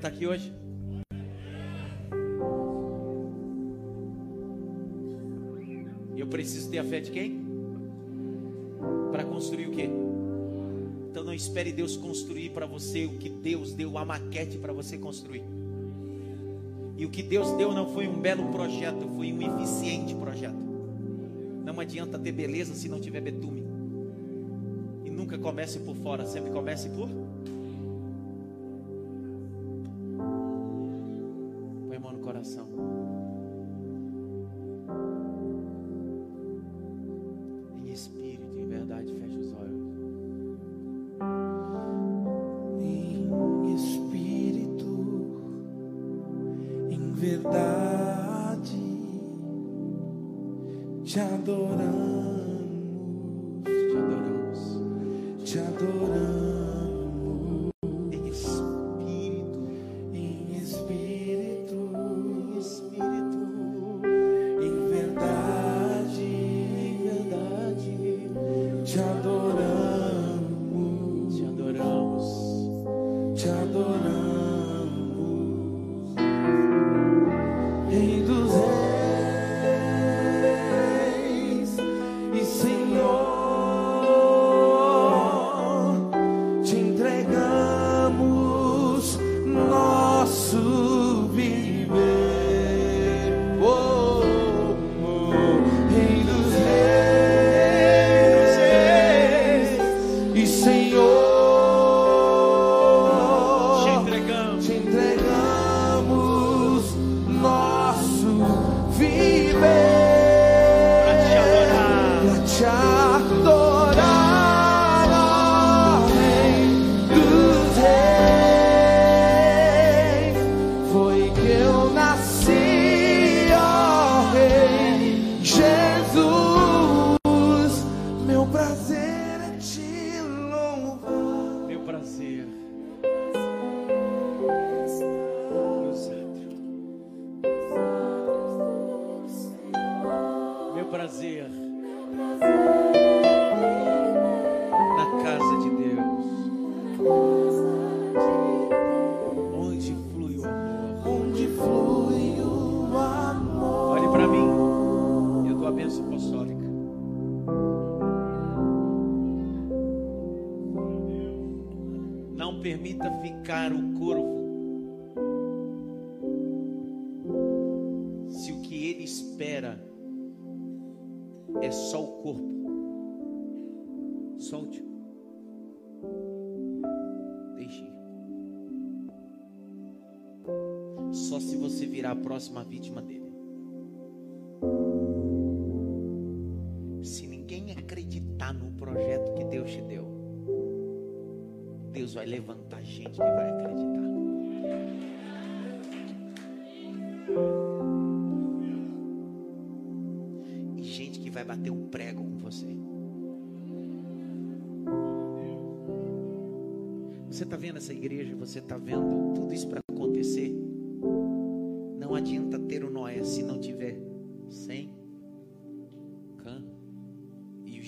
Estar 0.00 0.08
aqui 0.08 0.26
hoje? 0.26 0.50
Eu 6.16 6.26
preciso 6.26 6.70
ter 6.70 6.78
a 6.78 6.84
fé 6.84 7.00
de 7.00 7.10
quem? 7.10 7.44
Para 9.12 9.24
construir 9.24 9.66
o 9.66 9.72
quê? 9.72 9.90
Então 11.10 11.22
não 11.22 11.34
espere 11.34 11.70
Deus 11.70 11.98
construir 11.98 12.48
para 12.48 12.64
você 12.64 13.04
o 13.04 13.18
que 13.18 13.28
Deus 13.28 13.74
deu 13.74 13.98
a 13.98 14.04
maquete 14.06 14.56
para 14.56 14.72
você 14.72 14.96
construir. 14.96 15.42
E 16.96 17.04
o 17.04 17.10
que 17.10 17.22
Deus 17.22 17.52
deu 17.58 17.70
não 17.74 17.92
foi 17.92 18.08
um 18.08 18.18
belo 18.18 18.50
projeto, 18.50 19.06
foi 19.06 19.30
um 19.34 19.42
eficiente 19.42 20.14
projeto. 20.14 20.64
Não 21.62 21.78
adianta 21.78 22.18
ter 22.18 22.32
beleza 22.32 22.72
se 22.72 22.88
não 22.88 22.98
tiver 22.98 23.20
betume. 23.20 23.64
E 25.04 25.10
nunca 25.10 25.36
comece 25.36 25.78
por 25.80 25.94
fora, 25.94 26.24
sempre 26.24 26.50
comece 26.50 26.88
por 26.88 27.06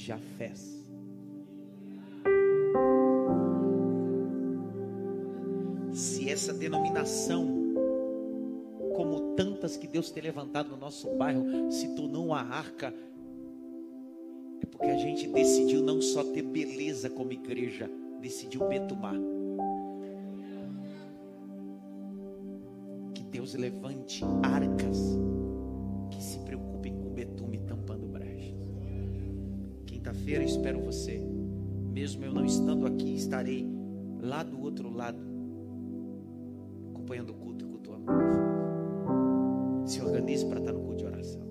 o 0.03 0.07
Jafés. 0.07 0.85
Se 5.93 6.29
essa 6.29 6.53
denominação, 6.53 7.47
como 8.97 9.35
tantas 9.37 9.77
que 9.77 9.87
Deus 9.87 10.11
tem 10.11 10.23
levantado 10.23 10.71
no 10.71 10.77
nosso 10.77 11.09
bairro, 11.17 11.71
se 11.71 11.95
tornou 11.95 12.27
uma 12.27 12.41
arca, 12.41 12.93
é 14.61 14.67
porque 14.67 14.87
a 14.87 14.99
gente 14.99 15.29
decidiu 15.29 15.83
não 15.83 16.01
só 16.01 16.25
ter 16.25 16.43
beleza 16.43 17.09
como 17.09 17.33
igreja, 17.33 17.89
decidiu 18.21 18.67
betumar. 18.69 19.17
Que 23.15 23.23
Deus 23.25 23.55
levante 23.55 24.25
arcas 24.43 25.19
Quinta-feira 30.33 30.45
espero 30.45 30.81
você. 30.81 31.21
Mesmo 31.93 32.25
eu 32.25 32.33
não 32.33 32.47
estando 32.47 32.87
aqui, 32.87 33.17
estarei 33.17 33.69
lá 34.19 34.43
do 34.43 34.59
outro 34.63 34.89
lado, 34.89 35.19
acompanhando 36.91 37.31
o 37.31 37.35
culto 37.35 37.67
e 37.67 37.69
cultuando. 37.69 38.07
Se 39.85 40.01
organize 40.01 40.47
para 40.47 40.61
estar 40.61 40.73
no 40.73 40.81
culto 40.81 40.97
de 40.97 41.05
oração. 41.05 41.43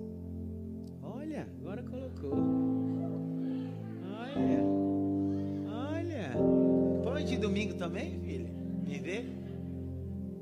Olha, 1.00 1.46
agora 1.60 1.84
colocou. 1.84 2.32
Olha. 4.18 4.72
domingo 7.38 7.74
também, 7.74 8.18
filha? 8.18 8.50
Me 8.84 8.98
vê? 8.98 9.26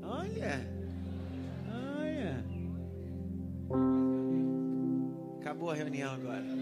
Olha. 0.01 0.67
Olha. 1.99 2.43
Acabou 5.39 5.69
a 5.69 5.75
reunião 5.75 6.11
agora. 6.11 6.60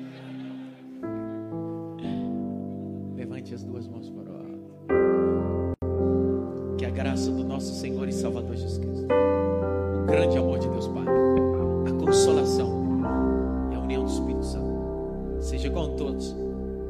Graça 7.20 7.32
do 7.32 7.44
nosso 7.44 7.74
Senhor 7.74 8.08
e 8.08 8.14
Salvador 8.14 8.56
Jesus 8.56 8.78
Cristo, 8.78 9.04
o 9.04 10.06
grande 10.06 10.38
amor 10.38 10.58
de 10.58 10.70
Deus 10.70 10.88
Pai, 10.88 11.04
a 11.86 12.06
consolação 12.06 13.02
e 13.74 13.76
a 13.76 13.80
união 13.80 14.06
do 14.06 14.10
Espírito 14.10 14.46
Santo 14.46 14.70
seja 15.42 15.70
com 15.70 15.98
todos, 15.98 16.34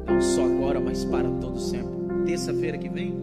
não 0.06 0.22
só 0.22 0.46
agora, 0.46 0.80
mas 0.80 1.04
para 1.06 1.28
todo 1.42 1.60
sempre. 1.60 1.90
Terça-feira 2.28 2.78
que 2.78 2.90
vem, 2.90 3.16